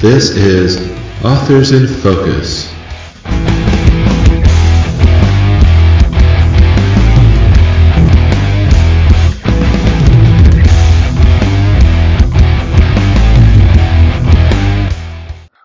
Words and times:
This 0.00 0.30
is 0.30 0.78
Authors 1.22 1.72
in 1.72 1.86
Focus. 1.86 2.72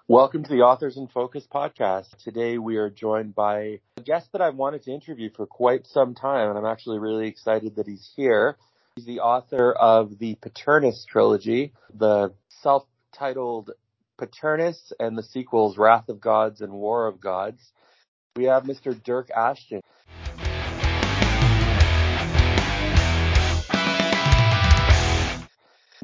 Welcome 0.09 0.43
to 0.43 0.49
the 0.49 0.63
Authors 0.63 0.97
in 0.97 1.07
Focus 1.07 1.47
podcast. 1.47 2.17
Today 2.21 2.57
we 2.57 2.75
are 2.75 2.89
joined 2.89 3.33
by 3.35 3.79
a 3.95 4.01
guest 4.03 4.33
that 4.33 4.41
I've 4.41 4.55
wanted 4.55 4.83
to 4.83 4.91
interview 4.91 5.29
for 5.33 5.45
quite 5.47 5.87
some 5.87 6.13
time, 6.13 6.49
and 6.49 6.57
I'm 6.57 6.65
actually 6.65 6.99
really 6.99 7.29
excited 7.29 7.77
that 7.77 7.87
he's 7.87 8.11
here. 8.17 8.57
He's 8.97 9.05
the 9.05 9.21
author 9.21 9.71
of 9.71 10.19
the 10.19 10.35
Paternus 10.35 11.05
trilogy, 11.05 11.71
the 11.93 12.33
self-titled 12.49 13.71
Paternus 14.17 14.93
and 14.99 15.17
the 15.17 15.23
sequels 15.23 15.77
Wrath 15.77 16.09
of 16.09 16.21
Gods 16.21 16.61
and 16.61 16.71
War 16.71 17.07
of 17.07 17.19
Gods. 17.19 17.61
We 18.35 18.45
have 18.45 18.63
Mr. 18.63 18.93
Dyrk 18.93 19.29
Ashton. 19.31 19.81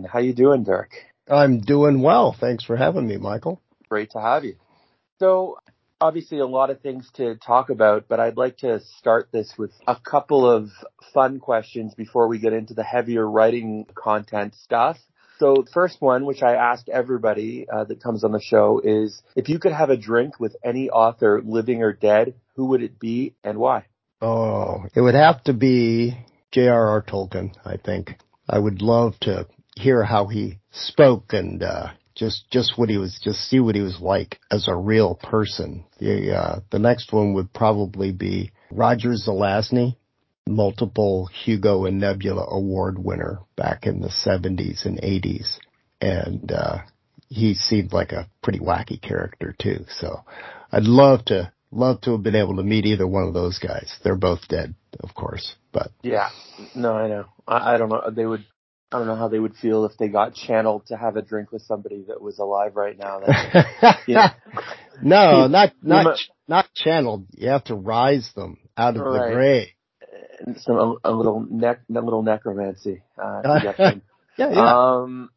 How 0.08 0.20
you 0.20 0.34
doing, 0.34 0.66
Dyrk? 0.66 0.90
I'm 1.30 1.60
doing 1.60 2.02
well. 2.02 2.36
Thanks 2.38 2.64
for 2.64 2.76
having 2.76 3.08
me, 3.08 3.18
Michael. 3.18 3.62
Great 3.88 4.12
to 4.12 4.20
have 4.20 4.44
you. 4.44 4.56
So, 5.20 5.58
obviously 6.02 6.40
a 6.40 6.46
lot 6.46 6.70
of 6.70 6.82
things 6.82 7.10
to 7.14 7.36
talk 7.36 7.70
about, 7.70 8.06
but 8.10 8.20
I'd 8.20 8.38
like 8.38 8.58
to 8.58 8.80
start 8.98 9.30
this 9.32 9.54
with 9.58 9.72
a 9.88 9.96
couple 9.96 10.50
of 10.50 10.70
fun 11.14 11.40
questions 11.40 11.94
before 11.94 12.28
we 12.28 12.40
get 12.40 12.54
into 12.54 12.74
the 12.74 12.84
heavier 12.84 13.30
writing 13.30 13.86
content 13.94 14.56
stuff. 14.56 14.98
So 15.42 15.64
the 15.66 15.72
first 15.72 16.00
one, 16.02 16.28
which 16.28 16.44
I 16.44 16.54
ask 16.54 16.88
everybody 16.88 17.66
uh, 17.68 17.86
that 17.86 18.00
comes 18.00 18.24
on 18.24 18.32
the 18.32 18.40
show 18.40 18.80
is, 18.84 19.24
if 19.36 19.50
you 19.50 19.58
could 19.58 19.72
have 19.72 19.90
a 19.90 19.98
drink 19.98 20.40
with 20.40 20.56
any 20.64 20.92
author, 20.92 21.42
living 21.44 21.82
or 21.82 21.94
dead, 21.94 22.36
who 22.56 22.66
would 22.66 22.84
it 22.84 23.00
be 23.00 23.34
and 23.44 23.58
why? 23.58 23.86
Oh, 24.22 24.86
it 24.94 25.02
would 25.02 25.16
have 25.16 25.44
to 25.46 25.54
be 25.54 26.16
J.R.R. 26.52 27.02
Tolkien, 27.02 27.56
I 27.66 27.78
think. 27.78 28.18
I 28.48 28.60
would 28.60 28.84
love 28.84 29.20
to 29.22 29.48
hear 29.76 30.04
how 30.04 30.28
he 30.28 30.60
spoke 30.70 31.34
and, 31.34 31.64
uh, 31.64 31.88
just, 32.14 32.46
just 32.52 32.78
what 32.78 32.90
he 32.90 33.00
was, 33.00 33.20
just 33.24 33.40
see 33.40 33.60
what 33.60 33.74
he 33.74 33.82
was 33.82 34.00
like 34.00 34.40
as 34.52 34.68
a 34.68 34.76
real 34.76 35.16
person. 35.16 35.86
The, 35.98 36.38
uh, 36.38 36.60
the 36.70 36.78
next 36.78 37.12
one 37.12 37.34
would 37.34 37.52
probably 37.52 38.12
be 38.12 38.52
Roger 38.70 39.14
Zelazny 39.14 39.96
multiple 40.48 41.28
Hugo 41.28 41.86
and 41.86 42.00
Nebula 42.00 42.46
Award 42.50 42.98
winner 42.98 43.40
back 43.56 43.86
in 43.86 44.02
the 44.02 44.10
70s 44.10 44.86
and 44.86 45.00
80s. 45.00 45.58
And, 46.00 46.52
uh, 46.52 46.80
he 47.30 47.54
seemed 47.54 47.94
like 47.94 48.12
a 48.12 48.28
pretty 48.44 48.60
wacky 48.60 49.02
character 49.02 49.56
too. 49.58 49.86
So 49.88 50.24
I'd 50.72 50.84
love 50.84 51.26
to, 51.26 51.52
love 51.72 52.02
to 52.02 52.12
have 52.12 52.24
been 52.24 52.36
able 52.36 52.58
to 52.58 52.64
meet 52.64 52.86
either 52.86 53.08
one 53.08 53.24
of 53.24 53.34
those 53.34 53.58
guys. 53.58 53.96
They're 54.04 54.16
both 54.16 54.48
dead, 54.50 54.76
of 55.00 55.14
course, 55.14 55.56
but. 55.72 55.92
Yeah. 56.02 56.30
No, 56.76 56.92
I 56.92 57.08
know. 57.08 57.26
I, 57.48 57.76
I 57.76 57.78
don't 57.78 57.88
know. 57.88 58.10
They 58.14 58.26
would, 58.26 58.44
I 58.92 58.98
don't 58.98 59.08
know 59.08 59.16
how 59.16 59.30
they 59.30 59.40
would 59.40 59.56
feel 59.56 59.86
if 59.86 59.98
they 59.98 60.10
got 60.10 60.34
channeled 60.34 60.88
to 60.88 60.98
have 60.98 61.16
a 61.16 61.22
drink 61.22 61.54
with 61.54 61.62
somebody 61.62 62.04
that 62.10 62.22
was 62.22 62.40
alive 62.40 62.76
right 62.76 62.98
now. 62.98 63.22
That, 63.22 63.96
no, 65.02 65.48
not, 65.48 65.72
not, 65.82 66.20
not 66.50 66.74
channeled. 66.76 67.28
You 67.32 67.50
have 67.50 67.64
to 67.66 67.76
rise 67.76 68.30
them 68.36 68.58
out 68.76 68.98
of 68.98 69.04
right. 69.04 69.30
the 69.30 69.36
grave 69.36 69.68
some 70.58 70.76
a, 70.76 71.10
a 71.10 71.12
little 71.12 71.46
nec 71.50 71.82
a 71.90 72.00
little 72.00 72.24
necromancy. 72.24 73.04
Uh, 73.18 73.42
yeah, 73.80 73.92
yeah. 74.38 74.76
Um, 74.76 75.30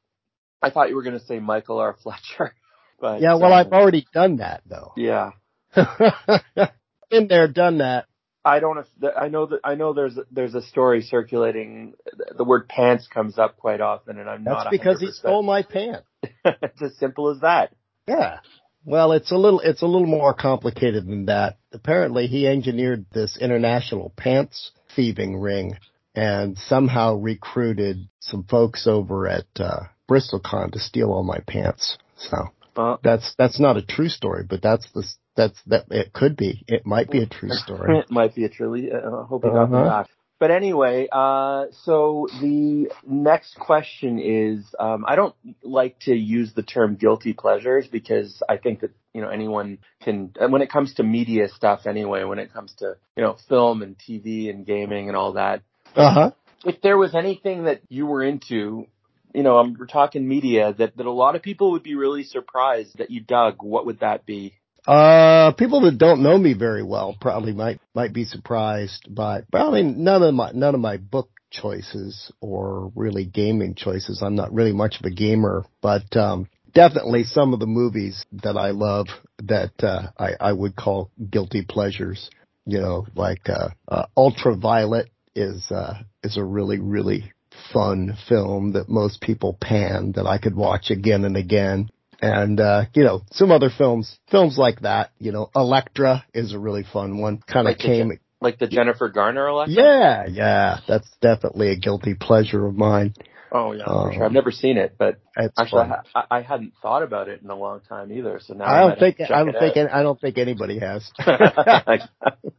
I 0.62 0.70
thought 0.70 0.88
you 0.88 0.96
were 0.96 1.02
going 1.02 1.18
to 1.18 1.24
say 1.24 1.38
Michael 1.38 1.78
R. 1.78 1.96
Fletcher, 2.02 2.54
but 3.00 3.20
yeah. 3.20 3.34
Well, 3.34 3.52
um, 3.52 3.66
I've 3.66 3.72
already 3.72 4.06
done 4.12 4.36
that 4.36 4.62
though. 4.66 4.92
Yeah. 4.96 5.30
Been 7.10 7.28
there, 7.28 7.48
done 7.48 7.78
that. 7.78 8.06
I 8.44 8.60
don't. 8.60 8.86
I 9.16 9.28
know 9.28 9.46
that. 9.46 9.60
I 9.64 9.74
know 9.74 9.94
there's 9.94 10.18
there's 10.30 10.54
a 10.54 10.62
story 10.62 11.00
circulating. 11.02 11.94
The 12.36 12.44
word 12.44 12.68
pants 12.68 13.08
comes 13.08 13.38
up 13.38 13.56
quite 13.56 13.80
often, 13.80 14.18
and 14.18 14.28
I'm 14.28 14.44
That's 14.44 14.54
not. 14.54 14.64
That's 14.64 14.76
because 14.76 15.00
he 15.00 15.10
stole 15.12 15.42
my 15.42 15.62
pants. 15.62 16.06
it's 16.44 16.82
as 16.82 16.96
simple 16.98 17.30
as 17.30 17.40
that. 17.40 17.72
Yeah. 18.06 18.38
Well, 18.84 19.12
it's 19.12 19.32
a 19.32 19.36
little 19.36 19.60
it's 19.60 19.80
a 19.80 19.86
little 19.86 20.06
more 20.06 20.34
complicated 20.34 21.06
than 21.06 21.26
that. 21.26 21.56
Apparently, 21.72 22.26
he 22.26 22.46
engineered 22.46 23.06
this 23.12 23.38
international 23.40 24.12
pants 24.14 24.72
thieving 24.94 25.40
ring 25.40 25.76
and 26.14 26.56
somehow 26.56 27.16
recruited 27.16 28.08
some 28.20 28.44
folks 28.44 28.86
over 28.86 29.26
at 29.26 29.46
uh, 29.58 29.84
BristolCon 30.08 30.72
to 30.72 30.78
steal 30.78 31.10
all 31.10 31.24
my 31.24 31.38
pants. 31.46 31.98
So 32.16 32.50
uh, 32.76 32.96
that's 33.02 33.34
that's 33.36 33.58
not 33.58 33.76
a 33.76 33.82
true 33.82 34.08
story, 34.08 34.44
but 34.48 34.62
that's 34.62 34.90
the 34.92 35.04
that's 35.36 35.60
that 35.66 35.86
it 35.90 36.12
could 36.12 36.36
be. 36.36 36.64
It 36.68 36.86
might 36.86 37.10
be 37.10 37.22
a 37.22 37.26
true 37.26 37.48
story. 37.52 37.98
it 37.98 38.10
might 38.10 38.34
be 38.34 38.44
a 38.44 38.48
truly. 38.48 38.90
Uh, 38.92 39.22
I 39.22 39.26
hope 39.26 39.44
you 39.44 39.50
got 39.50 39.72
uh-huh. 39.72 39.84
back. 39.84 40.10
But 40.40 40.50
anyway, 40.50 41.08
uh, 41.10 41.66
so 41.84 42.28
the 42.40 42.90
next 43.06 43.54
question 43.54 44.18
is, 44.18 44.74
um, 44.78 45.04
I 45.06 45.14
don't 45.14 45.34
like 45.62 46.00
to 46.00 46.14
use 46.14 46.52
the 46.52 46.62
term 46.62 46.96
guilty 46.96 47.32
pleasures 47.32 47.86
because 47.86 48.42
I 48.48 48.56
think 48.56 48.80
that, 48.80 48.90
you 49.14 49.22
know, 49.22 49.28
anyone 49.28 49.78
can, 50.02 50.32
when 50.50 50.60
it 50.60 50.70
comes 50.70 50.94
to 50.94 51.04
media 51.04 51.48
stuff 51.48 51.86
anyway, 51.86 52.24
when 52.24 52.40
it 52.40 52.52
comes 52.52 52.74
to, 52.78 52.96
you 53.16 53.22
know, 53.22 53.36
film 53.48 53.82
and 53.82 53.96
TV 53.96 54.50
and 54.50 54.66
gaming 54.66 55.08
and 55.08 55.16
all 55.16 55.34
that. 55.34 55.62
Uh 55.94 56.12
huh. 56.12 56.30
If 56.64 56.82
there 56.82 56.98
was 56.98 57.14
anything 57.14 57.64
that 57.64 57.80
you 57.88 58.06
were 58.06 58.24
into, 58.24 58.86
you 59.32 59.42
know, 59.42 59.58
um, 59.58 59.76
we're 59.78 59.86
talking 59.86 60.26
media 60.26 60.74
that, 60.76 60.96
that 60.96 61.06
a 61.06 61.12
lot 61.12 61.36
of 61.36 61.42
people 61.42 61.72
would 61.72 61.84
be 61.84 61.94
really 61.94 62.24
surprised 62.24 62.98
that 62.98 63.10
you 63.10 63.20
dug, 63.20 63.56
what 63.60 63.86
would 63.86 64.00
that 64.00 64.26
be? 64.26 64.54
Uh, 64.86 65.52
people 65.52 65.82
that 65.82 65.96
don't 65.96 66.22
know 66.22 66.36
me 66.36 66.52
very 66.52 66.82
well 66.82 67.16
probably 67.18 67.52
might, 67.52 67.80
might 67.94 68.12
be 68.12 68.24
surprised 68.24 69.06
by, 69.08 69.42
but 69.50 69.62
I 69.62 69.70
mean, 69.70 70.02
none 70.04 70.22
of 70.22 70.34
my, 70.34 70.50
none 70.52 70.74
of 70.74 70.80
my 70.80 70.96
book 70.96 71.30
choices 71.50 72.32
or 72.40 72.90
really 72.96 73.24
gaming 73.24 73.76
choices. 73.76 74.22
I'm 74.22 74.34
not 74.34 74.52
really 74.52 74.72
much 74.72 74.96
of 74.98 75.06
a 75.06 75.14
gamer, 75.14 75.64
but, 75.80 76.16
um, 76.16 76.48
definitely 76.74 77.24
some 77.24 77.54
of 77.54 77.60
the 77.60 77.66
movies 77.66 78.24
that 78.42 78.56
I 78.56 78.70
love 78.70 79.06
that, 79.42 79.72
uh, 79.82 80.08
I, 80.18 80.32
I 80.40 80.52
would 80.52 80.76
call 80.76 81.10
guilty 81.30 81.64
pleasures, 81.68 82.30
you 82.66 82.80
know, 82.80 83.06
like, 83.14 83.48
uh, 83.48 83.70
uh, 83.88 84.06
Ultraviolet 84.16 85.10
is, 85.34 85.70
uh, 85.70 85.94
is 86.22 86.36
a 86.36 86.44
really, 86.44 86.78
really 86.78 87.32
fun 87.72 88.16
film 88.28 88.72
that 88.72 88.88
most 88.88 89.20
people 89.20 89.56
pan 89.60 90.12
that 90.16 90.26
I 90.26 90.38
could 90.38 90.56
watch 90.56 90.90
again 90.90 91.24
and 91.24 91.36
again 91.36 91.88
and 92.20 92.60
uh, 92.60 92.84
you 92.94 93.04
know 93.04 93.22
some 93.32 93.50
other 93.50 93.70
films, 93.76 94.18
films 94.30 94.56
like 94.56 94.80
that. 94.80 95.10
You 95.18 95.32
know, 95.32 95.50
Elektra 95.54 96.24
is 96.32 96.52
a 96.52 96.58
really 96.58 96.84
fun 96.90 97.18
one. 97.18 97.38
Kind 97.46 97.68
of 97.68 97.72
like 97.72 97.78
came 97.78 98.08
the, 98.08 98.18
like 98.40 98.58
the 98.58 98.66
Jennifer 98.66 99.08
Garner 99.08 99.48
Elektra. 99.48 99.74
Yeah, 99.74 100.26
yeah, 100.28 100.78
that's 100.88 101.08
definitely 101.20 101.70
a 101.70 101.76
guilty 101.76 102.14
pleasure 102.14 102.66
of 102.66 102.74
mine. 102.74 103.14
Oh 103.56 103.70
yeah, 103.70 103.84
um, 103.84 104.08
for 104.08 104.12
sure. 104.14 104.24
I've 104.24 104.32
never 104.32 104.50
seen 104.50 104.76
it, 104.78 104.96
but 104.98 105.20
actually. 105.56 105.88
I, 106.12 106.24
I, 106.28 106.40
hadn't 106.42 106.72
thought 106.82 107.04
about 107.04 107.28
it 107.28 107.40
in 107.40 107.48
a 107.48 107.54
long 107.54 107.82
time 107.88 108.10
either. 108.10 108.40
So 108.42 108.54
now 108.54 108.64
I 108.64 108.80
don't 108.80 108.98
think 108.98 109.20
I 109.20 109.44
don't 109.44 109.52
think 109.52 109.76
I 109.92 110.02
don't 110.02 110.20
think 110.20 110.38
anybody 110.38 110.80
has. 110.80 111.08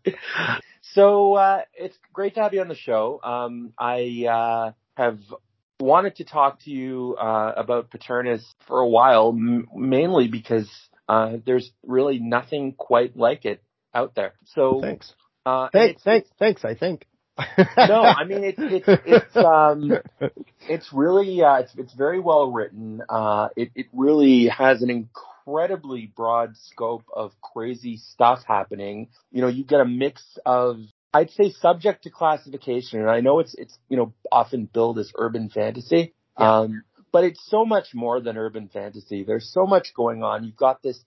so 0.94 1.34
uh, 1.34 1.62
it's 1.74 1.98
great 2.14 2.36
to 2.36 2.42
have 2.44 2.54
you 2.54 2.62
on 2.62 2.70
the 2.70 2.76
show. 2.76 3.20
Um, 3.22 3.74
I 3.78 4.26
uh, 4.26 4.72
have 4.96 5.20
wanted 5.82 6.16
to 6.16 6.24
talk 6.24 6.62
to 6.62 6.72
you 6.72 7.18
uh, 7.20 7.52
about 7.58 7.92
Paternus 7.92 8.46
for 8.66 8.80
a 8.80 8.88
while, 8.88 9.36
m- 9.38 9.68
mainly 9.76 10.30
because 10.30 10.72
uh, 11.10 11.34
there's 11.46 11.72
really 11.86 12.20
nothing 12.20 12.72
quite 12.72 13.18
like 13.18 13.44
it 13.44 13.62
out 13.94 14.16
there. 14.16 14.34
So 14.46 14.80
thanks, 14.82 15.14
uh, 15.46 15.68
thanks, 15.74 16.04
thanks, 16.04 16.30
thanks. 16.40 16.64
I 16.64 16.74
think. 16.74 17.06
No, 17.78 18.02
I 18.02 18.24
mean 18.24 18.44
it's 18.44 18.60
it's 18.60 19.02
it's 19.06 19.36
um 19.36 19.92
it's 20.70 20.94
really 20.94 21.42
uh, 21.44 21.58
it's 21.58 21.74
it's 21.76 21.94
very 21.94 22.20
well 22.20 22.52
written. 22.52 23.02
Uh, 23.10 23.50
it 23.56 23.72
it 23.76 23.88
really 23.94 24.48
has 24.48 24.82
an 24.82 24.90
incredibly 24.90 26.12
broad 26.16 26.56
scope 26.58 27.04
of 27.14 27.32
crazy 27.42 27.98
stuff 27.98 28.40
happening. 28.48 29.10
You 29.32 29.42
know, 29.42 29.48
you 29.48 29.66
get 29.66 29.82
a 29.82 29.86
mix 29.86 30.24
of 30.46 30.78
I'd 31.14 31.32
say 31.32 31.52
subject 31.52 32.04
to 32.04 32.10
classification, 32.10 33.00
and 33.02 33.10
I 33.10 33.22
know 33.22 33.40
it's 33.40 33.54
it's 33.56 33.78
you 33.90 33.98
know 33.98 34.14
often 34.32 34.66
billed 34.66 35.00
as 35.00 35.12
urban 35.16 35.50
fantasy, 35.50 36.14
yeah. 36.40 36.60
um, 36.60 36.84
but 37.12 37.24
it's 37.24 37.46
so 37.50 37.66
much 37.66 37.94
more 37.94 38.22
than 38.22 38.38
urban 38.38 38.70
fantasy. 38.70 39.24
There's 39.24 39.52
so 39.52 39.66
much 39.66 39.94
going 39.94 40.24
on. 40.24 40.44
You've 40.44 40.58
got 40.58 40.82
this 40.82 41.04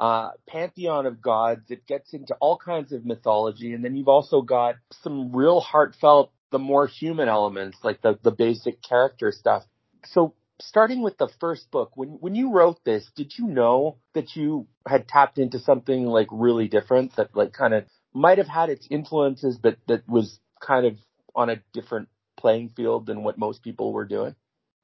uh, 0.00 0.30
pantheon 0.48 1.06
of 1.06 1.20
gods. 1.20 1.70
It 1.70 1.86
gets 1.86 2.14
into 2.14 2.34
all 2.40 2.56
kinds 2.56 2.92
of 2.92 3.04
mythology, 3.04 3.74
and 3.74 3.84
then 3.84 3.94
you've 3.94 4.08
also 4.08 4.40
got 4.40 4.76
some 5.02 5.34
real 5.36 5.60
heartfelt, 5.60 6.32
the 6.50 6.58
more 6.58 6.86
human 6.86 7.28
elements, 7.28 7.78
like 7.84 8.00
the 8.02 8.18
the 8.22 8.32
basic 8.32 8.82
character 8.82 9.30
stuff. 9.30 9.62
So 10.06 10.34
starting 10.60 11.02
with 11.02 11.18
the 11.18 11.28
first 11.38 11.70
book, 11.70 11.92
when 11.94 12.08
when 12.20 12.34
you 12.34 12.52
wrote 12.52 12.82
this, 12.84 13.08
did 13.14 13.34
you 13.38 13.46
know 13.46 13.98
that 14.14 14.34
you 14.34 14.66
had 14.88 15.06
tapped 15.06 15.38
into 15.38 15.58
something 15.58 16.06
like 16.06 16.28
really 16.32 16.66
different 16.66 17.14
that 17.16 17.36
like 17.36 17.52
kind 17.52 17.74
of 17.74 17.84
might 18.14 18.38
have 18.38 18.48
had 18.48 18.70
its 18.70 18.88
influences, 18.90 19.58
but 19.62 19.76
that 19.86 20.08
was 20.08 20.40
kind 20.60 20.86
of 20.86 20.96
on 21.34 21.50
a 21.50 21.62
different 21.72 22.08
playing 22.36 22.70
field 22.70 23.06
than 23.06 23.22
what 23.22 23.38
most 23.38 23.62
people 23.62 23.92
were 23.92 24.06
doing? 24.06 24.34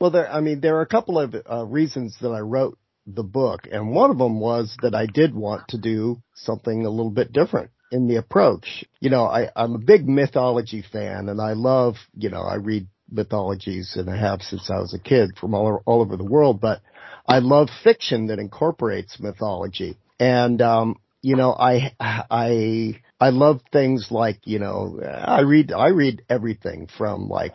Well, 0.00 0.10
there, 0.10 0.30
I 0.30 0.40
mean, 0.40 0.60
there 0.60 0.76
are 0.76 0.82
a 0.82 0.86
couple 0.86 1.19
of 1.19 1.34
uh, 1.50 1.64
reasons 1.64 2.16
that 2.20 2.28
I 2.28 2.40
wrote 2.40 2.78
the 3.06 3.23
book. 3.23 3.69
And 3.70 3.93
one 3.93 4.11
of 4.11 4.19
them 4.19 4.41
was 4.41 4.76
that 4.82 4.94
I 4.94 5.06
did 5.06 5.35
want 5.35 5.69
to 5.69 5.79
do 5.79 6.23
something 6.35 6.85
a 6.85 6.91
little 6.91 7.11
bit 7.11 7.32
different 7.32 7.70
in 7.91 8.08
the 8.08 8.17
approach. 8.17 8.85
You 9.00 9.11
know, 9.11 9.25
I, 9.25 9.50
I'm 9.55 9.75
a 9.75 9.79
big 9.79 10.08
mythology 10.08 10.82
fan 10.82 11.29
and 11.29 11.41
I 11.41 11.53
love, 11.53 11.97
you 12.17 12.31
know, 12.31 12.43
I 12.43 12.56
read 12.56 12.88
mythologies 13.11 13.94
and 13.97 14.11
I 14.11 14.17
have 14.17 14.43
since 14.43 14.69
I 14.70 14.79
was 14.79 14.93
a 14.94 14.99
kid 14.99 15.37
from 15.41 15.55
all, 15.55 15.82
all 15.87 16.00
over 16.00 16.17
the 16.17 16.25
world, 16.25 16.61
but 16.61 16.82
I 17.26 17.38
love 17.38 17.69
fiction 17.85 18.26
that 18.29 18.38
incorporates 18.38 19.20
mythology. 19.20 19.97
And, 20.19 20.61
um, 20.61 20.97
you 21.23 21.37
know, 21.37 21.53
I, 21.53 21.94
I, 22.00 23.00
I 23.20 23.31
love 23.31 23.61
things 23.73 24.08
like, 24.11 24.41
you 24.44 24.58
know, 24.58 25.00
I 25.03 25.41
read, 25.43 25.73
I 25.73 25.88
read 25.88 26.23
everything 26.29 26.88
from 26.99 27.29
like 27.29 27.55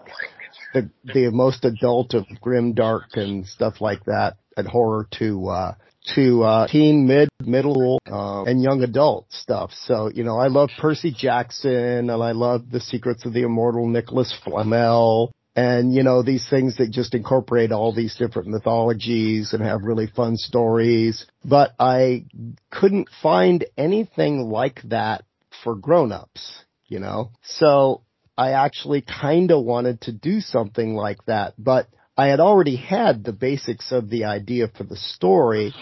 the, 0.74 0.90
the 1.04 1.30
most 1.32 1.66
adult 1.66 2.14
of 2.14 2.26
grim 2.40 2.74
dark 2.74 3.16
and 3.16 3.46
stuff 3.46 3.82
like 3.82 4.06
that 4.06 4.38
and 4.58 4.68
horror 4.68 5.08
to, 5.20 5.48
uh, 5.48 5.74
to 6.16 6.44
uh, 6.44 6.68
teen, 6.68 7.08
mid, 7.08 7.30
middle, 7.44 8.00
uh, 8.12 8.44
and 8.44 8.62
young 8.62 8.84
adult 8.84 9.32
stuff. 9.32 9.72
So, 9.74 10.10
you 10.14 10.24
know, 10.24 10.38
I 10.38 10.48
love 10.48 10.70
Percy 10.80 11.12
Jackson 11.12 12.10
and 12.10 12.24
I 12.24 12.32
love 12.32 12.72
The 12.72 12.80
Secrets 12.80 13.26
of 13.26 13.34
the 13.34 13.44
Immortal 13.44 13.88
Nicholas 13.88 14.34
Flamel. 14.44 15.32
And 15.54 15.94
you 15.94 16.02
know 16.02 16.24
these 16.24 16.48
things 16.50 16.78
that 16.78 16.92
just 16.92 17.14
incorporate 17.14 17.74
all 17.74 17.94
these 17.94 18.16
different 18.16 18.48
mythologies 18.48 19.52
and 19.52 19.62
have 19.62 19.84
really 19.84 20.08
fun 20.08 20.38
stories. 20.38 21.26
But 21.44 21.74
i 21.78 22.24
couldn't 22.70 23.10
find 23.22 23.66
anything 23.78 24.50
like 24.50 24.82
that 24.84 25.26
for 25.62 25.76
grown-ups 25.76 26.64
you 26.92 27.00
know? 27.00 27.32
So 27.42 28.04
i 28.38 28.52
actually 28.52 29.02
kind 29.02 29.52
of 29.52 29.64
wanted 29.64 30.00
to 30.02 30.12
do 30.14 30.40
something 30.40 30.96
like 30.96 31.18
that 31.26 31.54
but 31.58 31.88
i 32.22 32.28
had 32.28 32.40
already 32.40 32.76
had 32.76 33.24
the 33.24 33.34
basics 33.34 33.92
of 33.92 34.10
the 34.10 34.24
idea 34.26 34.68
for 34.78 34.84
the 34.84 34.98
story 34.98 35.74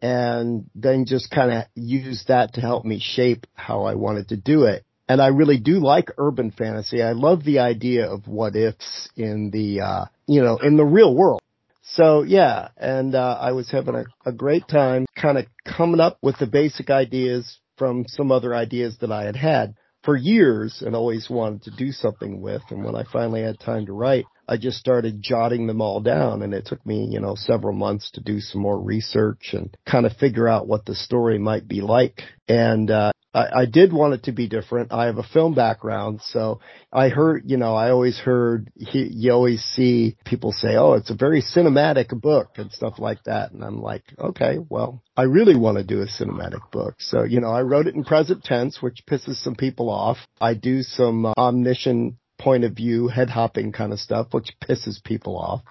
and 0.00 0.70
then 0.74 1.04
just 1.04 1.30
kind 1.30 1.50
of 1.52 1.64
used 1.74 2.28
that 2.28 2.54
to 2.54 2.60
help 2.60 2.84
me 2.84 2.98
shape 3.00 3.46
how 3.54 3.78
i 3.84 3.94
wanted 3.94 4.28
to 4.28 4.36
do 4.36 4.64
it 4.64 4.84
and 5.08 5.22
I 5.22 5.28
really 5.28 5.58
do 5.58 5.80
like 5.80 6.10
urban 6.18 6.50
fantasy. 6.50 7.02
I 7.02 7.12
love 7.12 7.42
the 7.42 7.60
idea 7.60 8.06
of 8.06 8.28
what 8.28 8.54
ifs 8.54 9.08
in 9.16 9.50
the, 9.50 9.80
uh, 9.80 10.04
you 10.26 10.42
know, 10.42 10.58
in 10.58 10.76
the 10.76 10.84
real 10.84 11.14
world. 11.14 11.40
So 11.82 12.22
yeah, 12.22 12.68
and, 12.76 13.14
uh, 13.14 13.38
I 13.40 13.52
was 13.52 13.70
having 13.70 13.94
a, 13.94 14.04
a 14.26 14.32
great 14.32 14.68
time 14.68 15.06
kind 15.16 15.38
of 15.38 15.46
coming 15.64 16.00
up 16.00 16.18
with 16.20 16.36
the 16.38 16.46
basic 16.46 16.90
ideas 16.90 17.58
from 17.78 18.04
some 18.06 18.30
other 18.30 18.54
ideas 18.54 18.98
that 19.00 19.10
I 19.10 19.24
had 19.24 19.36
had 19.36 19.74
for 20.08 20.16
years 20.16 20.82
and 20.86 20.96
always 20.96 21.28
wanted 21.28 21.64
to 21.64 21.70
do 21.70 21.92
something 21.92 22.40
with. 22.40 22.62
And 22.70 22.82
when 22.82 22.96
I 22.96 23.04
finally 23.12 23.42
had 23.42 23.60
time 23.60 23.84
to 23.84 23.92
write, 23.92 24.24
I 24.48 24.56
just 24.56 24.78
started 24.78 25.20
jotting 25.20 25.66
them 25.66 25.82
all 25.82 26.00
down 26.00 26.40
and 26.40 26.54
it 26.54 26.64
took 26.64 26.86
me, 26.86 27.06
you 27.10 27.20
know, 27.20 27.34
several 27.34 27.74
months 27.74 28.10
to 28.12 28.22
do 28.22 28.40
some 28.40 28.62
more 28.62 28.80
research 28.80 29.50
and 29.52 29.68
kind 29.84 30.06
of 30.06 30.16
figure 30.16 30.48
out 30.48 30.66
what 30.66 30.86
the 30.86 30.94
story 30.94 31.38
might 31.38 31.68
be 31.68 31.82
like. 31.82 32.22
And, 32.48 32.90
uh, 32.90 33.12
I, 33.34 33.60
I 33.60 33.66
did 33.66 33.92
want 33.92 34.14
it 34.14 34.24
to 34.24 34.32
be 34.32 34.48
different. 34.48 34.92
I 34.92 35.06
have 35.06 35.18
a 35.18 35.22
film 35.22 35.54
background, 35.54 36.20
so 36.22 36.60
I 36.92 37.08
heard, 37.08 37.42
you 37.46 37.56
know, 37.56 37.74
I 37.74 37.90
always 37.90 38.18
heard, 38.18 38.70
he, 38.76 39.08
you 39.12 39.32
always 39.32 39.62
see 39.62 40.16
people 40.24 40.52
say, 40.52 40.76
oh, 40.76 40.94
it's 40.94 41.10
a 41.10 41.14
very 41.14 41.42
cinematic 41.42 42.08
book 42.20 42.52
and 42.56 42.72
stuff 42.72 42.98
like 42.98 43.22
that. 43.24 43.52
And 43.52 43.62
I'm 43.62 43.82
like, 43.82 44.04
okay, 44.18 44.58
well, 44.68 45.02
I 45.16 45.22
really 45.24 45.56
want 45.56 45.76
to 45.76 45.84
do 45.84 46.00
a 46.00 46.06
cinematic 46.06 46.70
book. 46.72 46.94
So, 46.98 47.24
you 47.24 47.40
know, 47.40 47.50
I 47.50 47.62
wrote 47.62 47.86
it 47.86 47.94
in 47.94 48.04
present 48.04 48.44
tense, 48.44 48.80
which 48.80 49.04
pisses 49.08 49.36
some 49.36 49.54
people 49.54 49.90
off. 49.90 50.16
I 50.40 50.54
do 50.54 50.82
some 50.82 51.26
uh, 51.26 51.34
omniscient 51.36 52.14
point 52.38 52.64
of 52.64 52.72
view, 52.72 53.08
head 53.08 53.28
hopping 53.28 53.72
kind 53.72 53.92
of 53.92 53.98
stuff, 53.98 54.28
which 54.30 54.54
pisses 54.62 55.02
people 55.04 55.36
off. 55.36 55.62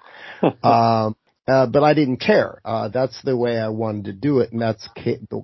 um, 0.62 1.16
uh, 1.48 1.66
but 1.66 1.82
I 1.82 1.94
didn't 1.94 2.18
care. 2.18 2.60
Uh, 2.64 2.88
that's 2.88 3.20
the 3.22 3.36
way 3.36 3.58
I 3.58 3.70
wanted 3.70 4.04
to 4.04 4.12
do 4.12 4.40
it, 4.40 4.52
and 4.52 4.60
that's 4.60 4.86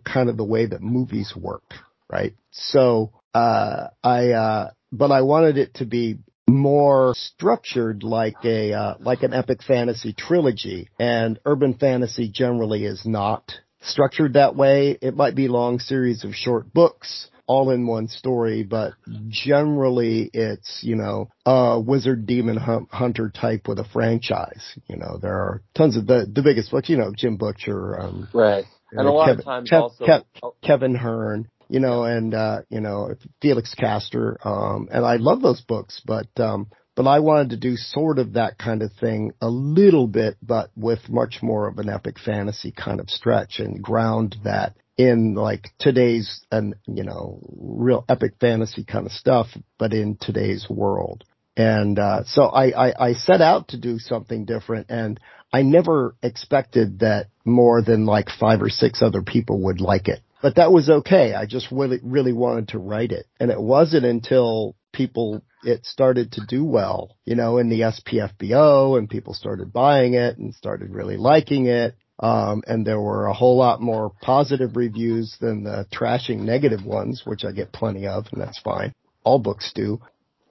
kind 0.05 0.29
of 0.29 0.37
the 0.37 0.45
way 0.45 0.67
that 0.67 0.83
movies 0.83 1.33
work 1.35 1.63
right? 2.11 2.35
So, 2.51 3.13
uh, 3.35 3.89
I, 4.03 4.31
uh, 4.31 4.71
but 4.93 5.11
I 5.11 5.23
wanted 5.23 5.59
it 5.59 5.75
to 5.75 5.85
be 5.85 6.19
more 6.49 7.15
structured 7.17 8.03
like 8.03 8.45
a, 8.45 8.73
uh, 8.73 8.95
like 9.01 9.23
an 9.23 9.33
epic 9.33 9.63
fantasy 9.63 10.13
trilogy 10.13 10.89
and 10.99 11.39
urban 11.45 11.75
fantasy 11.75 12.29
generally 12.29 12.85
is 12.85 13.03
not 13.05 13.53
structured 13.81 14.35
that 14.35 14.55
way. 14.55 14.97
It 15.01 15.17
might 15.17 15.35
be 15.35 15.49
long 15.49 15.79
series 15.79 16.25
of 16.25 16.35
short 16.35 16.73
books 16.73 17.29
all 17.47 17.71
in 17.71 17.87
one 17.87 18.09
story, 18.09 18.63
but 18.63 18.95
generally 19.29 20.31
it's, 20.33 20.81
you 20.83 20.97
know, 20.97 21.29
a 21.45 21.79
wizard 21.79 22.27
demon 22.27 22.57
hunter 22.57 23.31
type 23.31 23.69
with 23.69 23.79
a 23.79 23.85
franchise. 23.85 24.79
You 24.89 24.97
know, 24.97 25.19
there 25.21 25.35
are 25.35 25.63
tons 25.75 25.97
of 25.97 26.07
the, 26.07 26.27
the 26.33 26.43
biggest 26.43 26.71
books, 26.71 26.89
you 26.89 26.97
know, 26.97 27.13
Jim 27.15 27.37
Butcher, 27.37 28.01
um, 28.01 28.29
right. 28.33 28.65
And 28.93 29.09
a 29.09 29.11
lot 29.11 29.27
Kevin, 29.27 29.41
of 29.41 29.45
times 29.45 29.71
Kev, 29.71 29.81
also, 29.81 30.05
Kev, 30.07 30.25
Kevin 30.63 30.95
Hearne, 30.95 31.49
you 31.69 31.81
know, 31.81 32.05
and, 32.05 32.35
uh, 32.35 32.63
you 32.69 32.81
know, 32.81 33.15
Felix 33.41 33.75
Castor. 33.75 34.39
Um, 34.45 34.89
and 34.91 35.05
I 35.05 35.17
love 35.17 35.43
those 35.43 35.61
books, 35.61 36.01
but, 36.05 36.29
um, 36.39 36.69
but 36.97 37.07
I 37.09 37.21
wanted 37.21 37.51
to 37.51 37.57
do 37.57 37.77
sort 37.77 38.19
of 38.19 38.35
that 38.35 38.59
kind 38.59 38.83
of 38.83 38.93
thing 38.93 39.33
a 39.41 39.49
little 39.49 40.07
bit, 40.07 40.37
but 40.43 40.71
with 40.77 41.09
much 41.09 41.39
more 41.43 41.67
of 41.67 41.79
an 41.79 41.89
epic 41.89 42.17
fantasy 42.25 42.73
kind 42.73 43.01
of 43.01 43.11
stretch 43.11 43.59
and 43.59 43.83
ground 43.83 44.37
that 44.45 44.77
in 44.97 45.35
like 45.35 45.71
today's 45.79 46.41
and 46.53 46.75
you 46.87 47.03
know 47.03 47.41
real 47.57 48.05
epic 48.09 48.35
fantasy 48.41 48.85
kind 48.85 49.07
of 49.07 49.13
stuff, 49.13 49.49
but 49.79 49.93
in 49.93 50.17
today's 50.21 50.67
world. 50.71 51.25
And 51.57 51.99
uh, 51.99 52.25
so 52.27 52.45
I, 52.45 52.89
I 52.89 53.09
I 53.09 53.13
set 53.15 53.41
out 53.41 53.69
to 53.69 53.77
do 53.77 53.99
something 53.99 54.45
different, 54.45 54.87
and 54.91 55.19
I 55.53 55.63
never 55.63 56.15
expected 56.23 57.01
that 57.01 57.27
more 57.45 57.83
than 57.83 58.07
like 58.07 58.29
five 58.29 58.63
or 58.63 58.69
six 58.69 59.03
other 59.03 59.23
people 59.23 59.65
would 59.65 59.81
like 59.81 60.09
it 60.09 60.21
but 60.45 60.57
that 60.57 60.71
was 60.71 60.91
okay. 60.91 61.33
I 61.33 61.47
just 61.47 61.69
really, 61.73 62.01
really 62.03 62.35
wanted 62.35 62.69
to 62.69 62.79
write 62.79 63.13
it. 63.13 63.25
And 63.41 63.51
it 63.51 63.59
wasn't 63.59 64.05
until 64.05 64.77
people, 64.93 65.41
it 65.63 65.87
started 65.87 66.33
to 66.33 66.43
do 66.47 66.67
well, 66.67 67.17
you 67.25 67.35
know, 67.35 67.57
in 67.57 67.71
the 67.71 67.81
SPFBO 67.81 68.99
and 68.99 69.09
people 69.09 69.33
started 69.33 69.73
buying 69.73 70.13
it 70.13 70.37
and 70.37 70.55
started 70.55 70.91
really 70.91 71.17
liking 71.17 71.65
it. 71.65 71.95
Um, 72.21 72.63
and 72.67 72.87
there 72.87 73.01
were 73.01 73.27
a 73.27 73.33
whole 73.33 73.57
lot 73.57 73.81
more 73.81 74.13
positive 74.21 74.77
reviews 74.77 75.35
than 75.41 75.65
the 75.65 75.87
trashing 75.91 76.41
negative 76.41 76.85
ones, 76.85 77.23
which 77.25 77.47
I 77.47 77.53
get 77.53 77.73
plenty 77.73 78.07
of, 78.07 78.27
and 78.31 78.39
that's 78.39 78.61
fine. 78.61 78.93
All 79.23 79.39
books 79.39 79.73
do. 79.75 80.03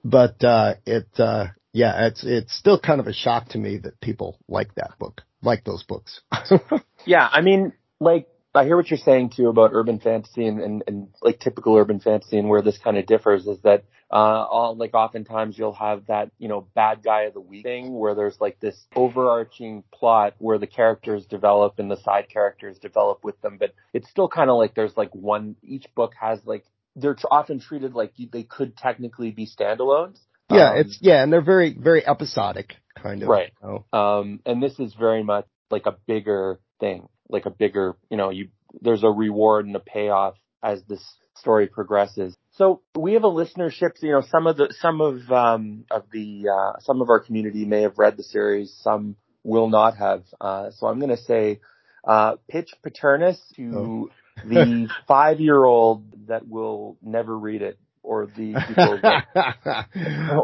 But, 0.02 0.42
uh, 0.42 0.74
it, 0.84 1.06
uh, 1.18 1.46
yeah, 1.72 2.08
it's, 2.08 2.24
it's 2.24 2.52
still 2.52 2.80
kind 2.80 2.98
of 2.98 3.06
a 3.06 3.14
shock 3.14 3.50
to 3.50 3.58
me 3.58 3.78
that 3.78 4.00
people 4.00 4.40
like 4.48 4.74
that 4.74 4.98
book, 4.98 5.20
like 5.40 5.62
those 5.62 5.84
books. 5.84 6.20
yeah. 7.06 7.28
I 7.30 7.42
mean, 7.42 7.74
like, 8.00 8.26
I 8.54 8.64
hear 8.64 8.76
what 8.76 8.88
you're 8.88 8.98
saying 8.98 9.30
too 9.30 9.48
about 9.48 9.70
urban 9.72 9.98
fantasy 9.98 10.46
and, 10.46 10.60
and, 10.60 10.82
and 10.86 11.08
like 11.22 11.40
typical 11.40 11.76
urban 11.76 11.98
fantasy 11.98 12.38
and 12.38 12.48
where 12.48 12.62
this 12.62 12.78
kind 12.78 12.96
of 12.96 13.06
differs 13.06 13.46
is 13.46 13.60
that 13.62 13.84
uh 14.10 14.14
all 14.14 14.76
like 14.76 14.94
oftentimes 14.94 15.58
you'll 15.58 15.74
have 15.74 16.06
that, 16.06 16.30
you 16.38 16.48
know, 16.48 16.66
bad 16.74 17.02
guy 17.02 17.22
of 17.22 17.34
the 17.34 17.40
week 17.40 17.64
thing 17.64 17.92
where 17.92 18.14
there's 18.14 18.40
like 18.40 18.60
this 18.60 18.76
overarching 18.94 19.82
plot 19.92 20.34
where 20.38 20.58
the 20.58 20.66
characters 20.66 21.26
develop 21.26 21.78
and 21.78 21.90
the 21.90 21.96
side 21.96 22.28
characters 22.32 22.78
develop 22.78 23.24
with 23.24 23.40
them, 23.40 23.56
but 23.58 23.74
it's 23.92 24.08
still 24.08 24.28
kind 24.28 24.50
of 24.50 24.56
like 24.56 24.74
there's 24.74 24.96
like 24.96 25.12
one 25.14 25.56
each 25.62 25.86
book 25.96 26.12
has 26.20 26.38
like 26.44 26.64
they're 26.94 27.16
often 27.30 27.58
treated 27.58 27.94
like 27.94 28.12
they 28.32 28.44
could 28.44 28.76
technically 28.76 29.32
be 29.32 29.48
standalones. 29.48 30.20
Yeah, 30.48 30.70
um, 30.70 30.76
it's 30.76 30.98
yeah, 31.00 31.22
and 31.22 31.32
they're 31.32 31.42
very 31.42 31.74
very 31.76 32.06
episodic 32.06 32.76
kind 32.96 33.22
of. 33.22 33.28
Right. 33.28 33.52
You 33.62 33.84
know? 33.92 33.98
Um 33.98 34.40
and 34.46 34.62
this 34.62 34.78
is 34.78 34.94
very 34.94 35.24
much 35.24 35.46
like 35.70 35.86
a 35.86 35.96
bigger 36.06 36.60
thing 36.78 37.08
like 37.28 37.46
a 37.46 37.50
bigger, 37.50 37.96
you 38.10 38.16
know, 38.16 38.30
you 38.30 38.48
there's 38.80 39.04
a 39.04 39.08
reward 39.08 39.66
and 39.66 39.76
a 39.76 39.80
payoff 39.80 40.34
as 40.62 40.82
this 40.88 41.02
story 41.36 41.66
progresses. 41.66 42.36
So 42.52 42.82
we 42.96 43.14
have 43.14 43.24
a 43.24 43.30
listenership. 43.30 43.90
You 44.00 44.12
know, 44.12 44.22
some 44.22 44.46
of 44.46 44.56
the 44.56 44.74
some 44.80 45.00
of 45.00 45.30
um, 45.30 45.84
of 45.90 46.04
the 46.12 46.46
uh, 46.48 46.80
some 46.80 47.02
of 47.02 47.10
our 47.10 47.20
community 47.20 47.64
may 47.64 47.82
have 47.82 47.98
read 47.98 48.16
the 48.16 48.22
series. 48.22 48.76
Some 48.82 49.16
will 49.42 49.68
not 49.68 49.96
have. 49.96 50.24
Uh, 50.40 50.70
so 50.70 50.86
I'm 50.86 50.98
going 50.98 51.14
to 51.14 51.22
say 51.22 51.60
uh, 52.06 52.36
pitch 52.48 52.70
Paternus 52.84 53.38
to 53.56 53.72
oh. 53.76 54.10
the 54.44 54.88
five 55.08 55.40
year 55.40 55.62
old 55.62 56.28
that 56.28 56.48
will 56.48 56.96
never 57.02 57.36
read 57.36 57.62
it 57.62 57.78
or 58.04 58.26
the 58.26 58.54
people 58.68 58.98
that, 59.02 59.88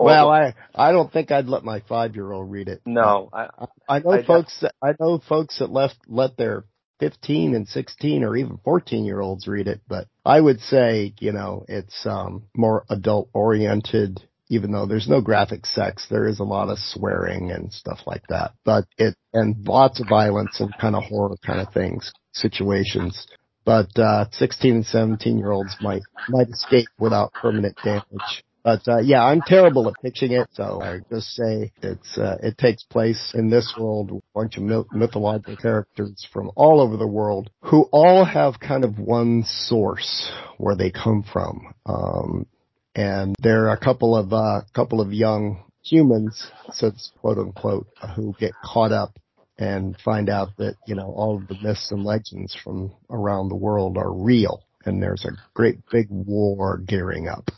well 0.02 0.29
i 0.29 0.55
i 0.75 0.90
don't 0.90 1.12
think 1.12 1.31
i'd 1.31 1.47
let 1.47 1.62
my 1.62 1.81
five 1.88 2.17
year 2.17 2.33
old 2.33 2.50
read 2.50 2.69
it. 2.69 2.81
No 2.85 3.29
i 3.33 3.49
i 3.88 3.99
know 4.00 4.12
I 4.12 4.25
folks 4.25 4.59
that 4.62 4.75
i 4.83 4.95
know 4.99 5.21
folks 5.29 5.59
that 5.61 5.71
left 5.71 5.97
let 6.09 6.37
their 6.37 6.64
15 7.00 7.55
and 7.55 7.67
16 7.67 8.23
or 8.23 8.37
even 8.37 8.59
14 8.62 9.05
year 9.05 9.21
olds 9.21 9.49
read 9.49 9.67
it, 9.67 9.81
but 9.88 10.07
I 10.25 10.40
would 10.40 10.61
say, 10.61 11.14
you 11.19 11.33
know, 11.33 11.64
it's, 11.67 12.07
um, 12.07 12.45
more 12.55 12.85
adult 12.90 13.31
oriented, 13.33 14.21
even 14.50 14.71
though 14.71 14.87
there's 14.87 15.09
no 15.09 15.21
graphic 15.21 15.67
sex, 15.67 16.07
there 16.11 16.29
is 16.29 16.38
a 16.40 16.45
lot 16.45 16.69
of 16.69 16.79
swearing 16.79 17.50
and 17.50 17.73
stuff 17.73 18.00
like 18.07 18.23
that, 18.29 18.52
but 18.64 18.85
it, 18.99 19.17
and 19.33 19.67
lots 19.67 20.00
of 20.00 20.09
violence 20.09 20.61
and 20.61 20.73
kind 20.79 20.95
of 20.95 21.02
horror 21.05 21.37
kind 21.45 21.61
of 21.61 21.73
things, 21.73 22.12
situations. 22.33 23.26
But, 23.71 23.97
uh, 24.03 24.25
16 24.33 24.75
and 24.75 24.85
17 24.85 25.39
year 25.39 25.53
olds 25.53 25.77
might, 25.81 26.03
might 26.29 26.49
escape 26.49 26.89
without 26.99 27.33
permanent 27.33 27.77
damage. 27.85 28.43
But 28.65 28.87
uh, 28.89 28.99
yeah, 28.99 29.25
I'm 29.25 29.43
terrible 29.43 29.89
at 29.89 29.95
pitching 30.03 30.33
it, 30.33 30.49
so 30.53 30.83
I 30.83 30.99
just 31.09 31.29
say 31.29 31.71
it's 31.81 32.19
uh, 32.19 32.37
it 32.43 32.59
takes 32.59 32.83
place 32.83 33.33
in 33.35 33.49
this 33.49 33.73
world, 33.79 34.11
a 34.11 34.39
bunch 34.39 34.57
of 34.59 34.65
mythological 34.93 35.57
characters 35.57 36.27
from 36.33 36.50
all 36.57 36.81
over 36.81 36.97
the 36.97 37.07
world 37.07 37.49
who 37.62 37.89
all 37.93 38.25
have 38.25 38.61
kind 38.61 38.85
of 38.85 38.99
one 38.99 39.45
source 39.45 40.31
where 40.59 40.77
they 40.77 40.91
come 40.91 41.23
from. 41.33 41.73
Um, 41.87 42.47
and 42.95 43.37
there 43.41 43.69
are 43.69 43.73
a 43.73 43.81
couple 43.81 44.17
of 44.17 44.33
uh, 44.33 44.62
couple 44.75 45.00
of 45.00 45.12
young 45.12 45.65
humans, 45.83 46.50
says 46.73 47.12
quote 47.21 47.39
unquote, 47.39 47.87
who 48.17 48.35
get 48.39 48.53
caught 48.62 48.93
up 48.93 49.19
and 49.61 49.97
find 50.02 50.29
out 50.31 50.57
that 50.57 50.76
you 50.87 50.97
know 50.97 51.12
all 51.14 51.37
of 51.37 51.47
the 51.47 51.57
myths 51.62 51.93
and 51.93 52.02
legends 52.02 52.57
from 52.64 52.93
around 53.11 53.49
the 53.49 53.57
world 53.57 53.97
are 53.97 54.12
real, 54.12 54.64
and 54.85 55.00
there's 55.00 55.25
a 55.25 55.37
great 55.55 55.79
big 55.93 56.09
war 56.11 56.79
gearing 56.79 57.29
up. 57.29 57.50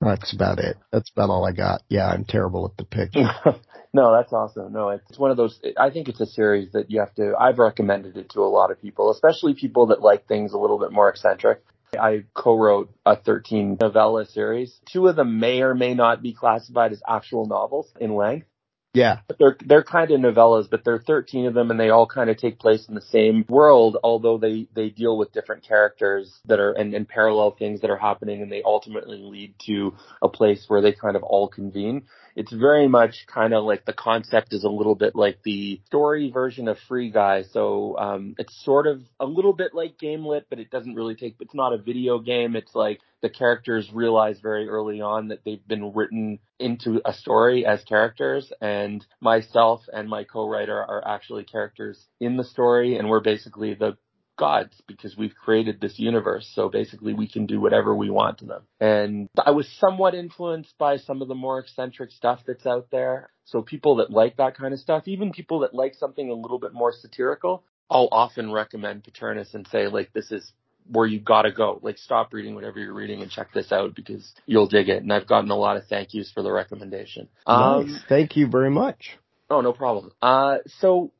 That's 0.00 0.34
about 0.34 0.58
it. 0.58 0.76
That's 0.90 1.10
about 1.10 1.30
all 1.30 1.46
I 1.46 1.52
got. 1.52 1.82
Yeah, 1.88 2.08
I'm 2.08 2.24
terrible 2.24 2.66
at 2.66 2.76
the 2.76 2.84
pitch. 2.84 3.14
no, 3.94 4.12
that's 4.12 4.32
awesome. 4.32 4.72
No, 4.72 4.88
it's 4.88 5.18
one 5.18 5.30
of 5.30 5.36
those. 5.36 5.60
I 5.78 5.90
think 5.90 6.08
it's 6.08 6.20
a 6.20 6.26
series 6.26 6.72
that 6.72 6.90
you 6.90 7.00
have 7.00 7.14
to. 7.14 7.34
I've 7.38 7.58
recommended 7.58 8.16
it 8.16 8.30
to 8.30 8.40
a 8.40 8.48
lot 8.48 8.70
of 8.70 8.80
people, 8.80 9.10
especially 9.10 9.54
people 9.54 9.86
that 9.86 10.00
like 10.00 10.26
things 10.26 10.52
a 10.52 10.58
little 10.58 10.78
bit 10.78 10.92
more 10.92 11.08
eccentric. 11.08 11.62
I 11.98 12.24
co-wrote 12.34 12.90
a 13.06 13.16
13 13.16 13.78
novella 13.80 14.26
series. 14.26 14.80
Two 14.92 15.06
of 15.06 15.14
them 15.14 15.38
may 15.38 15.62
or 15.62 15.74
may 15.74 15.94
not 15.94 16.22
be 16.22 16.32
classified 16.32 16.92
as 16.92 17.00
actual 17.06 17.46
novels 17.46 17.92
in 18.00 18.16
length. 18.16 18.48
Yeah. 18.94 19.20
But 19.28 19.38
they're 19.38 19.58
they're 19.66 19.84
kind 19.84 20.10
of 20.12 20.20
novellas, 20.20 20.70
but 20.70 20.84
there 20.84 20.94
are 20.94 21.04
13 21.06 21.46
of 21.46 21.54
them 21.54 21.70
and 21.70 21.80
they 21.80 21.90
all 21.90 22.06
kind 22.08 22.30
of 22.30 22.38
take 22.38 22.58
place 22.60 22.88
in 22.88 22.96
the 22.96 23.02
same 23.02 23.46
world, 23.48 23.98
although 24.04 24.38
they 24.38 24.68
they 24.74 24.90
deal 24.90 25.18
with 25.18 25.32
different 25.32 25.64
characters 25.64 26.40
that 26.46 26.60
are 26.60 26.72
and, 26.72 26.94
and 26.94 27.08
parallel 27.08 27.52
things 27.52 27.82
that 27.82 27.90
are 27.90 27.98
happening 27.98 28.42
and 28.42 28.52
they 28.52 28.62
ultimately 28.64 29.18
lead 29.20 29.54
to 29.66 29.94
a 30.22 30.28
place 30.30 30.66
where 30.68 30.82
they 30.82 30.92
kind 30.92 31.16
of 31.16 31.24
all 31.24 31.48
convene 31.48 32.04
it's 32.36 32.52
very 32.52 32.88
much 32.88 33.26
kind 33.32 33.54
of 33.54 33.64
like 33.64 33.84
the 33.84 33.92
concept 33.92 34.52
is 34.52 34.64
a 34.64 34.68
little 34.68 34.94
bit 34.94 35.14
like 35.14 35.38
the 35.44 35.80
story 35.86 36.30
version 36.30 36.68
of 36.68 36.78
Free 36.88 37.10
Guy. 37.10 37.42
So 37.42 37.96
um, 37.98 38.34
it's 38.38 38.64
sort 38.64 38.86
of 38.86 39.02
a 39.20 39.26
little 39.26 39.52
bit 39.52 39.74
like 39.74 39.98
Gamelit, 40.02 40.44
but 40.50 40.58
it 40.58 40.70
doesn't 40.70 40.94
really 40.94 41.14
take. 41.14 41.36
It's 41.40 41.54
not 41.54 41.72
a 41.72 41.78
video 41.78 42.18
game. 42.18 42.56
It's 42.56 42.74
like 42.74 43.00
the 43.22 43.30
characters 43.30 43.90
realize 43.92 44.40
very 44.40 44.68
early 44.68 45.00
on 45.00 45.28
that 45.28 45.44
they've 45.44 45.66
been 45.66 45.92
written 45.94 46.38
into 46.58 47.00
a 47.04 47.12
story 47.12 47.64
as 47.64 47.82
characters, 47.84 48.52
and 48.60 49.04
myself 49.20 49.82
and 49.92 50.08
my 50.08 50.24
co-writer 50.24 50.76
are 50.76 51.06
actually 51.06 51.44
characters 51.44 52.06
in 52.20 52.36
the 52.36 52.44
story, 52.44 52.96
and 52.96 53.08
we're 53.08 53.20
basically 53.20 53.74
the 53.74 53.96
gods 54.36 54.80
because 54.86 55.16
we've 55.16 55.34
created 55.34 55.80
this 55.80 55.98
universe. 55.98 56.50
So 56.54 56.68
basically 56.68 57.14
we 57.14 57.28
can 57.28 57.46
do 57.46 57.60
whatever 57.60 57.94
we 57.94 58.10
want 58.10 58.38
to 58.38 58.46
them. 58.46 58.62
And 58.80 59.28
I 59.44 59.52
was 59.52 59.68
somewhat 59.78 60.14
influenced 60.14 60.76
by 60.78 60.96
some 60.96 61.22
of 61.22 61.28
the 61.28 61.34
more 61.34 61.58
eccentric 61.58 62.10
stuff 62.10 62.40
that's 62.46 62.66
out 62.66 62.88
there. 62.90 63.30
So 63.44 63.62
people 63.62 63.96
that 63.96 64.10
like 64.10 64.36
that 64.38 64.56
kind 64.56 64.72
of 64.72 64.80
stuff, 64.80 65.06
even 65.06 65.32
people 65.32 65.60
that 65.60 65.74
like 65.74 65.94
something 65.94 66.30
a 66.30 66.34
little 66.34 66.58
bit 66.58 66.72
more 66.72 66.92
satirical, 66.92 67.64
I'll 67.90 68.08
often 68.10 68.50
recommend 68.50 69.04
Paternus 69.04 69.54
and 69.54 69.66
say 69.68 69.88
like 69.88 70.12
this 70.12 70.32
is 70.32 70.52
where 70.90 71.06
you 71.06 71.20
gotta 71.20 71.52
go. 71.52 71.78
Like 71.82 71.98
stop 71.98 72.32
reading 72.32 72.54
whatever 72.54 72.78
you're 72.78 72.94
reading 72.94 73.22
and 73.22 73.30
check 73.30 73.52
this 73.52 73.72
out 73.72 73.94
because 73.94 74.34
you'll 74.46 74.66
dig 74.66 74.88
it. 74.88 75.02
And 75.02 75.12
I've 75.12 75.26
gotten 75.26 75.50
a 75.50 75.56
lot 75.56 75.76
of 75.76 75.86
thank 75.86 76.14
yous 76.14 76.30
for 76.32 76.42
the 76.42 76.52
recommendation. 76.52 77.28
Nice. 77.46 77.56
Um, 77.56 78.00
thank 78.08 78.36
you 78.36 78.48
very 78.48 78.70
much. 78.70 79.18
Oh, 79.50 79.60
no 79.60 79.72
problem. 79.72 80.10
Uh, 80.22 80.58
so 80.78 81.12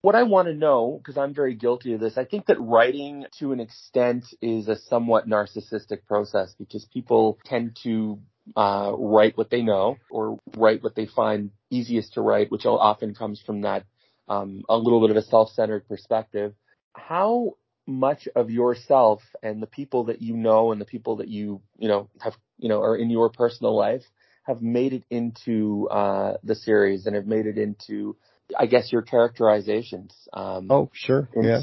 what 0.00 0.14
I 0.14 0.22
want 0.22 0.48
to 0.48 0.54
know, 0.54 0.98
because 0.98 1.18
I'm 1.18 1.34
very 1.34 1.54
guilty 1.54 1.92
of 1.94 2.00
this, 2.00 2.16
I 2.16 2.24
think 2.24 2.46
that 2.46 2.60
writing 2.60 3.26
to 3.40 3.52
an 3.52 3.60
extent 3.60 4.24
is 4.40 4.68
a 4.68 4.76
somewhat 4.76 5.28
narcissistic 5.28 6.06
process 6.06 6.54
because 6.58 6.86
people 6.92 7.38
tend 7.44 7.76
to 7.82 8.20
uh, 8.56 8.92
write 8.96 9.36
what 9.36 9.50
they 9.50 9.62
know 9.62 9.96
or 10.10 10.38
write 10.56 10.82
what 10.82 10.94
they 10.94 11.06
find 11.06 11.50
easiest 11.70 12.14
to 12.14 12.20
write, 12.20 12.50
which 12.50 12.64
often 12.64 13.14
comes 13.14 13.42
from 13.44 13.62
that 13.62 13.84
um, 14.28 14.62
a 14.68 14.76
little 14.76 15.00
bit 15.00 15.10
of 15.10 15.16
a 15.16 15.26
self-centered 15.26 15.88
perspective. 15.88 16.54
How 16.94 17.54
much 17.86 18.28
of 18.36 18.50
yourself 18.50 19.22
and 19.42 19.62
the 19.62 19.66
people 19.66 20.04
that 20.04 20.20
you 20.20 20.36
know 20.36 20.72
and 20.72 20.80
the 20.80 20.84
people 20.84 21.16
that 21.16 21.28
you 21.28 21.62
you 21.78 21.88
know 21.88 22.10
have 22.20 22.34
you 22.58 22.68
know 22.68 22.82
are 22.82 22.94
in 22.94 23.08
your 23.08 23.30
personal 23.30 23.74
life 23.74 24.02
have 24.42 24.60
made 24.60 24.92
it 24.92 25.04
into 25.10 25.88
uh, 25.90 26.34
the 26.42 26.54
series 26.54 27.06
and 27.06 27.16
have 27.16 27.26
made 27.26 27.46
it 27.46 27.56
into 27.56 28.14
I 28.56 28.66
guess 28.66 28.92
your 28.92 29.02
characterizations. 29.02 30.14
Um, 30.32 30.70
oh, 30.70 30.90
sure. 30.92 31.28
Yeah. 31.34 31.60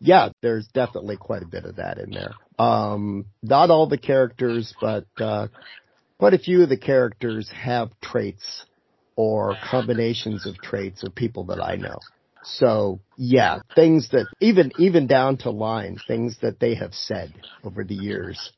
Yeah, 0.00 0.28
there's 0.42 0.68
definitely 0.68 1.16
quite 1.16 1.42
a 1.42 1.46
bit 1.46 1.64
of 1.64 1.76
that 1.76 1.98
in 1.98 2.10
there. 2.10 2.32
Um, 2.58 3.26
not 3.42 3.70
all 3.70 3.88
the 3.88 3.98
characters, 3.98 4.72
but, 4.80 5.06
uh, 5.18 5.48
quite 6.18 6.34
a 6.34 6.38
few 6.38 6.62
of 6.62 6.68
the 6.68 6.76
characters 6.76 7.50
have 7.50 7.90
traits 8.00 8.64
or 9.16 9.56
combinations 9.70 10.46
of 10.46 10.56
traits 10.58 11.02
of 11.02 11.14
people 11.14 11.44
that 11.46 11.60
I 11.60 11.76
know. 11.76 11.98
So 12.44 13.00
yeah, 13.16 13.58
things 13.74 14.10
that 14.10 14.26
even, 14.40 14.72
even 14.78 15.08
down 15.08 15.38
to 15.38 15.50
line, 15.50 15.98
things 16.06 16.38
that 16.42 16.60
they 16.60 16.76
have 16.76 16.94
said 16.94 17.34
over 17.64 17.82
the 17.82 17.96
years, 17.96 18.52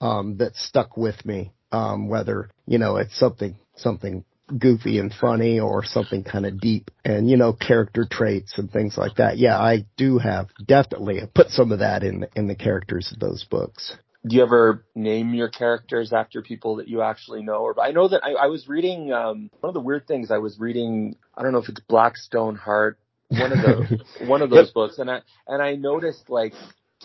um, 0.00 0.36
that 0.38 0.56
stuck 0.56 0.96
with 0.96 1.24
me. 1.24 1.52
Um, 1.72 2.08
whether, 2.08 2.50
you 2.66 2.78
know, 2.78 2.96
it's 2.96 3.16
something, 3.16 3.54
something 3.76 4.24
goofy 4.58 4.98
and 4.98 5.12
funny 5.12 5.60
or 5.60 5.84
something 5.84 6.24
kind 6.24 6.46
of 6.46 6.60
deep 6.60 6.90
and, 7.04 7.28
you 7.28 7.36
know, 7.36 7.52
character 7.52 8.06
traits 8.10 8.58
and 8.58 8.70
things 8.70 8.96
like 8.96 9.16
that. 9.16 9.38
Yeah, 9.38 9.58
I 9.58 9.86
do 9.96 10.18
have 10.18 10.48
definitely 10.64 11.20
put 11.34 11.50
some 11.50 11.72
of 11.72 11.80
that 11.80 12.02
in, 12.02 12.26
in 12.36 12.46
the 12.46 12.54
characters 12.54 13.10
of 13.12 13.20
those 13.20 13.44
books. 13.44 13.96
Do 14.26 14.36
you 14.36 14.42
ever 14.42 14.84
name 14.94 15.32
your 15.32 15.48
characters 15.48 16.12
after 16.12 16.42
people 16.42 16.76
that 16.76 16.88
you 16.88 17.00
actually 17.00 17.42
know? 17.42 17.62
Or 17.62 17.80
I 17.80 17.92
know 17.92 18.06
that 18.08 18.22
I, 18.22 18.32
I 18.32 18.46
was 18.46 18.68
reading 18.68 19.12
um, 19.12 19.50
one 19.60 19.68
of 19.68 19.74
the 19.74 19.80
weird 19.80 20.06
things. 20.06 20.30
I 20.30 20.38
was 20.38 20.58
reading. 20.58 21.16
I 21.34 21.42
don't 21.42 21.52
know 21.52 21.58
if 21.58 21.70
it's 21.70 21.80
Blackstone 21.88 22.54
Heart, 22.54 22.98
one 23.28 23.52
of 23.52 23.58
the 23.58 24.04
one 24.26 24.42
of 24.42 24.50
those 24.50 24.66
yep. 24.66 24.74
books, 24.74 24.98
and 24.98 25.10
I 25.10 25.22
and 25.46 25.62
I 25.62 25.76
noticed 25.76 26.28
like 26.28 26.52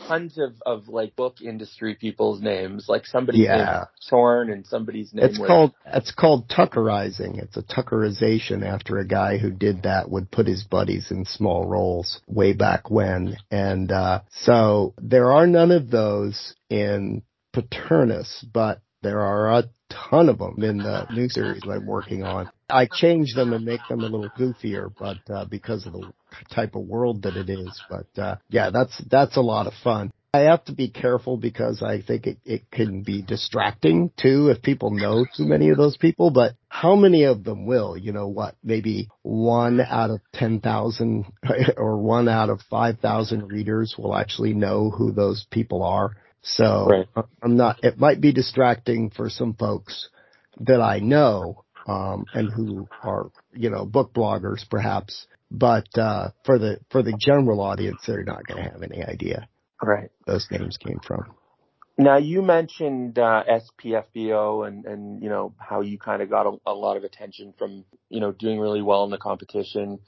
tons 0.07 0.37
of, 0.37 0.53
of 0.65 0.87
like 0.87 1.15
book 1.15 1.41
industry 1.41 1.95
people's 1.95 2.41
names, 2.41 2.85
like 2.87 3.05
somebody's 3.05 3.45
yeah. 3.45 3.55
name 3.55 3.85
Thorn 4.09 4.51
and 4.51 4.65
somebody's 4.65 5.13
name. 5.13 5.25
It's 5.25 5.39
was... 5.39 5.47
called 5.47 5.73
it's 5.85 6.11
called 6.11 6.49
Tuckerizing. 6.49 7.41
It's 7.41 7.57
a 7.57 7.63
Tuckerization 7.63 8.63
after 8.63 8.97
a 8.97 9.07
guy 9.07 9.37
who 9.37 9.51
did 9.51 9.83
that 9.83 10.09
would 10.09 10.31
put 10.31 10.47
his 10.47 10.63
buddies 10.63 11.11
in 11.11 11.25
small 11.25 11.67
roles 11.67 12.21
way 12.27 12.53
back 12.53 12.89
when, 12.89 13.37
and 13.49 13.91
uh, 13.91 14.21
so 14.29 14.93
there 15.01 15.31
are 15.31 15.47
none 15.47 15.71
of 15.71 15.89
those 15.89 16.53
in 16.69 17.23
Paternus, 17.53 18.45
but 18.53 18.81
there 19.01 19.21
are 19.21 19.59
a 19.59 19.63
ton 19.89 20.29
of 20.29 20.39
them 20.39 20.63
in 20.63 20.77
the 20.77 21.05
new 21.13 21.29
series 21.29 21.61
I'm 21.63 21.85
working 21.85 22.23
on. 22.23 22.49
I 22.69 22.87
change 22.91 23.33
them 23.35 23.53
and 23.53 23.63
make 23.63 23.81
them 23.89 24.01
a 24.01 24.07
little 24.07 24.29
goofier, 24.29 24.91
but 24.97 25.17
uh, 25.33 25.45
because 25.45 25.85
of 25.85 25.93
the 25.93 26.11
type 26.53 26.75
of 26.75 26.83
world 26.83 27.23
that 27.23 27.37
it 27.37 27.49
is. 27.49 27.81
But 27.89 28.21
uh, 28.21 28.35
yeah, 28.49 28.71
that's 28.71 29.01
that's 29.09 29.37
a 29.37 29.41
lot 29.41 29.67
of 29.67 29.73
fun. 29.83 30.11
I 30.35 30.49
have 30.49 30.65
to 30.65 30.73
be 30.73 30.89
careful 30.89 31.37
because 31.37 31.81
I 31.81 32.01
think 32.01 32.27
it, 32.27 32.39
it 32.43 32.69
can 32.69 33.03
be 33.03 33.21
distracting 33.21 34.11
too 34.19 34.49
if 34.49 34.61
people 34.61 34.91
know 34.91 35.25
too 35.37 35.45
many 35.45 35.69
of 35.69 35.77
those 35.77 35.95
people, 35.95 36.29
but 36.29 36.55
how 36.67 36.97
many 36.97 37.23
of 37.23 37.45
them 37.45 37.65
will? 37.65 37.95
You 37.95 38.11
know 38.11 38.27
what? 38.27 38.55
Maybe 38.61 39.07
one 39.21 39.79
out 39.79 40.09
of 40.09 40.19
10,000 40.33 41.25
or 41.77 41.97
one 41.99 42.27
out 42.27 42.49
of 42.49 42.59
5,000 42.69 43.47
readers 43.47 43.95
will 43.97 44.13
actually 44.13 44.53
know 44.53 44.89
who 44.89 45.13
those 45.13 45.45
people 45.51 45.83
are. 45.83 46.17
So 46.41 46.87
right. 46.87 47.25
I'm 47.41 47.55
not, 47.55 47.81
it 47.85 47.97
might 47.97 48.19
be 48.19 48.33
distracting 48.33 49.11
for 49.11 49.29
some 49.29 49.53
folks 49.53 50.09
that 50.59 50.81
I 50.81 50.99
know, 50.99 51.63
um, 51.87 52.25
and 52.33 52.51
who 52.51 52.87
are, 53.03 53.29
you 53.53 53.69
know, 53.69 53.85
book 53.85 54.13
bloggers 54.13 54.67
perhaps, 54.69 55.27
but, 55.51 55.87
uh, 55.97 56.29
for 56.43 56.57
the, 56.57 56.79
for 56.89 57.03
the 57.03 57.15
general 57.19 57.61
audience, 57.61 58.01
they're 58.05 58.23
not 58.23 58.45
going 58.45 58.63
to 58.63 58.69
have 58.69 58.81
any 58.81 59.03
idea. 59.03 59.47
Right. 59.81 60.09
Those 60.25 60.47
names 60.51 60.77
came 60.77 60.99
from. 61.05 61.35
Now 61.97 62.17
you 62.17 62.41
mentioned 62.41 63.17
uh, 63.17 63.43
SPFBO 63.47 64.67
and 64.67 64.85
and 64.85 65.23
you 65.23 65.29
know 65.29 65.53
how 65.57 65.79
you 65.79 65.97
kind 65.97 66.21
of 66.21 66.29
got 66.29 66.45
a, 66.45 66.57
a, 66.65 66.73
lot 66.73 66.97
of 66.97 67.05
attention 67.05 67.53
from 67.57 67.85
you 68.09 68.19
know 68.19 68.33
doing 68.33 68.59
really 68.59 68.81
well 68.81 69.05
in 69.05 69.11
the 69.11 69.17
competition. 69.17 69.99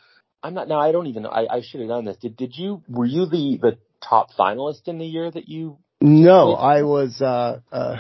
I'm 0.44 0.54
not 0.54 0.68
now. 0.68 0.82
I 0.82 0.92
don't 0.92 1.08
even. 1.08 1.26
I, 1.26 1.46
I 1.50 1.62
should 1.62 1.80
have 1.80 1.88
done 1.88 2.04
this. 2.04 2.18
Did 2.18 2.36
did 2.36 2.58
you 2.58 2.84
were 2.90 3.06
you 3.06 3.26
the 3.26 3.58
the 3.62 3.78
top 4.02 4.34
finalist 4.38 4.90
in 4.90 4.98
the 4.98 5.06
year 5.06 5.32
that 5.32 5.48
you 5.48 5.78
no, 6.02 6.54
I 6.54 6.84
was, 6.84 7.22
uh, 7.22 7.62
uh, 7.72 7.98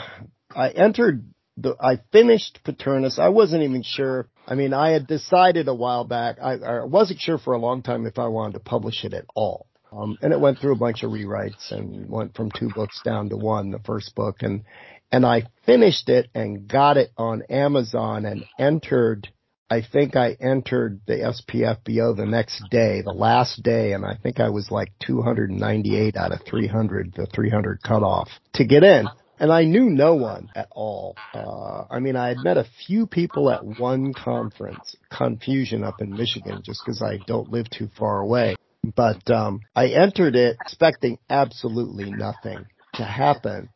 I 0.55 0.69
entered 0.69 1.25
the, 1.57 1.75
I 1.81 1.99
finished 2.11 2.59
Paternus. 2.63 3.19
I 3.19 3.29
wasn't 3.29 3.63
even 3.63 3.83
sure. 3.83 4.27
I 4.47 4.55
mean, 4.55 4.73
I 4.73 4.91
had 4.91 5.07
decided 5.07 5.67
a 5.67 5.73
while 5.73 6.03
back. 6.03 6.37
I, 6.41 6.53
I 6.53 6.83
wasn't 6.85 7.19
sure 7.19 7.37
for 7.37 7.53
a 7.53 7.59
long 7.59 7.81
time 7.81 8.05
if 8.05 8.19
I 8.19 8.27
wanted 8.27 8.53
to 8.53 8.59
publish 8.59 9.03
it 9.03 9.13
at 9.13 9.25
all. 9.35 9.67
Um, 9.91 10.17
and 10.21 10.33
it 10.33 10.39
went 10.39 10.59
through 10.59 10.73
a 10.73 10.77
bunch 10.77 11.03
of 11.03 11.11
rewrites 11.11 11.71
and 11.71 12.09
went 12.09 12.35
from 12.35 12.51
two 12.51 12.69
books 12.75 13.01
down 13.03 13.29
to 13.29 13.37
one, 13.37 13.71
the 13.71 13.79
first 13.79 14.13
book. 14.15 14.37
And, 14.41 14.63
and 15.11 15.25
I 15.25 15.43
finished 15.65 16.09
it 16.09 16.29
and 16.35 16.67
got 16.67 16.97
it 16.97 17.11
on 17.17 17.43
Amazon 17.49 18.25
and 18.25 18.43
entered 18.59 19.29
I 19.69 19.81
think 19.81 20.15
I 20.15 20.37
entered 20.39 21.01
the 21.07 21.15
SPFBO 21.15 22.15
the 22.15 22.25
next 22.25 22.63
day, 22.71 23.01
the 23.01 23.11
last 23.11 23.61
day, 23.63 23.91
and 23.91 24.05
I 24.05 24.15
think 24.15 24.39
I 24.39 24.47
was 24.49 24.71
like 24.71 24.93
298 25.05 26.15
out 26.15 26.31
of 26.31 26.39
300, 26.49 27.13
the 27.13 27.25
300 27.25 27.81
cutoff 27.83 28.29
to 28.53 28.65
get 28.65 28.83
in. 28.83 29.07
And 29.39 29.51
I 29.51 29.65
knew 29.65 29.89
no 29.89 30.15
one 30.15 30.49
at 30.55 30.67
all. 30.71 31.15
Uh, 31.33 31.83
I 31.91 31.99
mean, 31.99 32.15
I 32.15 32.29
had 32.29 32.37
met 32.43 32.57
a 32.57 32.65
few 32.85 33.05
people 33.05 33.51
at 33.51 33.63
one 33.63 34.13
conference, 34.13 34.95
Confusion 35.15 35.83
up 35.83 36.01
in 36.01 36.11
Michigan, 36.11 36.61
just 36.63 36.81
because 36.83 37.01
I 37.01 37.19
don't 37.27 37.51
live 37.51 37.69
too 37.69 37.89
far 37.97 38.19
away. 38.19 38.55
But 38.95 39.29
um, 39.29 39.61
I 39.75 39.87
entered 39.89 40.35
it 40.35 40.57
expecting 40.61 41.19
absolutely 41.29 42.11
nothing 42.11 42.65
to 42.95 43.03
happen. 43.03 43.69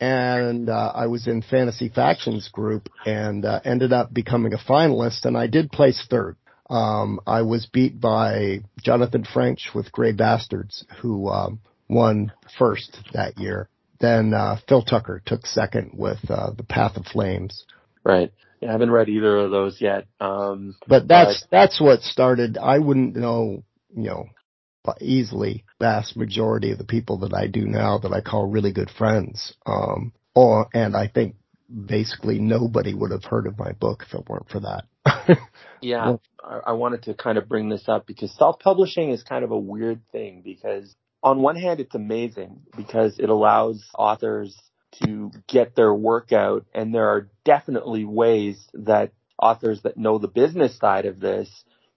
And 0.00 0.68
uh, 0.68 0.92
I 0.94 1.06
was 1.06 1.26
in 1.26 1.42
Fantasy 1.42 1.88
Factions 1.88 2.48
group 2.48 2.88
and 3.06 3.44
uh, 3.44 3.60
ended 3.64 3.92
up 3.92 4.12
becoming 4.12 4.52
a 4.52 4.58
finalist, 4.58 5.26
and 5.26 5.36
I 5.36 5.46
did 5.46 5.70
place 5.70 6.04
third. 6.08 6.36
Um, 6.68 7.20
I 7.26 7.42
was 7.42 7.66
beat 7.66 8.00
by 8.00 8.60
Jonathan 8.82 9.24
French 9.24 9.70
with 9.74 9.92
Grey 9.92 10.12
Bastards, 10.12 10.84
who 11.00 11.28
um, 11.28 11.60
won 11.88 12.32
first 12.58 12.98
that 13.12 13.38
year. 13.38 13.68
Then 14.02 14.34
uh, 14.34 14.56
Phil 14.68 14.82
Tucker 14.82 15.22
took 15.24 15.46
second 15.46 15.92
with 15.94 16.18
uh, 16.28 16.50
The 16.56 16.64
Path 16.64 16.96
of 16.96 17.06
Flames. 17.06 17.64
Right. 18.04 18.32
Yeah, 18.60 18.70
I 18.70 18.72
haven't 18.72 18.90
read 18.90 19.08
either 19.08 19.38
of 19.38 19.52
those 19.52 19.80
yet. 19.80 20.06
Um, 20.20 20.74
but 20.88 21.06
that's 21.06 21.42
but... 21.42 21.50
that's 21.50 21.80
what 21.80 22.00
started. 22.00 22.58
I 22.58 22.80
wouldn't 22.80 23.14
know, 23.14 23.62
you 23.94 24.08
know, 24.10 24.26
easily 25.00 25.64
vast 25.80 26.16
majority 26.16 26.72
of 26.72 26.78
the 26.78 26.84
people 26.84 27.18
that 27.18 27.32
I 27.32 27.46
do 27.46 27.64
now 27.64 27.98
that 27.98 28.12
I 28.12 28.20
call 28.20 28.46
really 28.46 28.72
good 28.72 28.90
friends. 28.90 29.54
Um, 29.66 30.12
or 30.34 30.68
and 30.74 30.96
I 30.96 31.06
think 31.06 31.36
basically 31.86 32.40
nobody 32.40 32.94
would 32.94 33.12
have 33.12 33.24
heard 33.24 33.46
of 33.46 33.58
my 33.58 33.70
book 33.72 34.04
if 34.06 34.14
it 34.14 34.28
weren't 34.28 34.48
for 34.48 34.60
that. 34.60 35.38
yeah, 35.80 36.16
I, 36.42 36.60
I 36.66 36.72
wanted 36.72 37.04
to 37.04 37.14
kind 37.14 37.38
of 37.38 37.48
bring 37.48 37.68
this 37.68 37.84
up 37.86 38.08
because 38.08 38.36
self-publishing 38.36 39.10
is 39.10 39.22
kind 39.22 39.44
of 39.44 39.52
a 39.52 39.58
weird 39.58 40.00
thing 40.10 40.42
because 40.44 40.92
on 41.22 41.40
one 41.40 41.56
hand, 41.56 41.80
it's 41.80 41.94
amazing 41.94 42.62
because 42.76 43.18
it 43.18 43.28
allows 43.28 43.84
authors 43.96 44.56
to 45.04 45.30
get 45.48 45.74
their 45.74 45.94
work 45.94 46.32
out 46.32 46.66
and 46.74 46.94
there 46.94 47.08
are 47.08 47.30
definitely 47.44 48.04
ways 48.04 48.68
that 48.74 49.12
authors 49.38 49.80
that 49.82 49.96
know 49.96 50.18
the 50.18 50.28
business 50.28 50.76
side 50.78 51.06
of 51.06 51.18
this 51.18 51.48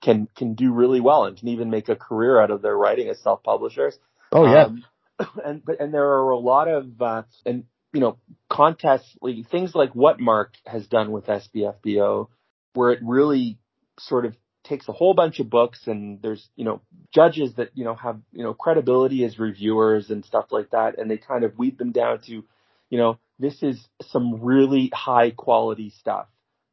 can, 0.02 0.28
can 0.38 0.54
do 0.54 0.72
really 0.72 1.02
well 1.02 1.26
and 1.26 1.38
can 1.38 1.50
even 1.50 1.70
make 1.70 1.90
a 1.90 1.96
career 1.96 2.40
out 2.40 2.52
of 2.52 2.62
their 2.62 2.78
writing 2.78 3.10
as 3.10 3.20
self-publishers. 3.22 3.98
Oh 4.32 4.46
yeah. 4.46 4.66
Um, 4.66 4.84
and, 5.46 5.66
but, 5.66 5.82
and 5.82 5.94
there 5.94 6.06
are 6.06 6.30
a 6.32 6.40
lot 6.40 6.68
of, 6.68 7.02
uh, 7.02 7.24
and, 7.46 7.66
you 7.92 8.00
know, 8.00 8.18
contests, 8.50 9.16
like, 9.22 9.50
things 9.50 9.74
like 9.74 9.94
what 9.94 10.20
Mark 10.20 10.54
has 10.66 10.86
done 10.88 11.12
with 11.12 11.26
SPFBO, 11.26 12.28
where 12.74 12.92
it 12.92 13.00
really 13.02 13.58
sort 14.00 14.26
of 14.26 14.36
takes 14.66 14.88
a 14.90 14.92
whole 14.92 15.14
bunch 15.14 15.40
of 15.40 15.50
books 15.50 15.80
and 15.86 16.22
there's, 16.22 16.48
you 16.56 16.66
know, 16.66 16.82
judges 17.14 17.54
that, 17.56 17.70
you 17.76 17.86
know, 17.86 17.96
have, 17.96 18.20
you 18.32 18.44
know, 18.44 18.54
credibility 18.54 19.24
as 19.24 19.40
reviewers 19.40 20.10
and 20.10 20.26
stuff 20.26 20.46
like 20.52 20.72
that. 20.72 20.98
And 20.98 21.10
they 21.10 21.18
kind 21.18 21.44
of 21.44 21.58
weed 21.58 21.78
them 21.78 21.92
down 21.92 22.22
to, 22.28 22.44
you 22.90 22.98
know, 22.98 23.18
this 23.40 23.62
is 23.62 23.88
some 24.02 24.44
really 24.44 24.92
high 24.94 25.32
quality 25.32 25.92
stuff. 26.00 26.28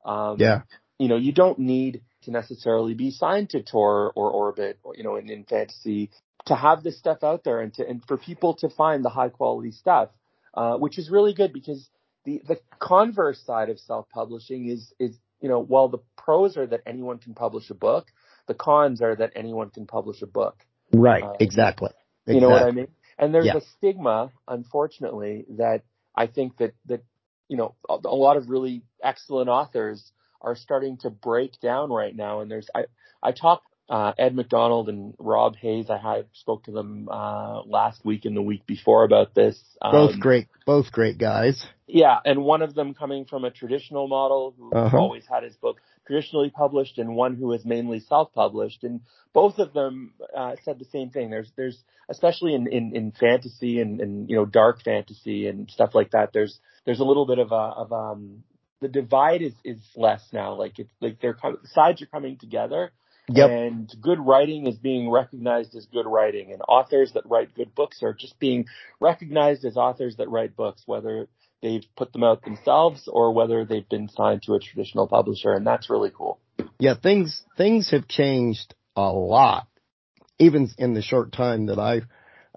Um, 0.04 0.37
yeah. 0.38 0.62
You 0.99 1.08
know, 1.08 1.16
you 1.16 1.32
don't 1.32 1.58
need 1.58 2.02
to 2.22 2.30
necessarily 2.30 2.94
be 2.94 3.11
signed 3.11 3.50
to 3.50 3.62
Tor 3.62 4.12
or 4.14 4.30
Orbit 4.30 4.78
or, 4.82 4.94
you 4.96 5.04
know, 5.04 5.16
in, 5.16 5.30
in 5.30 5.44
fantasy 5.44 6.11
to 6.46 6.54
have 6.54 6.82
this 6.82 6.99
stuff 6.99 7.22
out 7.22 7.44
there 7.44 7.61
and 7.61 7.72
to, 7.75 7.87
and 7.87 8.04
for 8.06 8.16
people 8.16 8.54
to 8.54 8.68
find 8.68 9.04
the 9.04 9.08
high 9.08 9.28
quality 9.28 9.72
stuff, 9.72 10.08
uh, 10.54 10.76
which 10.76 10.99
is 10.99 11.11
really 11.11 11.34
good 11.34 11.52
because 11.52 11.88
the, 12.25 12.42
the 12.46 12.58
converse 12.78 13.40
side 13.44 13.68
of 13.68 13.78
self-publishing 13.78 14.68
is, 14.68 14.92
is 14.99 15.16
you 15.42 15.49
know, 15.49 15.61
while 15.61 15.88
the 15.88 15.99
pros 16.16 16.56
are 16.56 16.66
that 16.66 16.80
anyone 16.87 17.18
can 17.18 17.34
publish 17.34 17.68
a 17.68 17.75
book, 17.75 18.06
the 18.46 18.54
cons 18.54 19.02
are 19.02 19.14
that 19.16 19.32
anyone 19.37 19.70
can 19.70 19.87
publish 19.87 20.22
a 20.22 20.26
book. 20.26 20.64
Right. 20.92 21.22
Uh, 21.22 21.34
exactly. 21.40 21.90
You 22.26 22.40
know 22.40 22.49
what 22.49 22.62
I 22.62 22.70
mean? 22.70 22.88
And 23.18 23.34
there's 23.34 23.46
yeah. 23.46 23.56
a 23.56 23.61
stigma, 23.76 24.30
unfortunately, 24.46 25.44
that 25.58 25.82
I 26.16 26.28
think 26.28 26.56
that, 26.58 26.75
that, 26.87 27.02
you 27.49 27.56
know, 27.56 27.75
a, 27.88 27.99
a 28.04 28.14
lot 28.14 28.37
of 28.37 28.49
really 28.49 28.82
excellent 29.02 29.49
authors 29.49 30.12
are 30.40 30.54
starting 30.54 30.99
to 30.99 31.11
break 31.11 31.61
down 31.61 31.90
right 31.90 32.14
now. 32.14 32.40
And 32.40 32.50
there's, 32.50 32.68
I, 32.75 32.84
I 33.22 33.32
talk 33.32 33.62
uh, 33.92 34.14
Ed 34.18 34.34
McDonald 34.34 34.88
and 34.88 35.12
Rob 35.18 35.54
Hayes. 35.56 35.90
I 35.90 35.99
had 35.99 36.25
spoke 36.32 36.64
to 36.64 36.72
them 36.72 37.11
uh, 37.11 37.61
last 37.64 38.02
week 38.06 38.25
and 38.25 38.34
the 38.34 38.40
week 38.40 38.66
before 38.66 39.04
about 39.04 39.35
this. 39.35 39.62
Um, 39.83 39.92
both 39.92 40.18
great, 40.18 40.48
both 40.64 40.90
great 40.90 41.18
guys. 41.18 41.62
Yeah, 41.87 42.16
and 42.24 42.42
one 42.42 42.62
of 42.62 42.74
them 42.74 42.94
coming 42.94 43.26
from 43.26 43.44
a 43.44 43.50
traditional 43.50 44.09
model 44.09 44.55
who 44.57 44.72
uh-huh. 44.72 44.96
always 44.96 45.24
had 45.31 45.42
his 45.42 45.55
book 45.57 45.76
traditionally 46.07 46.48
published, 46.48 46.96
and 46.96 47.14
one 47.14 47.37
who 47.37 47.52
is 47.52 47.66
mainly 47.66 48.00
self-published. 48.00 48.83
And 48.83 49.02
both 49.35 49.59
of 49.59 49.74
them 49.74 50.14
uh, 50.35 50.57
said 50.64 50.78
the 50.78 50.87
same 50.87 51.11
thing. 51.11 51.28
There's, 51.28 51.52
there's 51.55 51.76
especially 52.09 52.55
in 52.55 52.68
in, 52.68 52.96
in 52.96 53.12
fantasy 53.12 53.78
and, 53.78 54.00
and 54.00 54.31
you 54.31 54.37
know 54.37 54.46
dark 54.46 54.83
fantasy 54.83 55.48
and 55.48 55.70
stuff 55.70 55.90
like 55.94 56.12
that. 56.12 56.31
There's 56.33 56.59
there's 56.87 57.00
a 57.00 57.05
little 57.05 57.26
bit 57.26 57.38
of 57.38 57.52
a 57.52 57.55
of 57.55 57.92
um 57.92 58.42
the 58.81 58.88
divide 58.88 59.42
is 59.42 59.52
is 59.66 59.81
less 59.96 60.22
now. 60.33 60.55
Like 60.55 60.78
it's 60.78 60.94
like 61.02 61.20
they're 61.20 61.37
the 61.42 61.68
sides 61.68 62.00
are 62.00 62.07
coming 62.07 62.38
together 62.38 62.90
Yep. 63.28 63.50
And 63.50 63.94
good 64.00 64.18
writing 64.18 64.66
is 64.66 64.76
being 64.76 65.08
recognized 65.08 65.76
as 65.76 65.87
good 65.87 66.06
writing, 66.06 66.52
and 66.52 66.61
authors 66.66 67.12
that 67.12 67.24
write 67.26 67.54
good 67.54 67.74
books 67.74 68.02
are 68.02 68.12
just 68.12 68.38
being 68.40 68.66
recognized 69.00 69.64
as 69.64 69.76
authors 69.76 70.16
that 70.16 70.28
write 70.28 70.56
books, 70.56 70.82
whether 70.87 71.28
they've 71.62 71.85
put 71.96 72.12
them 72.12 72.24
out 72.24 72.42
themselves 72.42 73.08
or 73.11 73.32
whether 73.32 73.64
they've 73.64 73.88
been 73.88 74.08
signed 74.08 74.42
to 74.42 74.54
a 74.54 74.58
traditional 74.58 75.06
publisher, 75.06 75.52
and 75.52 75.66
that's 75.66 75.88
really 75.88 76.11
cool. 76.11 76.40
Yeah, 76.80 76.94
things 77.00 77.42
things 77.56 77.90
have 77.90 78.08
changed 78.08 78.74
a 78.96 79.12
lot, 79.12 79.68
even 80.38 80.68
in 80.76 80.94
the 80.94 81.02
short 81.02 81.32
time 81.32 81.66
that 81.66 81.78
I. 81.78 82.02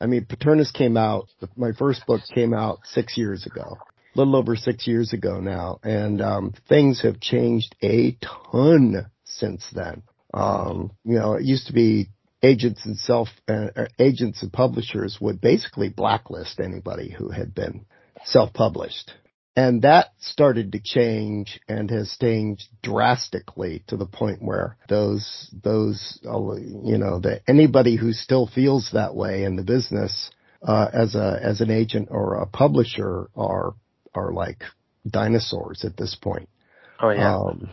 I 0.02 0.08
mean, 0.08 0.26
Paternus 0.26 0.74
came 0.74 0.98
out. 0.98 1.30
My 1.56 1.72
first 1.72 2.06
book 2.06 2.22
came 2.34 2.54
out 2.54 2.80
six 2.84 3.18
years 3.18 3.46
ago, 3.46 3.78
a 4.14 4.18
little 4.18 4.36
over 4.36 4.56
six 4.56 4.88
years 4.88 5.14
ago 5.14 5.40
now, 5.40 5.80
and 5.84 6.22
um, 6.22 6.54
things 6.68 7.02
have 7.04 7.22
changed 7.22 7.76
a 7.84 8.18
ton 8.22 9.06
since 9.24 9.66
then. 9.72 10.02
Um, 10.36 10.92
you 11.06 11.18
know, 11.18 11.34
it 11.34 11.46
used 11.46 11.68
to 11.68 11.74
be 11.74 12.10
agents 12.44 12.86
and 12.86 12.98
self 12.98 13.30
uh, 13.48 13.70
uh, 13.76 13.86
agents 13.98 14.44
and 14.44 14.52
publishers 14.52 15.18
would 15.22 15.40
basically 15.40 15.90
blacklist 15.90 16.60
anybody 16.60 17.10
who 17.10 17.30
had 17.30 17.56
been 17.56 17.86
self-published. 18.26 19.14
And 19.56 19.84
that 19.84 20.08
started 20.20 20.74
to 20.74 20.82
change 20.84 21.62
and 21.70 21.90
has 21.90 22.18
changed 22.20 22.68
drastically 22.84 23.84
to 23.88 23.96
the 23.96 24.06
point 24.06 24.42
where 24.42 24.76
those, 24.90 25.50
those, 25.64 26.20
uh, 26.26 26.56
you 26.56 26.98
know, 26.98 27.20
that 27.22 27.42
anybody 27.48 27.96
who 27.96 28.12
still 28.12 28.48
feels 28.48 28.90
that 28.92 29.16
way 29.16 29.46
in 29.46 29.56
the 29.56 29.64
business, 29.64 30.30
uh, 30.62 30.90
as 30.92 31.16
a, 31.16 31.40
as 31.42 31.62
an 31.62 31.72
agent 31.72 32.10
or 32.12 32.36
a 32.36 32.46
publisher 32.46 33.30
are, 33.38 33.76
are 34.14 34.34
like 34.34 34.64
dinosaurs 35.10 35.86
at 35.86 35.96
this 35.96 36.16
point. 36.16 36.50
Oh 37.00 37.12
yeah. 37.12 37.38
Um, 37.38 37.70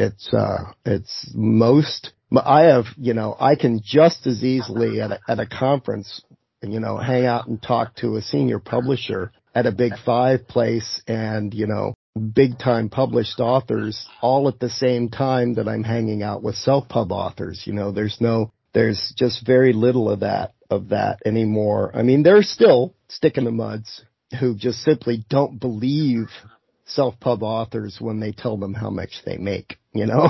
it's, 0.00 0.32
uh, 0.32 0.72
it's 0.84 1.30
most, 1.34 2.12
I 2.34 2.62
have, 2.62 2.86
you 2.96 3.14
know, 3.14 3.36
I 3.38 3.54
can 3.54 3.80
just 3.84 4.26
as 4.26 4.42
easily 4.42 5.00
at 5.00 5.12
a, 5.12 5.20
at 5.28 5.40
a 5.40 5.46
conference, 5.46 6.22
you 6.62 6.80
know, 6.80 6.96
hang 6.96 7.26
out 7.26 7.48
and 7.48 7.62
talk 7.62 7.96
to 7.96 8.16
a 8.16 8.22
senior 8.22 8.58
publisher 8.58 9.32
at 9.54 9.66
a 9.66 9.72
big 9.72 9.92
five 10.04 10.46
place 10.48 11.02
and, 11.06 11.52
you 11.52 11.66
know, 11.66 11.94
big 12.34 12.58
time 12.58 12.88
published 12.88 13.40
authors 13.40 14.06
all 14.20 14.48
at 14.48 14.58
the 14.58 14.70
same 14.70 15.08
time 15.08 15.54
that 15.54 15.68
I'm 15.68 15.84
hanging 15.84 16.22
out 16.22 16.42
with 16.42 16.54
self 16.56 16.88
pub 16.88 17.12
authors. 17.12 17.64
You 17.66 17.72
know, 17.72 17.92
there's 17.92 18.18
no, 18.20 18.52
there's 18.72 19.12
just 19.16 19.46
very 19.46 19.72
little 19.72 20.10
of 20.10 20.20
that, 20.20 20.54
of 20.70 20.88
that 20.90 21.18
anymore. 21.24 21.90
I 21.94 22.02
mean, 22.02 22.22
there's 22.22 22.48
still 22.48 22.94
stick 23.08 23.36
in 23.36 23.44
the 23.44 23.50
muds 23.50 24.02
who 24.38 24.54
just 24.54 24.80
simply 24.82 25.24
don't 25.28 25.58
believe 25.58 26.28
self-pub 26.94 27.42
authors 27.42 27.98
when 28.00 28.20
they 28.20 28.32
tell 28.32 28.56
them 28.56 28.74
how 28.74 28.90
much 28.90 29.22
they 29.24 29.36
make, 29.36 29.78
you 29.92 30.06
know? 30.06 30.28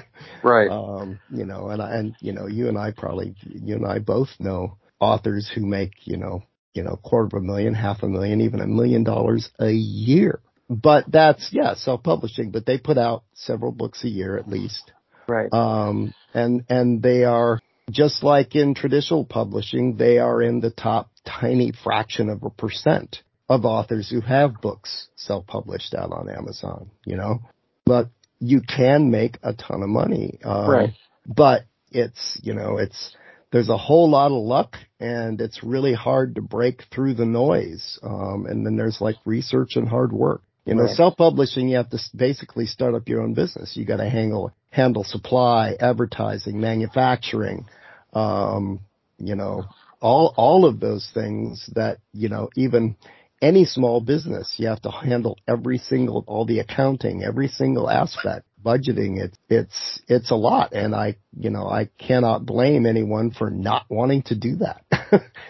right. 0.42 0.70
Um, 0.82 1.20
you 1.30 1.44
know, 1.44 1.68
and 1.68 1.82
I, 1.82 1.96
and, 1.96 2.16
you 2.20 2.32
know, 2.32 2.46
you 2.46 2.68
and 2.68 2.78
I 2.78 2.92
probably, 2.92 3.34
you 3.42 3.76
and 3.76 3.86
I 3.86 3.98
both 3.98 4.28
know 4.38 4.78
authors 5.00 5.50
who 5.52 5.66
make, 5.66 5.92
you 6.04 6.16
know, 6.16 6.42
you 6.74 6.82
know, 6.82 6.98
quarter 7.02 7.36
of 7.36 7.42
a 7.42 7.44
million, 7.44 7.74
half 7.74 8.02
a 8.02 8.08
million, 8.08 8.40
even 8.40 8.60
a 8.60 8.66
million 8.66 9.04
dollars 9.04 9.50
a 9.58 9.70
year. 9.70 10.40
But 10.70 11.04
that's, 11.10 11.50
yeah, 11.52 11.74
self-publishing, 11.74 12.50
but 12.50 12.64
they 12.64 12.78
put 12.78 12.98
out 12.98 13.24
several 13.34 13.72
books 13.72 14.04
a 14.04 14.08
year 14.08 14.38
at 14.38 14.48
least. 14.48 14.90
Right. 15.28 15.52
Um, 15.52 16.14
and, 16.32 16.64
and 16.68 17.02
they 17.02 17.24
are, 17.24 17.60
just 17.90 18.22
like 18.22 18.54
in 18.54 18.74
traditional 18.74 19.24
publishing, 19.24 19.96
they 19.96 20.18
are 20.18 20.40
in 20.40 20.60
the 20.60 20.70
top 20.70 21.10
tiny 21.26 21.72
fraction 21.84 22.28
of 22.28 22.42
a 22.42 22.50
percent 22.50 23.22
of 23.52 23.64
authors 23.64 24.10
who 24.10 24.20
have 24.20 24.60
books 24.60 25.08
self-published 25.16 25.94
out 25.94 26.12
on 26.12 26.28
Amazon, 26.28 26.90
you 27.04 27.16
know, 27.16 27.40
but 27.86 28.08
you 28.38 28.60
can 28.60 29.10
make 29.10 29.38
a 29.42 29.52
ton 29.52 29.82
of 29.82 29.88
money. 29.88 30.38
Um, 30.44 30.70
right. 30.70 30.90
But 31.26 31.62
it's, 31.90 32.40
you 32.42 32.54
know, 32.54 32.78
it's, 32.78 33.14
there's 33.52 33.68
a 33.68 33.76
whole 33.76 34.10
lot 34.10 34.32
of 34.32 34.42
luck 34.42 34.76
and 34.98 35.40
it's 35.40 35.62
really 35.62 35.94
hard 35.94 36.34
to 36.34 36.42
break 36.42 36.82
through 36.92 37.14
the 37.14 37.26
noise. 37.26 37.98
Um, 38.02 38.46
and 38.46 38.66
then 38.66 38.76
there's 38.76 39.00
like 39.00 39.16
research 39.24 39.76
and 39.76 39.88
hard 39.88 40.12
work. 40.12 40.42
You 40.64 40.74
know, 40.74 40.84
right. 40.84 40.96
self-publishing, 40.96 41.68
you 41.68 41.76
have 41.76 41.90
to 41.90 41.98
basically 42.14 42.66
start 42.66 42.94
up 42.94 43.08
your 43.08 43.20
own 43.20 43.34
business. 43.34 43.76
You 43.76 43.84
got 43.84 43.96
to 43.96 44.08
handle, 44.08 44.52
handle 44.70 45.04
supply, 45.04 45.74
advertising, 45.78 46.60
manufacturing, 46.60 47.66
um, 48.12 48.80
you 49.18 49.34
know, 49.34 49.64
all, 50.00 50.34
all 50.36 50.64
of 50.64 50.80
those 50.80 51.08
things 51.12 51.68
that, 51.74 51.98
you 52.12 52.28
know, 52.28 52.48
even, 52.56 52.96
any 53.42 53.64
small 53.64 54.00
business. 54.00 54.54
You 54.56 54.68
have 54.68 54.80
to 54.82 54.90
handle 54.90 55.36
every 55.48 55.78
single, 55.78 56.24
all 56.26 56.46
the 56.46 56.60
accounting, 56.60 57.24
every 57.24 57.48
single 57.48 57.90
aspect, 57.90 58.46
budgeting. 58.64 59.18
It's, 59.20 59.36
it's, 59.50 60.00
it's 60.06 60.30
a 60.30 60.36
lot. 60.36 60.72
And 60.72 60.94
I, 60.94 61.16
you 61.36 61.50
know, 61.50 61.66
I 61.66 61.90
cannot 61.98 62.46
blame 62.46 62.86
anyone 62.86 63.32
for 63.32 63.50
not 63.50 63.84
wanting 63.90 64.22
to 64.24 64.36
do 64.36 64.56
that. 64.56 64.84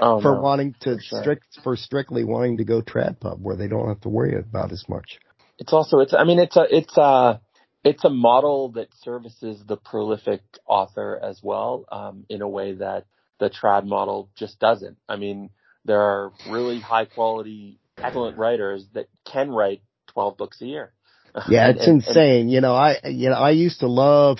Oh, 0.00 0.20
for 0.22 0.34
no, 0.34 0.40
wanting 0.40 0.74
to 0.80 0.96
for 0.96 1.02
sure. 1.02 1.20
strict, 1.20 1.46
for 1.62 1.76
strictly 1.76 2.24
wanting 2.24 2.56
to 2.56 2.64
go 2.64 2.80
trad 2.80 3.20
pub 3.20 3.38
where 3.42 3.56
they 3.56 3.68
don't 3.68 3.88
have 3.88 4.00
to 4.00 4.08
worry 4.08 4.36
about 4.36 4.72
as 4.72 4.84
much. 4.88 5.18
It's 5.58 5.72
also 5.72 6.00
it's 6.00 6.14
I 6.14 6.24
mean 6.24 6.40
it's 6.40 6.56
a 6.56 6.64
it's 6.68 6.96
a 6.96 7.40
it's 7.84 8.04
a 8.04 8.10
model 8.10 8.70
that 8.72 8.88
services 9.02 9.62
the 9.66 9.76
prolific 9.76 10.40
author 10.66 11.20
as 11.22 11.40
well 11.42 11.84
um, 11.92 12.24
in 12.28 12.42
a 12.42 12.48
way 12.48 12.72
that 12.74 13.04
the 13.38 13.50
trad 13.50 13.86
model 13.86 14.28
just 14.34 14.58
doesn't. 14.58 14.96
I 15.08 15.16
mean 15.16 15.50
there 15.84 16.00
are 16.00 16.32
really 16.50 16.80
high 16.80 17.04
quality 17.04 17.78
excellent 18.04 18.38
writers 18.38 18.86
that 18.94 19.06
can 19.30 19.50
write 19.50 19.82
12 20.08 20.36
books 20.36 20.60
a 20.60 20.66
year. 20.66 20.92
Yeah, 21.48 21.68
And- 21.68 21.78
it's 21.78 21.86
and- 21.86 22.02
insane. 22.06 22.48
you 22.50 22.60
know, 22.60 22.74
I 22.74 22.98
you 23.04 23.30
know 23.30 23.36
I 23.36 23.50
used 23.52 23.80
to 23.80 23.88
love, 23.88 24.38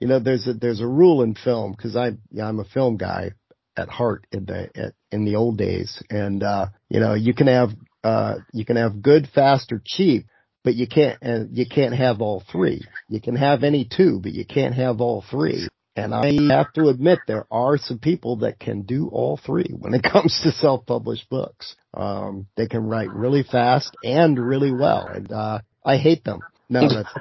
you 0.00 0.08
know, 0.08 0.18
there's 0.18 0.46
a 0.48 0.52
there's 0.54 0.80
a 0.80 0.86
rule 0.86 1.22
in 1.22 1.34
film 1.34 1.72
because 1.72 1.94
I 1.96 2.12
yeah, 2.30 2.46
I'm 2.48 2.58
a 2.60 2.64
film 2.64 2.96
guy 2.96 3.32
at 3.76 3.88
heart 3.88 4.26
in 4.32 4.44
the 4.46 4.68
at, 4.76 4.94
in 5.12 5.24
the 5.24 5.36
old 5.36 5.58
days, 5.58 6.02
and 6.10 6.42
uh, 6.42 6.66
you 6.88 6.98
know 7.00 7.14
you 7.14 7.34
can 7.34 7.46
have 7.46 7.70
uh 8.02 8.34
you 8.52 8.64
can 8.64 8.76
have 8.76 9.00
good, 9.00 9.28
fast, 9.32 9.70
or 9.70 9.80
cheap, 9.84 10.26
but 10.64 10.74
you 10.74 10.88
can't 10.88 11.18
and 11.22 11.56
you 11.56 11.66
can't 11.66 11.94
have 11.94 12.20
all 12.20 12.42
three. 12.50 12.82
You 13.08 13.20
can 13.20 13.36
have 13.36 13.62
any 13.62 13.84
two, 13.84 14.18
but 14.20 14.32
you 14.32 14.44
can't 14.44 14.74
have 14.74 15.00
all 15.00 15.22
three. 15.30 15.68
And 15.96 16.14
I 16.14 16.32
have 16.54 16.72
to 16.74 16.88
admit 16.88 17.20
there 17.26 17.46
are 17.50 17.78
some 17.78 17.98
people 17.98 18.38
that 18.38 18.58
can 18.58 18.82
do 18.82 19.08
all 19.08 19.36
three 19.36 19.70
when 19.78 19.94
it 19.94 20.02
comes 20.12 20.40
to 20.42 20.52
self-published 20.52 21.28
books. 21.30 21.76
Um, 21.94 22.46
they 22.56 22.66
can 22.66 22.84
write 22.86 23.12
really 23.12 23.44
fast 23.44 23.96
and 24.02 24.38
really 24.38 24.72
well, 24.72 25.10
and 25.14 25.30
uh, 25.30 25.60
I 25.84 25.96
hate 25.98 26.24
them. 26.24 26.44
No, 26.68 26.88
that's 26.92 27.14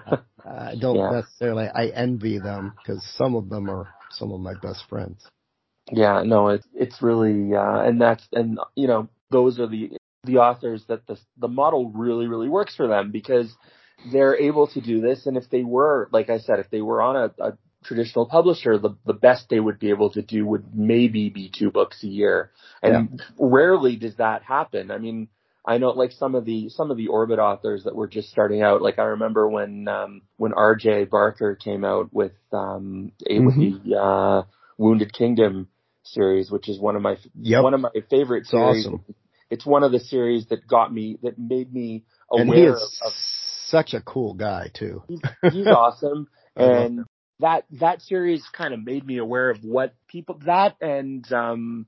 I 0.45 0.75
don't 0.75 0.95
Yeah. 0.97 1.11
necessarily. 1.11 1.67
I 1.73 1.87
envy 1.87 2.39
them 2.39 2.73
because 2.77 3.03
some 3.15 3.35
of 3.35 3.49
them 3.49 3.69
are 3.69 3.87
some 4.09 4.31
of 4.31 4.39
my 4.41 4.53
best 4.55 4.83
friends. 4.89 5.23
Yeah, 5.91 6.23
no, 6.25 6.49
it's 6.49 6.67
it's 6.73 7.01
really 7.01 7.53
uh, 7.53 7.81
and 7.81 8.01
that's 8.01 8.25
and 8.31 8.59
you 8.75 8.87
know 8.87 9.09
those 9.31 9.59
are 9.59 9.67
the 9.67 9.91
the 10.23 10.37
authors 10.37 10.83
that 10.87 11.05
the 11.07 11.17
the 11.37 11.47
model 11.47 11.91
really 11.91 12.27
really 12.27 12.49
works 12.49 12.75
for 12.75 12.87
them 12.87 13.11
because 13.11 13.53
they're 14.11 14.35
able 14.37 14.67
to 14.67 14.81
do 14.81 15.01
this 15.01 15.25
and 15.25 15.37
if 15.37 15.49
they 15.49 15.63
were 15.63 16.09
like 16.11 16.29
I 16.29 16.39
said 16.39 16.59
if 16.59 16.69
they 16.69 16.81
were 16.81 17.01
on 17.01 17.15
a, 17.15 17.43
a 17.43 17.57
traditional 17.83 18.25
publisher 18.27 18.77
the 18.77 18.91
the 19.05 19.13
best 19.13 19.49
they 19.49 19.59
would 19.59 19.79
be 19.79 19.89
able 19.89 20.11
to 20.11 20.21
do 20.21 20.45
would 20.45 20.75
maybe 20.75 21.29
be 21.29 21.51
two 21.57 21.71
books 21.71 22.03
a 22.03 22.07
year 22.07 22.51
and 22.81 23.21
rarely 23.39 23.95
does 23.95 24.15
that 24.17 24.43
happen. 24.43 24.91
I 24.91 24.97
mean 24.97 25.27
I 25.65 25.77
know 25.77 25.89
like 25.91 26.11
some 26.11 26.35
of 26.35 26.45
the 26.45 26.69
some 26.69 26.91
of 26.91 26.97
the 26.97 27.07
orbit 27.07 27.39
authors 27.39 27.83
that 27.85 27.95
were 27.95 28.07
just 28.07 28.29
starting 28.29 28.61
out 28.61 28.81
like 28.81 28.99
I 28.99 29.03
remember 29.03 29.47
when 29.49 29.87
um 29.87 30.21
when 30.37 30.51
RJ 30.51 31.09
Barker 31.09 31.55
came 31.55 31.85
out 31.85 32.13
with 32.13 32.33
um 32.51 33.11
a, 33.29 33.39
with 33.39 33.55
the 33.55 33.95
uh 33.97 34.43
Wounded 34.77 35.13
Kingdom 35.13 35.69
series, 36.03 36.51
which 36.51 36.67
is 36.67 36.79
one 36.79 36.95
of 36.95 37.01
my 37.01 37.17
Yep. 37.41 37.63
one 37.63 37.73
of 37.73 37.79
my 37.81 37.89
favorite 38.09 38.41
It's 38.43 38.51
series. 38.51 38.85
awesome. 38.85 39.05
It's 39.49 39.65
one 39.65 39.83
of 39.83 39.91
the 39.91 39.99
series 39.99 40.47
that 40.47 40.67
got 40.67 40.93
me 40.93 41.17
that 41.21 41.37
made 41.37 41.73
me 41.73 42.03
aware 42.31 42.41
And 42.41 42.53
he 42.53 42.65
is 42.65 43.01
of 43.01 43.13
such 43.67 43.93
a 43.93 44.01
cool 44.01 44.33
guy 44.33 44.69
too. 44.73 45.03
he's, 45.07 45.21
he's 45.49 45.71
awesome 45.71 46.27
and 46.57 47.05
that 47.39 47.65
that 47.71 48.01
series 48.01 48.43
kind 48.53 48.73
of 48.73 48.83
made 48.83 49.05
me 49.05 49.17
aware 49.17 49.49
of 49.49 49.63
what 49.63 49.95
people 50.07 50.39
that 50.45 50.75
and 50.81 51.31
um 51.33 51.85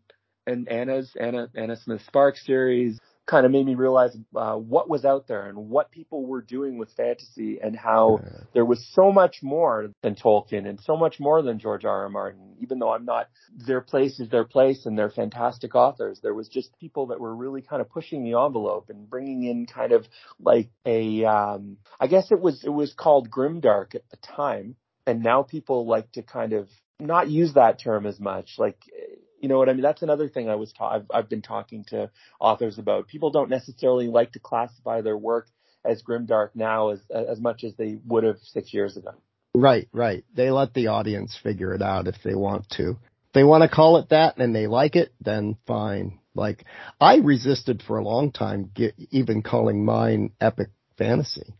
and 0.47 0.67
Anna's 0.69 1.11
Anna 1.19 1.49
Anna 1.55 1.75
Smith 1.77 2.01
Spark's 2.07 2.45
series 2.45 2.99
kind 3.25 3.45
of 3.45 3.51
made 3.51 3.65
me 3.65 3.73
realize 3.73 4.15
uh, 4.35 4.55
what 4.55 4.87
was 4.87 5.03
out 5.03 5.27
there 5.27 5.47
and 5.47 5.69
what 5.69 5.89
people 5.89 6.25
were 6.27 6.43
doing 6.43 6.77
with 6.77 6.91
fantasy 6.95 7.59
and 7.59 7.75
how 7.75 8.19
Yeah. 8.21 8.39
there 8.53 8.65
was 8.65 8.87
so 8.93 9.11
much 9.11 9.41
more 9.41 9.89
than 10.03 10.13
Tolkien 10.13 10.67
and 10.69 10.79
so 10.79 10.95
much 10.95 11.19
more 11.19 11.41
than 11.41 11.57
George 11.57 11.85
R. 11.85 12.03
R. 12.03 12.09
Martin. 12.09 12.55
Even 12.59 12.77
though 12.77 12.93
I'm 12.93 13.05
not, 13.05 13.27
their 13.65 13.81
place 13.81 14.19
is 14.19 14.29
their 14.29 14.43
place 14.45 14.85
and 14.85 14.95
they're 14.95 15.09
fantastic 15.09 15.73
authors. 15.73 16.19
There 16.21 16.35
was 16.35 16.47
just 16.47 16.77
people 16.79 17.07
that 17.07 17.19
were 17.19 17.35
really 17.35 17.63
kind 17.63 17.81
of 17.81 17.89
pushing 17.89 18.23
the 18.23 18.39
envelope 18.39 18.91
and 18.91 19.09
bringing 19.09 19.43
in 19.43 19.65
kind 19.65 19.91
of 19.91 20.05
like 20.39 20.69
a, 20.85 21.25
um, 21.25 21.77
I 21.99 22.05
guess 22.05 22.31
it 22.31 22.39
was, 22.39 22.63
it 22.63 22.69
was 22.69 22.93
called 22.93 23.31
grimdark 23.31 23.95
at 23.95 24.07
the 24.11 24.17
time. 24.17 24.75
And 25.07 25.23
now 25.23 25.43
people 25.43 25.85
like 25.85 26.11
to 26.13 26.23
kind 26.23 26.53
of 26.53 26.69
not 26.99 27.29
use 27.29 27.53
that 27.53 27.79
term 27.79 28.05
as 28.05 28.19
much. 28.19 28.55
Like, 28.57 28.77
you 29.39 29.49
know 29.49 29.57
what 29.57 29.69
I 29.69 29.73
mean? 29.73 29.81
That's 29.81 30.01
another 30.01 30.27
thing 30.27 30.49
I 30.49 30.55
was 30.55 30.73
ta- 30.73 30.95
I've, 30.95 31.05
I've 31.13 31.29
been 31.29 31.41
talking 31.41 31.85
to 31.89 32.09
authors 32.39 32.79
about. 32.79 33.07
People 33.07 33.31
don't 33.31 33.49
necessarily 33.49 34.07
like 34.07 34.31
to 34.33 34.39
classify 34.39 35.01
their 35.01 35.17
work 35.17 35.47
as 35.83 36.01
grimdark 36.01 36.49
now 36.55 36.89
as 36.89 36.99
as 37.11 37.39
much 37.39 37.63
as 37.63 37.75
they 37.75 37.99
would 38.07 38.23
have 38.23 38.37
six 38.41 38.73
years 38.73 38.97
ago. 38.97 39.11
Right, 39.53 39.87
right. 39.93 40.25
They 40.33 40.51
let 40.51 40.73
the 40.73 40.87
audience 40.87 41.37
figure 41.41 41.73
it 41.73 41.81
out 41.81 42.07
if 42.07 42.15
they 42.23 42.35
want 42.35 42.69
to. 42.71 42.91
If 42.91 43.33
they 43.33 43.43
want 43.43 43.61
to 43.63 43.73
call 43.73 43.97
it 43.97 44.09
that 44.09 44.37
and 44.37 44.55
they 44.55 44.67
like 44.67 44.95
it, 44.95 45.13
then 45.21 45.57
fine. 45.67 46.19
Like 46.33 46.65
I 46.99 47.17
resisted 47.17 47.83
for 47.85 47.97
a 47.97 48.03
long 48.03 48.31
time 48.31 48.71
get, 48.73 48.95
even 49.11 49.43
calling 49.43 49.85
mine 49.85 50.31
epic 50.41 50.69
fantasy. 50.97 51.53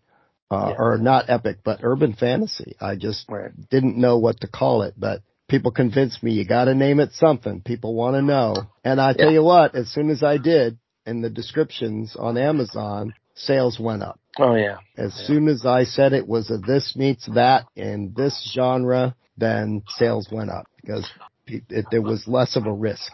Uh, 0.51 0.67
Yeah. 0.69 0.75
or 0.77 0.97
not 0.99 1.27
epic, 1.27 1.57
but 1.63 1.79
urban 1.81 2.13
fantasy. 2.13 2.75
I 2.79 2.95
just 2.95 3.27
Right. 3.27 3.51
didn't 3.71 3.97
know 3.97 4.19
what 4.19 4.41
to 4.41 4.47
call 4.47 4.83
it, 4.83 4.93
but 4.95 5.21
people 5.47 5.71
convinced 5.71 6.21
me 6.21 6.33
you 6.33 6.45
gotta 6.45 6.75
name 6.75 6.99
it 6.99 7.13
something. 7.13 7.61
People 7.61 7.95
want 7.95 8.15
to 8.15 8.21
know. 8.21 8.53
And 8.83 9.01
I 9.01 9.13
tell 9.13 9.27
Yeah. 9.31 9.39
you 9.39 9.43
what, 9.43 9.73
as 9.73 9.89
soon 9.89 10.11
as 10.11 10.21
I 10.21 10.37
did, 10.37 10.77
in 11.07 11.21
the 11.21 11.31
descriptions 11.31 12.15
on 12.15 12.37
Amazon, 12.37 13.13
sales 13.33 13.79
went 13.79 14.03
up. 14.03 14.19
Oh 14.37 14.53
yeah. 14.53 14.77
As 14.97 15.19
Yeah. 15.19 15.25
soon 15.27 15.47
as 15.47 15.65
I 15.65 15.83
said 15.83 16.13
it 16.13 16.27
was 16.27 16.51
a 16.51 16.57
this 16.57 16.95
meets 16.95 17.25
that 17.27 17.65
in 17.75 18.13
this 18.15 18.39
genre, 18.53 19.15
then 19.37 19.81
sales 19.97 20.31
went 20.31 20.51
up 20.51 20.67
because 20.79 21.09
it, 21.47 21.63
it, 21.69 21.85
there 21.89 22.01
was 22.03 22.27
less 22.27 22.55
of 22.55 22.67
a 22.67 22.71
risk. 22.73 23.11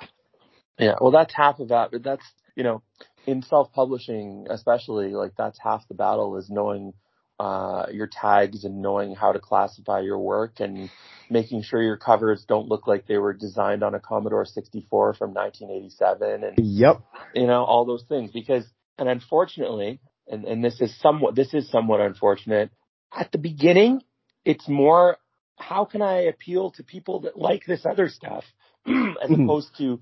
Yeah. 0.78 0.96
Well, 1.00 1.12
that's 1.12 1.34
half 1.34 1.60
of 1.62 1.70
that. 1.70 1.92
But 1.92 2.04
that's 2.04 2.26
you 2.56 2.64
know, 2.64 2.82
in 3.26 3.42
self-publishing, 3.42 4.48
especially 4.50 5.14
like 5.14 5.32
that's 5.38 5.60
half 5.60 5.88
the 5.88 5.94
battle 5.94 6.36
is 6.36 6.50
knowing 6.50 6.94
uh, 7.42 7.88
your 7.92 8.06
tags 8.06 8.66
and 8.66 8.84
knowing 8.84 9.16
how 9.16 9.32
to 9.32 9.40
classify 9.40 10.00
your 10.00 10.20
work 10.20 10.60
and 10.60 10.92
making 11.28 11.64
sure 11.64 11.82
your 11.82 11.98
covers 11.98 12.46
don't 12.48 12.68
look 12.68 12.86
like 12.86 13.08
they 13.08 13.18
were 13.18 13.34
designed 13.34 13.82
on 13.82 13.96
a 13.96 14.00
Commodore 14.00 14.46
64 14.46 15.16
from 15.16 15.34
1987 15.34 16.44
and 16.44 16.58
Yep. 16.62 17.02
you 17.34 17.48
know, 17.48 17.64
all 17.64 17.86
those 17.86 18.04
things 18.08 18.30
because, 18.32 18.64
and 19.00 19.10
unfortunately, 19.10 20.00
and, 20.28 20.46
and 20.46 20.64
this 20.64 20.80
is 20.82 20.96
somewhat, 21.00 21.34
this 21.34 21.52
is 21.56 21.68
somewhat 21.72 22.00
unfortunate. 22.00 22.70
At 23.12 23.32
the 23.32 23.40
beginning, 23.40 24.04
it's 24.46 24.70
more, 24.70 25.18
how 25.58 25.86
can 25.86 26.04
I 26.04 26.26
appeal 26.26 26.70
to 26.74 26.84
people 26.84 27.22
that 27.22 27.36
like 27.40 27.66
this 27.66 27.88
other 27.88 28.08
stuff 28.08 28.44
as 28.86 29.32
Mhm. 29.32 29.46
opposed 29.46 29.76
to, 29.80 30.00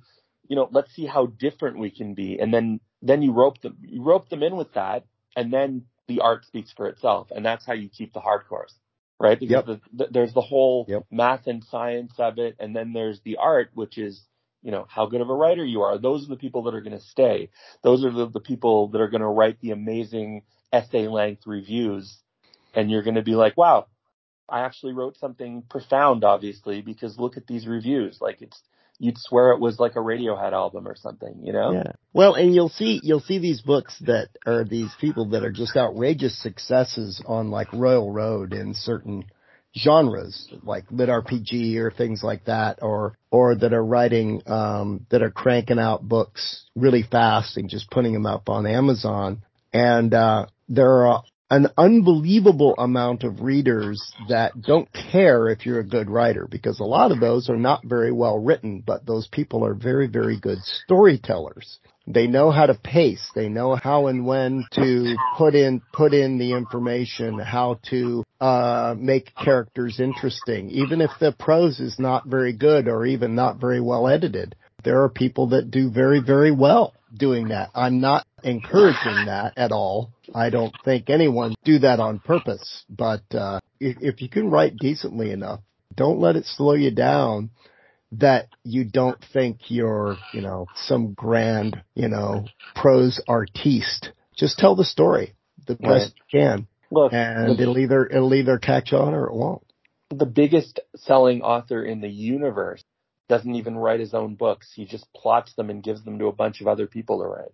you 0.50 0.56
know, 0.58 0.68
let's 0.74 0.94
see 0.94 1.06
how 1.06 1.28
different 1.28 1.80
we 1.80 1.90
can 1.90 2.16
be. 2.16 2.38
And 2.38 2.54
then, 2.54 2.82
then 3.02 3.22
you 3.22 3.32
rope 3.32 3.62
them, 3.62 3.78
you 3.82 4.04
rope 4.04 4.28
them 4.28 4.44
in 4.44 4.58
with 4.58 4.74
that 4.74 5.06
and 5.38 5.54
then 5.54 5.86
the 6.10 6.22
art 6.22 6.46
speaks 6.46 6.74
for 6.74 6.90
itself. 6.90 7.30
And 7.36 7.46
that's 7.46 7.66
how 7.66 7.76
you 7.76 7.90
keep 7.90 8.14
the 8.14 8.22
hardcores. 8.22 8.74
Right? 9.22 9.40
Because 9.40 9.66
Yep. 9.68 9.68
the, 9.68 9.82
the, 9.94 10.08
there's 10.12 10.34
the 10.34 10.42
whole 10.42 10.86
Yep. 10.90 11.08
math 11.12 11.48
and 11.48 11.64
science 11.66 12.14
of 12.20 12.40
it. 12.40 12.58
And 12.60 12.76
then 12.76 12.94
there's 12.94 13.22
the 13.22 13.38
art, 13.38 13.72
which 13.76 13.98
is, 14.00 14.22
you 14.64 14.72
know, 14.72 14.88
how 14.90 15.08
good 15.08 15.22
of 15.22 15.32
a 15.32 15.36
writer 15.36 15.66
you 15.66 15.84
are. 15.84 16.00
Those 16.00 16.26
are 16.26 16.30
the 16.32 16.38
people 16.38 16.64
that 16.66 16.76
are 16.76 16.82
going 16.82 17.00
to 17.00 17.06
stay. 17.06 17.52
Those 17.84 18.06
are 18.06 18.12
the, 18.12 18.30
the 18.30 18.42
people 18.42 18.90
that 18.90 19.02
are 19.02 19.10
going 19.10 19.22
to 19.22 19.28
write 19.28 19.62
the 19.62 19.72
amazing 19.72 20.44
essay 20.74 21.08
length 21.08 21.48
reviews. 21.48 22.20
And 22.76 22.92
you're 22.92 23.04
going 23.04 23.16
to 23.16 23.24
be 23.24 23.36
like, 23.36 23.58
wow, 23.58 23.88
I 24.50 24.62
actually 24.62 24.94
wrote 24.94 25.18
something 25.18 25.64
profound, 25.70 26.24
obviously, 26.24 26.82
because 26.82 27.20
look 27.20 27.38
at 27.38 27.48
these 27.48 27.68
reviews. 27.68 28.20
Like 28.22 28.42
it's, 28.42 28.62
you'd 29.00 29.18
swear 29.18 29.52
it 29.52 29.60
was 29.60 29.80
like 29.80 29.96
a 29.96 30.00
Radiohead 30.00 30.52
album 30.52 30.88
or 30.88 30.96
something, 30.96 31.42
you 31.42 31.54
know? 31.54 31.72
Yeah. 31.72 31.94
Well, 32.14 32.36
and 32.36 32.54
you'll 32.54 32.70
see 32.70 33.00
you'll 33.02 33.22
see 33.22 33.40
these 33.40 33.62
books 33.62 33.98
that 34.06 34.30
are 34.46 34.64
these 34.64 34.92
people 35.00 35.30
that 35.30 35.44
are 35.44 35.52
just 35.52 35.76
outrageous 35.76 36.42
successes 36.42 37.22
on 37.26 37.50
like 37.50 37.72
Royal 37.74 38.12
Road 38.12 38.54
in 38.54 38.74
certain 38.74 39.26
genres, 39.76 40.48
like 40.64 40.86
lit 40.92 41.10
RPG 41.10 41.78
or 41.78 41.92
things 41.92 42.22
like 42.24 42.46
that, 42.46 42.80
or 42.82 43.18
or 43.32 43.56
that 43.56 43.74
are 43.74 43.84
writing 43.84 44.42
um, 44.46 45.06
that 45.10 45.24
are 45.24 45.32
cranking 45.32 45.80
out 45.80 46.08
books 46.08 46.66
really 46.76 47.04
fast 47.04 47.58
and 47.58 47.70
just 47.70 47.90
putting 47.90 48.14
them 48.14 48.26
up 48.26 48.50
on 48.50 48.68
Amazon. 48.68 49.44
And 49.72 50.14
uh, 50.14 50.48
there 50.68 51.06
are 51.06 51.24
an 51.50 51.68
unbelievable 51.78 52.76
amount 52.78 53.24
of 53.24 53.42
readers 53.42 54.00
that 54.28 54.62
don't 54.62 54.88
care 55.12 55.50
if 55.50 55.66
you're 55.66 55.80
a 55.80 55.84
good 55.84 56.10
writer 56.10 56.48
because 56.50 56.80
a 56.80 56.84
lot 56.84 57.12
of 57.12 57.20
those 57.20 57.50
are 57.50 57.58
not 57.58 57.84
very 57.84 58.12
well 58.12 58.38
written, 58.38 58.84
but 58.86 59.06
those 59.06 59.28
people 59.28 59.66
are 59.66 59.74
very, 59.74 60.08
very 60.08 60.40
good 60.40 60.60
storytellers. 60.64 61.80
They 62.06 62.28
know 62.28 62.50
how 62.52 62.66
to 62.68 62.74
pace. 62.74 63.24
They 63.36 63.50
know 63.50 63.76
how 63.76 64.08
and 64.08 64.26
when 64.26 64.66
to 64.74 65.16
put 65.38 65.54
in, 65.56 65.82
put 65.94 66.14
in 66.14 66.38
the 66.40 66.54
information, 66.54 67.38
how 67.40 67.80
to, 67.90 68.24
uh, 68.42 68.96
make 68.98 69.36
characters 69.36 70.00
interesting, 70.00 70.70
even 70.72 71.02
if 71.02 71.12
the 71.20 71.34
prose 71.38 71.80
is 71.80 71.98
not 72.00 72.26
very 72.26 72.54
good 72.54 72.88
or 72.88 73.06
even 73.06 73.36
not 73.36 73.60
very 73.60 73.82
well 73.82 74.08
edited. 74.08 74.56
there 74.84 75.04
are 75.04 75.10
people 75.10 75.48
that 75.48 75.70
do 75.70 75.90
very, 75.90 76.22
very 76.22 76.52
well 76.52 76.94
doing 77.14 77.50
that. 77.50 77.72
I'm 77.76 78.00
not 78.00 78.26
encouraging 78.44 79.26
that 79.26 79.54
at 79.58 79.72
all. 79.72 80.12
I 80.34 80.50
don't 80.50 80.74
think 80.86 81.10
anyone 81.10 81.56
do 81.64 81.80
that 81.80 82.00
on 82.00 82.20
purpose, 82.20 82.86
but, 82.90 83.24
uh, 83.34 83.60
if, 83.80 83.98
if 84.02 84.22
you 84.22 84.30
can 84.30 84.50
write 84.50 84.78
decently 84.78 85.32
enough, 85.32 85.62
don't 85.96 86.20
let 86.20 86.36
it 86.36 86.46
slow 86.46 86.74
you 86.74 86.92
down 86.92 87.50
that 88.14 88.48
you 88.64 88.86
don't 88.86 89.24
think 89.34 89.60
you're, 89.68 90.18
you 90.34 90.42
know, 90.42 90.66
some 90.76 91.14
grand, 91.14 91.82
you 91.94 92.08
know, 92.08 92.46
prose 92.76 93.22
artiste. 93.28 94.12
Just 94.36 94.58
tell 94.58 94.76
the 94.76 94.86
story 94.86 95.36
the 95.68 95.76
best 95.76 95.84
right. 95.84 96.14
you 96.32 96.40
can. 96.40 96.68
Look, 96.92 97.14
and 97.14 97.60
it'll 97.60 97.78
either, 97.78 98.08
it'll 98.08 98.34
either 98.34 98.58
catch 98.58 98.94
on 98.94 99.14
or 99.14 99.28
it 99.28 99.34
won't. 99.34 99.64
The 100.10 100.26
biggest 100.26 100.80
selling 100.96 101.44
author 101.44 101.84
in 101.84 102.02
the 102.02 102.10
universe 102.10 102.84
doesn't 103.30 103.56
even 103.56 103.78
write 103.78 104.02
his 104.02 104.14
own 104.14 104.36
books. 104.36 104.70
He 104.76 104.86
just 104.86 105.08
plots 105.14 105.54
them 105.56 105.70
and 105.70 105.82
gives 105.82 106.04
them 106.04 106.20
to 106.20 106.26
a 106.26 106.34
bunch 106.34 106.60
of 106.60 106.68
other 106.68 106.88
people 106.88 107.20
to 107.20 107.28
write. 107.28 107.54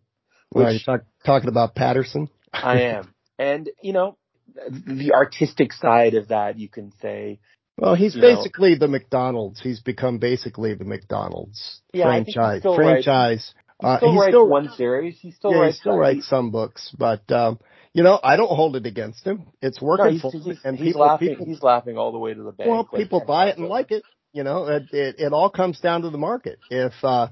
Which, 0.51 0.73
you 0.73 0.79
talk, 0.83 1.01
talking 1.25 1.49
about 1.49 1.75
Patterson? 1.75 2.29
I 2.53 2.81
am. 2.81 3.13
And, 3.37 3.69
you 3.83 3.93
know, 3.93 4.17
the 4.55 5.11
artistic 5.13 5.73
side 5.73 6.15
of 6.15 6.29
that, 6.29 6.57
you 6.57 6.69
can 6.69 6.93
say, 7.01 7.39
well, 7.77 7.95
he's 7.95 8.15
basically 8.15 8.71
know. 8.71 8.79
the 8.79 8.87
McDonald's. 8.87 9.59
He's 9.61 9.81
become 9.81 10.17
basically 10.17 10.73
the 10.75 10.85
McDonald's 10.85 11.81
yeah, 11.91 12.05
franchise. 12.05 12.61
franchise. 12.63 13.53
Writes, 13.83 14.01
he 14.01 14.07
still 14.07 14.09
uh, 14.09 14.21
writes 14.21 14.31
still, 14.31 14.47
one 14.47 14.69
series. 14.77 15.19
He 15.19 15.31
still 15.31 15.51
yeah, 15.51 15.59
writes. 15.59 15.75
He 15.75 15.79
still 15.81 15.97
writes 15.97 16.29
some 16.29 16.51
books, 16.51 16.95
but 16.97 17.29
um, 17.29 17.59
you 17.91 18.03
know, 18.03 18.17
I 18.23 18.37
don't 18.37 18.47
hold 18.47 18.77
it 18.77 18.85
against 18.85 19.25
him. 19.25 19.47
It's 19.61 19.81
working 19.81 20.05
no, 20.05 20.11
he's, 20.11 20.21
for 20.21 20.31
him, 20.31 20.57
and 20.63 20.77
he's 20.77 20.87
people, 20.87 21.01
laughing. 21.01 21.27
People, 21.27 21.45
he's 21.47 21.61
laughing 21.61 21.97
all 21.97 22.13
the 22.13 22.17
way 22.17 22.33
to 22.33 22.41
the 22.41 22.53
bank. 22.53 22.69
Well, 22.69 22.85
people 22.85 23.21
buy 23.27 23.49
it 23.49 23.57
and 23.57 23.67
like 23.67 23.91
it. 23.91 24.03
You 24.35 24.43
know, 24.43 24.67
it, 24.67 24.83
it 24.91 25.15
it 25.17 25.31
all 25.31 25.49
comes 25.49 25.79
down 25.79 26.01
to 26.01 26.09
the 26.09 26.17
market. 26.17 26.59
If 26.69 26.91
uh 27.03 27.29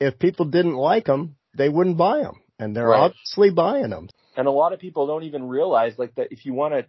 if 0.00 0.18
people 0.18 0.46
didn't 0.46 0.76
like 0.76 1.04
them, 1.04 1.36
they 1.54 1.68
wouldn't 1.68 1.98
buy 1.98 2.20
them, 2.22 2.40
and 2.58 2.74
they're 2.74 2.88
right. 2.88 3.00
obviously 3.00 3.50
buying 3.50 3.90
them. 3.90 4.08
And 4.34 4.48
a 4.48 4.50
lot 4.50 4.72
of 4.72 4.80
people 4.80 5.06
don't 5.06 5.24
even 5.24 5.46
realize 5.46 5.98
like 5.98 6.14
that 6.14 6.28
if 6.30 6.46
you 6.46 6.54
want 6.54 6.72
to 6.72 6.86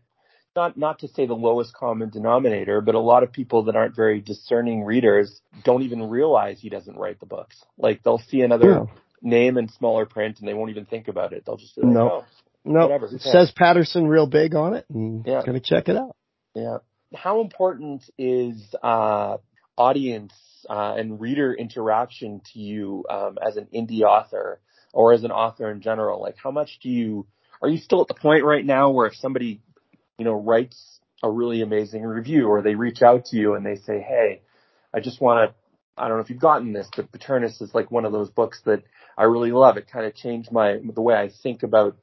not 0.55 0.77
not 0.77 0.99
to 0.99 1.09
say 1.09 1.25
the 1.25 1.33
lowest 1.33 1.73
common 1.73 2.09
denominator, 2.09 2.79
but 2.79 2.95
a 2.95 3.01
lot 3.01 3.23
of 3.23 3.33
people 3.33 3.65
that 3.65 3.75
aren't 3.75 3.97
very 3.97 4.21
discerning 4.21 4.85
readers 4.85 5.41
don't 5.65 5.81
even 5.81 6.03
realize 6.09 6.61
he 6.61 6.69
doesn't 6.69 6.95
write 6.95 7.19
the 7.19 7.25
books. 7.25 7.61
Like 7.77 8.01
they'll 8.01 8.23
see 8.29 8.39
another 8.39 8.69
yeah. 8.69 8.85
name 9.21 9.57
in 9.57 9.67
smaller 9.67 10.05
print 10.05 10.39
and 10.39 10.47
they 10.47 10.53
won't 10.53 10.69
even 10.71 10.85
think 10.85 11.09
about 11.09 11.33
it. 11.33 11.43
They'll 11.45 11.57
just 11.57 11.77
like, 11.77 11.85
no, 11.85 12.09
oh, 12.09 12.25
no, 12.63 12.81
whatever. 12.81 13.07
It 13.07 13.21
says 13.23 13.51
Patterson 13.51 14.07
real 14.07 14.25
big 14.25 14.55
on 14.55 14.73
it, 14.75 14.85
and 14.89 15.25
yeah. 15.25 15.41
gonna 15.45 15.59
check 15.59 15.89
it 15.89 15.97
out. 15.97 16.15
Yeah. 16.55 16.77
How 17.13 17.41
important 17.41 18.03
is 18.19 18.75
uh, 18.83 19.37
audience 19.79 20.33
uh, 20.69 20.93
and 20.97 21.19
reader 21.19 21.53
interaction 21.53 22.41
to 22.53 22.59
you 22.59 23.05
um, 23.09 23.37
as 23.45 23.57
an 23.57 23.67
indie 23.73 24.01
author 24.01 24.59
or 24.93 25.13
as 25.13 25.23
an 25.23 25.31
author 25.31 25.71
in 25.71 25.81
general? 25.81 26.21
Like, 26.21 26.35
how 26.41 26.51
much 26.51 26.79
do 26.83 26.89
you 26.89 27.25
are 27.61 27.69
you 27.69 27.77
still 27.77 28.01
at 28.01 28.07
the 28.07 28.13
point 28.13 28.45
right 28.45 28.65
now 28.65 28.91
where 28.91 29.07
if 29.07 29.15
somebody 29.15 29.61
you 30.19 30.25
know, 30.25 30.33
writes 30.33 30.99
a 31.23 31.31
really 31.31 31.61
amazing 31.61 32.03
review 32.03 32.47
or 32.47 32.61
they 32.61 32.75
reach 32.75 33.01
out 33.01 33.25
to 33.25 33.37
you 33.37 33.55
and 33.55 33.65
they 33.65 33.77
say, 33.77 33.99
Hey, 34.01 34.41
I 34.93 34.99
just 34.99 35.19
want 35.21 35.49
to, 35.49 35.55
I 36.01 36.07
don't 36.07 36.17
know 36.17 36.23
if 36.23 36.29
you've 36.29 36.39
gotten 36.39 36.73
this, 36.73 36.89
but 36.95 37.11
Paternus 37.11 37.61
is 37.61 37.73
like 37.73 37.89
one 37.89 38.05
of 38.05 38.11
those 38.11 38.29
books 38.29 38.61
that 38.65 38.83
I 39.17 39.23
really 39.23 39.51
love. 39.51 39.77
It 39.77 39.89
kind 39.91 40.05
of 40.05 40.15
changed 40.15 40.51
my, 40.51 40.77
the 40.93 41.01
way 41.01 41.15
I 41.15 41.29
think 41.41 41.63
about 41.63 41.97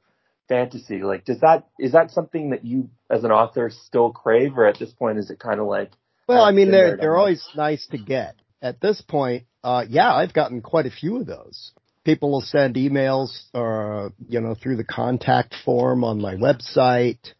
fantasy. 0.49 1.01
Like, 1.01 1.25
does 1.25 1.39
that, 1.39 1.67
is 1.79 1.93
that 1.93 2.11
something 2.11 2.51
that 2.51 2.65
you 2.65 2.89
as 3.09 3.23
an 3.23 3.31
author 3.31 3.71
still 3.85 4.11
crave 4.11 4.57
or 4.57 4.67
at 4.67 4.79
this 4.79 4.91
point 4.91 5.19
is 5.19 5.29
it 5.29 5.39
kind 5.39 5.59
of 5.59 5.67
like, 5.67 5.91
well, 6.27 6.43
I 6.43 6.51
mean, 6.51 6.71
they're, 6.71 6.97
they're 6.97 7.17
always 7.17 7.43
nice 7.55 7.87
to 7.87 7.97
get. 7.97 8.35
At 8.61 8.81
this 8.81 9.01
point, 9.01 9.43
uh, 9.63 9.85
yeah, 9.87 10.13
I've 10.13 10.33
gotten 10.33 10.61
quite 10.61 10.85
a 10.85 10.91
few 10.91 11.17
of 11.17 11.25
those. 11.25 11.71
People 12.03 12.31
will 12.31 12.41
send 12.41 12.75
emails, 12.75 13.29
or, 13.53 14.05
uh, 14.05 14.09
you 14.27 14.41
know, 14.41 14.55
through 14.55 14.77
the 14.77 14.83
contact 14.83 15.55
form 15.65 16.03
on 16.03 16.21
my 16.21 16.35
website 16.35 17.33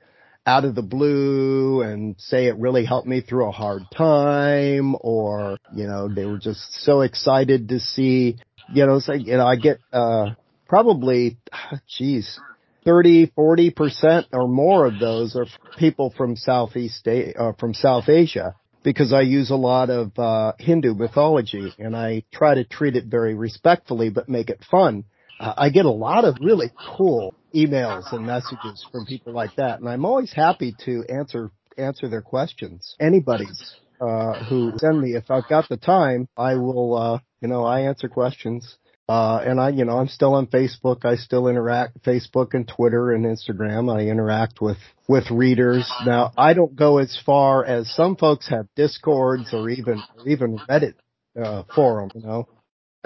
out 0.46 0.64
of 0.64 0.76
the 0.76 0.82
blue 0.82 1.82
and 1.82 2.16
say 2.18 2.48
it 2.48 2.58
really 2.58 2.86
helped 2.86 3.08
me 3.08 3.20
through 3.20 3.48
a 3.48 3.52
hard 3.52 3.84
time 3.96 4.96
or, 5.02 5.58
you 5.76 5.86
know, 5.86 6.08
they 6.08 6.26
were 6.26 6.38
just 6.38 6.62
so 6.84 7.02
excited 7.02 7.68
to 7.68 7.82
see, 7.82 8.38
you 8.74 8.86
know, 8.86 9.00
say, 9.00 9.18
you 9.18 9.36
know, 9.36 9.46
I 9.46 9.58
get, 9.58 9.80
uh, 9.92 10.32
probably, 10.66 11.38
geez, 11.98 12.40
30, 12.86 13.34
40% 13.38 14.26
or 14.32 14.48
more 14.48 14.86
of 14.86 15.00
those 15.00 15.36
are 15.36 15.46
people 15.78 16.14
from 16.16 16.38
Southeast, 16.38 17.06
uh, 17.06 17.52
from 17.60 17.74
South 17.74 18.08
Asia 18.08 18.56
because 18.88 19.12
I 19.12 19.20
use 19.20 19.50
a 19.50 19.56
lot 19.58 19.90
of, 19.90 20.18
uh, 20.18 20.54
Hindu 20.60 20.94
mythology 20.94 21.74
and 21.78 21.94
I 21.94 22.24
try 22.32 22.56
to 22.56 22.64
treat 22.64 22.96
it 22.96 23.08
very 23.08 23.36
respectfully 23.36 24.10
but 24.10 24.30
make 24.30 24.50
it 24.50 24.64
fun. 24.72 25.04
Uh, 25.42 25.54
I 25.58 25.72
get 25.72 25.84
a 25.86 25.92
lot 25.92 26.24
of 26.24 26.38
really 26.40 26.72
cool 26.96 27.36
emails 27.54 28.14
and 28.14 28.26
messages 28.26 28.86
from 28.90 29.06
people 29.06 29.34
like 29.34 29.54
that, 29.58 29.82
and 29.82 29.90
I'm 29.90 30.06
always 30.06 30.32
happy 30.32 30.74
to 30.86 31.04
answer 31.10 31.52
answer 31.78 32.08
their 32.08 32.22
questions. 32.22 32.96
Anybody's 32.98 33.76
uh, 34.00 34.46
who 34.46 34.72
send 34.78 35.02
me, 35.02 35.16
if 35.16 35.30
I've 35.30 35.50
got 35.50 35.68
the 35.68 35.76
time, 35.76 36.30
I 36.38 36.56
will. 36.56 36.96
Uh, 36.96 37.20
you 37.42 37.50
know, 37.50 37.66
I 37.66 37.82
answer 37.82 38.08
questions. 38.08 38.78
Uh, 39.10 39.42
and 39.46 39.60
I, 39.60 39.70
you 39.70 39.86
know, 39.86 39.98
I'm 39.98 40.10
still 40.10 40.34
on 40.34 40.48
Facebook. 40.48 41.06
I 41.06 41.16
still 41.16 41.48
interact 41.48 42.04
Facebook 42.04 42.54
and 42.54 42.68
Twitter 42.68 43.14
and 43.14 43.26
Instagram. 43.26 43.94
I 43.94 44.08
interact 44.10 44.60
with, 44.60 44.78
with 45.08 45.32
readers. 45.32 45.90
Now, 46.06 46.32
I 46.38 46.54
don't 46.54 46.76
go 46.76 46.98
as 46.98 47.18
far 47.26 47.64
as 47.64 47.90
some 47.94 48.18
folks 48.18 48.50
have 48.50 48.68
discords 48.76 49.54
or 49.54 49.70
even, 49.70 50.04
even 50.26 50.60
Reddit, 50.70 50.96
uh, 51.42 51.64
forum, 51.74 52.12
you 52.16 52.22
know 52.22 52.48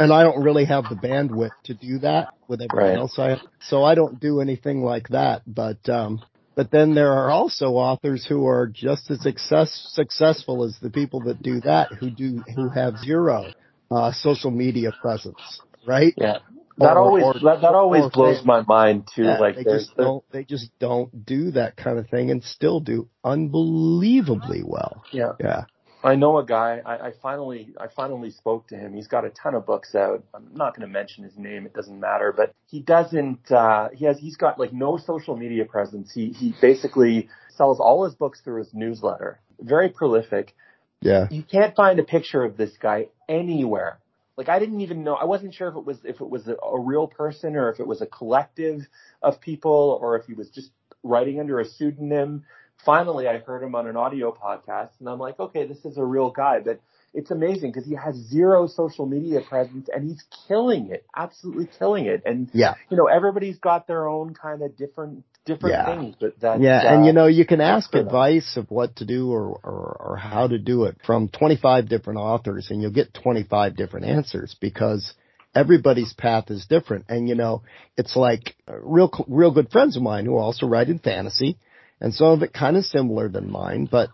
and 0.02 0.12
I 0.12 0.24
don't 0.24 0.44
really 0.44 0.66
have 0.66 0.86
the 0.86 0.96
bandwidth 0.96 1.52
to 1.66 1.76
do 1.76 2.00
that 2.00 2.34
with 2.48 2.62
everyone 2.62 2.90
right. 2.92 2.98
else 2.98 3.20
I 3.20 3.30
have. 3.30 3.40
So 3.62 3.84
I 3.84 3.94
don't 3.94 4.20
do 4.20 4.42
anything 4.42 4.84
like 4.84 5.10
that. 5.10 5.44
But 5.46 5.88
um 5.90 6.22
but 6.56 6.72
then 6.72 6.96
there 6.96 7.14
are 7.14 7.30
also 7.30 7.68
authors 7.74 8.26
who 8.28 8.48
are 8.48 8.68
just 8.68 9.10
as 9.10 9.22
success, 9.22 9.90
successful 9.94 10.64
as 10.64 10.76
the 10.82 10.90
people 10.90 11.22
that 11.22 11.42
do 11.42 11.62
that 11.62 11.94
who 11.94 12.10
do 12.10 12.44
who 12.56 12.70
have 12.70 12.98
zero 12.98 13.54
uh 13.92 14.12
social 14.12 14.50
media 14.50 14.92
presence, 15.02 15.62
right? 15.86 16.14
Yeah. 16.18 16.40
That 16.78 16.98
or, 16.98 17.00
always 17.00 17.24
or, 17.24 17.34
that, 17.34 17.62
that 17.62 17.76
always 17.76 18.12
blows 18.12 18.40
they, 18.40 18.46
my 18.46 18.62
mind 18.62 19.10
too. 19.14 19.24
Yeah, 19.24 19.38
like 19.38 19.56
they 19.56 19.64
just 19.64 19.96
don't 19.96 20.24
they 20.32 20.44
just 20.44 20.70
don't 20.80 21.26
do 21.26 21.52
that 21.52 21.76
kind 21.76 22.00
of 22.00 22.10
thing 22.10 22.32
and 22.32 22.44
still 22.44 22.80
do 22.80 23.08
unbelievably 23.24 24.64
well. 24.66 25.04
Yeah. 25.12 25.34
Yeah. 25.40 25.66
I 26.04 26.16
know 26.16 26.40
a 26.40 26.46
guy. 26.46 26.82
I, 26.84 26.96
I 27.08 27.12
finally, 27.22 27.76
I 27.80 27.88
finally 27.88 28.32
spoke 28.32 28.68
to 28.70 28.76
him. 28.76 28.94
He's 28.94 29.08
got 29.08 29.24
a 29.24 29.30
ton 29.30 29.54
of 29.54 29.66
books 29.66 29.94
out. 29.94 30.24
I'm 30.34 30.48
not 30.54 30.76
going 30.76 30.88
to 30.88 30.92
mention 30.92 31.24
his 31.24 31.38
name. 31.38 31.66
It 31.66 31.74
doesn't 31.74 32.00
matter. 32.00 32.34
But 32.36 32.54
he 32.66 32.82
doesn't. 32.82 33.52
Uh, 33.52 33.90
he 33.94 34.06
has. 34.06 34.18
He's 34.18 34.38
got 34.38 34.60
like 34.60 34.74
no 34.74 34.98
social 34.98 35.36
media 35.36 35.66
presence. 35.66 36.12
He 36.12 36.30
he 36.30 36.56
basically 36.60 37.30
sells 37.56 37.80
all 37.80 38.06
his 38.06 38.16
books 38.16 38.42
through 38.42 38.60
his 38.60 38.74
newsletter. 38.74 39.40
Very 39.60 39.90
prolific. 39.90 40.56
Yeah. 41.02 41.28
You 41.30 41.44
can't 41.44 41.76
find 41.76 42.00
a 42.00 42.04
picture 42.04 42.44
of 42.44 42.58
this 42.58 42.72
guy 42.82 43.08
anywhere. 43.30 44.00
Like 44.38 44.50
I 44.50 44.60
didn't 44.60 44.82
even 44.82 45.04
know. 45.04 45.16
I 45.16 45.26
wasn't 45.26 45.54
sure 45.54 45.70
if 45.70 45.76
it 45.76 45.86
was 45.86 45.98
if 46.04 46.22
it 46.22 46.30
was 46.30 46.48
a, 46.48 46.56
a 46.56 46.80
real 46.80 47.08
person 47.08 47.56
or 47.56 47.70
if 47.70 47.80
it 47.80 47.88
was 47.88 48.02
a 48.02 48.06
collective 48.06 48.82
of 49.22 49.42
people 49.42 50.00
or 50.02 50.18
if 50.18 50.26
he 50.26 50.34
was 50.34 50.50
just 50.50 50.72
writing 51.04 51.40
under 51.40 51.60
a 51.60 51.66
pseudonym 51.66 52.44
finally 52.86 53.28
I 53.28 53.38
heard 53.40 53.64
him 53.64 53.76
on 53.76 53.88
an 53.88 53.98
audio 53.98 54.32
podcast 54.32 54.90
and 55.00 55.10
I'm 55.10 55.20
like, 55.20 55.40
okay, 55.40 55.68
this 55.68 55.84
is 55.86 55.98
a 55.98 56.04
real 56.04 56.32
guy, 56.32 56.60
but 56.60 56.80
it's 57.14 57.32
amazing 57.32 57.72
because 57.72 57.88
he 57.88 57.96
has 57.96 58.16
zero 58.16 58.68
social 58.68 59.06
media 59.06 59.42
presence 59.42 59.90
and 59.94 60.08
he's 60.08 60.24
killing 60.48 60.90
it, 60.92 61.06
absolutely 61.16 61.68
killing 61.78 62.06
it. 62.06 62.24
And 62.26 62.50
yeah, 62.54 62.76
you 62.90 62.98
know, 62.98 63.08
everybody's 63.08 63.60
got 63.60 63.88
their 63.88 64.08
own 64.08 64.34
kind 64.34 64.62
of 64.62 64.78
different 64.78 65.26
different 65.46 65.76
yeah. 65.76 65.96
things, 65.96 66.16
but 66.20 66.40
that 66.42 66.62
yeah, 66.62 66.80
uh, 66.80 66.96
and 66.96 67.06
you 67.06 67.14
know, 67.14 67.28
you 67.28 67.46
can 67.46 67.62
ask 67.62 67.94
advice 67.94 68.58
of 68.58 68.70
what 68.70 68.96
to 68.98 69.06
do 69.06 69.32
or, 69.32 69.60
or 69.64 69.98
or 70.00 70.18
how 70.18 70.48
to 70.48 70.58
do 70.58 70.86
it 70.86 70.98
from 71.06 71.30
25 71.30 71.90
different 71.90 72.20
authors, 72.20 72.68
and 72.70 72.82
you'll 72.82 72.92
get 72.92 73.14
25 73.14 73.76
different 73.76 74.06
answers 74.06 74.56
because 74.60 75.14
everybody's 75.56 76.14
path 76.14 76.50
is 76.50 76.66
different. 76.66 77.06
And 77.10 77.28
you 77.28 77.36
know, 77.36 77.64
it's 77.98 78.16
like 78.16 78.56
real 78.68 79.12
real 79.28 79.52
good 79.52 79.72
friends 79.72 79.98
of 79.98 80.04
mine 80.04 80.26
who 80.26 80.38
also 80.38 80.68
write 80.68 80.90
in 80.90 81.00
fantasy 81.00 81.58
and 82.02 82.14
some 82.14 82.28
of 82.28 82.44
it 82.44 82.52
kind 82.52 82.76
of 82.76 82.86
similar 82.86 83.30
than 83.30 83.50
mine, 83.50 83.88
but 83.90 84.10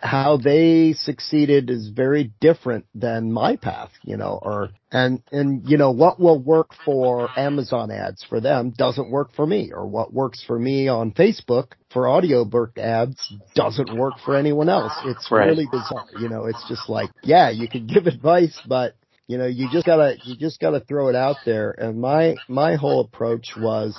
how 0.00 0.36
they 0.36 0.94
succeeded 0.94 1.70
is 1.70 1.88
very 1.88 2.32
different 2.40 2.86
than 2.94 3.32
my 3.32 3.56
path, 3.56 3.90
you 4.02 4.16
know, 4.16 4.38
or, 4.40 4.70
and, 4.90 5.22
and, 5.30 5.68
you 5.68 5.76
know, 5.76 5.90
what 5.90 6.18
will 6.18 6.38
work 6.38 6.70
for 6.84 7.28
Amazon 7.38 7.90
ads 7.90 8.24
for 8.24 8.40
them 8.40 8.70
doesn't 8.76 9.10
work 9.10 9.32
for 9.34 9.46
me, 9.46 9.72
or 9.74 9.86
what 9.86 10.12
works 10.12 10.42
for 10.46 10.58
me 10.58 10.88
on 10.88 11.12
Facebook 11.12 11.72
for 11.92 12.08
audiobook 12.08 12.78
ads 12.78 13.32
doesn't 13.54 13.96
work 13.96 14.14
for 14.24 14.36
anyone 14.36 14.68
else. 14.68 14.92
It's 15.04 15.30
right. 15.30 15.46
really 15.46 15.68
bizarre, 15.70 16.06
you 16.18 16.28
know, 16.28 16.46
it's 16.46 16.64
just 16.68 16.88
like, 16.88 17.10
yeah, 17.22 17.50
you 17.50 17.68
can 17.68 17.86
give 17.86 18.06
advice, 18.14 18.58
but 18.66 18.94
you 19.26 19.38
know, 19.38 19.46
you 19.46 19.68
just 19.72 19.86
gotta, 19.86 20.16
you 20.24 20.36
just 20.36 20.60
gotta 20.60 20.80
throw 20.80 21.08
it 21.08 21.16
out 21.16 21.36
there. 21.46 21.70
And 21.70 22.00
my, 22.00 22.36
my 22.48 22.76
whole 22.76 23.00
approach 23.00 23.52
was, 23.56 23.96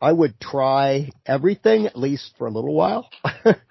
I 0.00 0.12
would 0.12 0.40
try 0.40 1.10
everything 1.26 1.86
at 1.86 1.98
least 1.98 2.32
for 2.38 2.46
a 2.46 2.50
little 2.50 2.74
while. 2.74 3.10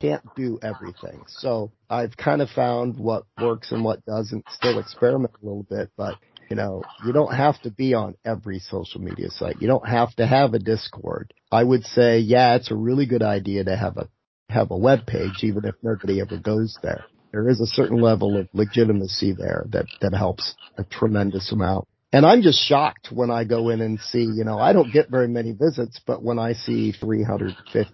can't 0.00 0.22
do 0.36 0.58
everything. 0.62 1.22
So 1.28 1.72
I've 1.90 2.16
kind 2.16 2.42
of 2.42 2.48
found 2.50 2.98
what 2.98 3.24
works 3.40 3.72
and 3.72 3.84
what 3.84 4.04
doesn't. 4.04 4.44
Still 4.50 4.78
experiment 4.78 5.34
a 5.42 5.44
little 5.44 5.66
bit, 5.68 5.90
but 5.96 6.14
you 6.50 6.56
know, 6.56 6.82
you 7.04 7.12
don't 7.12 7.34
have 7.34 7.60
to 7.62 7.70
be 7.70 7.94
on 7.94 8.14
every 8.24 8.58
social 8.58 9.00
media 9.00 9.30
site. 9.30 9.60
You 9.60 9.68
don't 9.68 9.86
have 9.86 10.14
to 10.16 10.26
have 10.26 10.54
a 10.54 10.58
Discord. 10.58 11.34
I 11.52 11.62
would 11.62 11.84
say, 11.84 12.20
yeah, 12.20 12.54
it's 12.54 12.70
a 12.70 12.76
really 12.76 13.06
good 13.06 13.22
idea 13.22 13.64
to 13.64 13.76
have 13.76 13.96
a 13.98 14.08
have 14.50 14.70
a 14.70 14.76
web 14.76 15.06
page, 15.06 15.42
even 15.42 15.66
if 15.66 15.74
nobody 15.82 16.20
ever 16.20 16.38
goes 16.38 16.78
there. 16.82 17.04
There 17.32 17.48
is 17.50 17.60
a 17.60 17.66
certain 17.66 18.00
level 18.00 18.38
of 18.38 18.48
legitimacy 18.54 19.34
there 19.36 19.66
that 19.70 19.84
that 20.00 20.14
helps 20.14 20.54
a 20.78 20.84
tremendous 20.84 21.52
amount. 21.52 21.86
And 22.10 22.24
I'm 22.24 22.40
just 22.40 22.66
shocked 22.66 23.08
when 23.12 23.30
I 23.30 23.44
go 23.44 23.68
in 23.68 23.82
and 23.82 24.00
see, 24.00 24.22
you 24.22 24.44
know, 24.44 24.58
I 24.58 24.72
don't 24.72 24.90
get 24.90 25.10
very 25.10 25.28
many 25.28 25.52
visits, 25.52 26.00
but 26.06 26.22
when 26.22 26.38
I 26.38 26.54
see 26.54 26.92
350, 26.92 27.92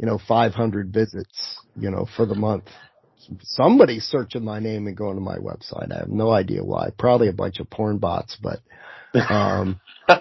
you 0.00 0.06
know, 0.06 0.18
500 0.26 0.92
visits, 0.92 1.60
you 1.76 1.90
know, 1.90 2.06
for 2.16 2.24
the 2.24 2.34
month, 2.34 2.64
somebody's 3.42 4.04
searching 4.04 4.42
my 4.42 4.58
name 4.58 4.86
and 4.86 4.96
going 4.96 5.16
to 5.16 5.20
my 5.20 5.36
website. 5.36 5.92
I 5.92 5.98
have 5.98 6.08
no 6.08 6.30
idea 6.30 6.64
why. 6.64 6.88
Probably 6.98 7.28
a 7.28 7.34
bunch 7.34 7.60
of 7.60 7.68
porn 7.68 7.98
bots, 7.98 8.38
but, 8.42 8.60
um, 9.30 9.78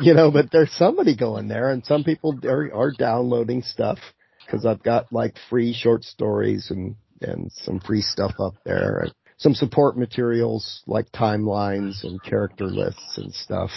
you 0.00 0.14
know, 0.14 0.32
but 0.32 0.50
there's 0.50 0.72
somebody 0.72 1.16
going 1.16 1.46
there 1.46 1.70
and 1.70 1.86
some 1.86 2.02
people 2.02 2.40
are, 2.44 2.74
are 2.74 2.90
downloading 2.90 3.62
stuff 3.62 4.00
because 4.44 4.66
I've 4.66 4.82
got 4.82 5.12
like 5.12 5.36
free 5.48 5.74
short 5.74 6.02
stories 6.02 6.66
and, 6.70 6.96
and 7.20 7.52
some 7.52 7.78
free 7.78 8.02
stuff 8.02 8.32
up 8.40 8.54
there 8.64 9.02
and 9.04 9.14
some 9.36 9.54
support 9.54 9.96
materials 9.96 10.82
like 10.88 11.10
timelines 11.12 12.02
and 12.02 12.20
character 12.20 12.66
lists 12.66 13.16
and 13.16 13.32
stuff 13.32 13.70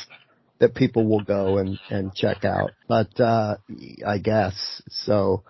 that 0.64 0.74
people 0.76 1.06
will 1.06 1.24
go 1.24 1.58
and, 1.58 1.78
and 1.90 2.16
check 2.16 2.46
out. 2.46 2.72
But, 2.88 3.20
uh, 3.20 3.58
I 4.08 4.18
guess 4.18 4.82
so 4.88 5.44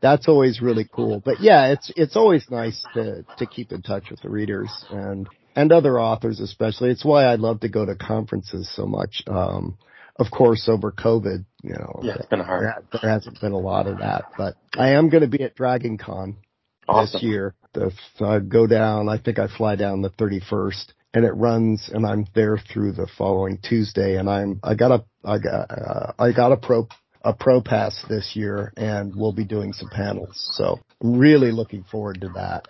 that's 0.00 0.28
always 0.28 0.62
really 0.62 0.88
cool. 0.90 1.20
But 1.24 1.40
yeah, 1.40 1.72
it's, 1.72 1.92
it's 1.96 2.16
always 2.16 2.44
nice 2.48 2.84
to, 2.94 3.24
to 3.38 3.46
keep 3.46 3.72
in 3.72 3.82
touch 3.82 4.10
with 4.10 4.20
the 4.20 4.30
readers 4.30 4.70
and, 4.88 5.28
and 5.56 5.72
other 5.72 5.98
authors 5.98 6.38
especially. 6.38 6.90
It's 6.90 7.04
why 7.04 7.24
I 7.24 7.34
love 7.34 7.60
to 7.60 7.68
go 7.68 7.84
to 7.84 7.96
conferences 7.96 8.70
so 8.74 8.86
much. 8.86 9.24
Um, 9.26 9.78
of 10.16 10.30
course, 10.30 10.68
over 10.68 10.92
COVID, 10.92 11.44
you 11.62 11.74
know, 11.74 12.00
yeah, 12.02 12.14
it's 12.16 12.26
been 12.26 12.40
hard. 12.40 12.62
There, 12.62 13.00
there 13.00 13.10
hasn't 13.10 13.40
been 13.40 13.52
a 13.52 13.58
lot 13.58 13.88
of 13.88 13.98
that, 13.98 14.24
but 14.38 14.54
I 14.76 14.90
am 14.90 15.08
going 15.08 15.22
to 15.22 15.28
be 15.28 15.42
at 15.42 15.56
Dragon 15.56 15.98
Con 15.98 16.36
awesome. 16.86 17.12
this 17.12 17.22
year. 17.22 17.54
The, 17.72 17.90
I 18.20 18.38
go 18.38 18.66
down, 18.66 19.08
I 19.08 19.18
think 19.18 19.38
I 19.38 19.48
fly 19.48 19.74
down 19.76 20.02
the 20.02 20.10
31st 20.10 20.92
and 21.14 21.24
it 21.24 21.32
runs 21.32 21.90
and 21.92 22.06
I'm 22.06 22.26
there 22.34 22.58
through 22.58 22.92
the 22.92 23.08
following 23.18 23.58
Tuesday 23.62 24.16
and 24.16 24.28
I'm, 24.28 24.60
I 24.62 24.74
got 24.74 24.92
a, 24.92 25.04
I 25.24 25.38
got, 25.38 25.70
uh, 25.70 26.12
I 26.18 26.32
got 26.32 26.52
a 26.52 26.56
pro, 26.56 26.88
a 27.22 27.32
pro 27.32 27.60
pass 27.60 28.04
this 28.08 28.32
year 28.34 28.72
and 28.76 29.14
we'll 29.14 29.32
be 29.32 29.44
doing 29.44 29.72
some 29.72 29.90
panels. 29.90 30.50
So 30.56 30.80
I'm 31.02 31.18
really 31.18 31.52
looking 31.52 31.84
forward 31.84 32.20
to 32.22 32.28
that. 32.34 32.66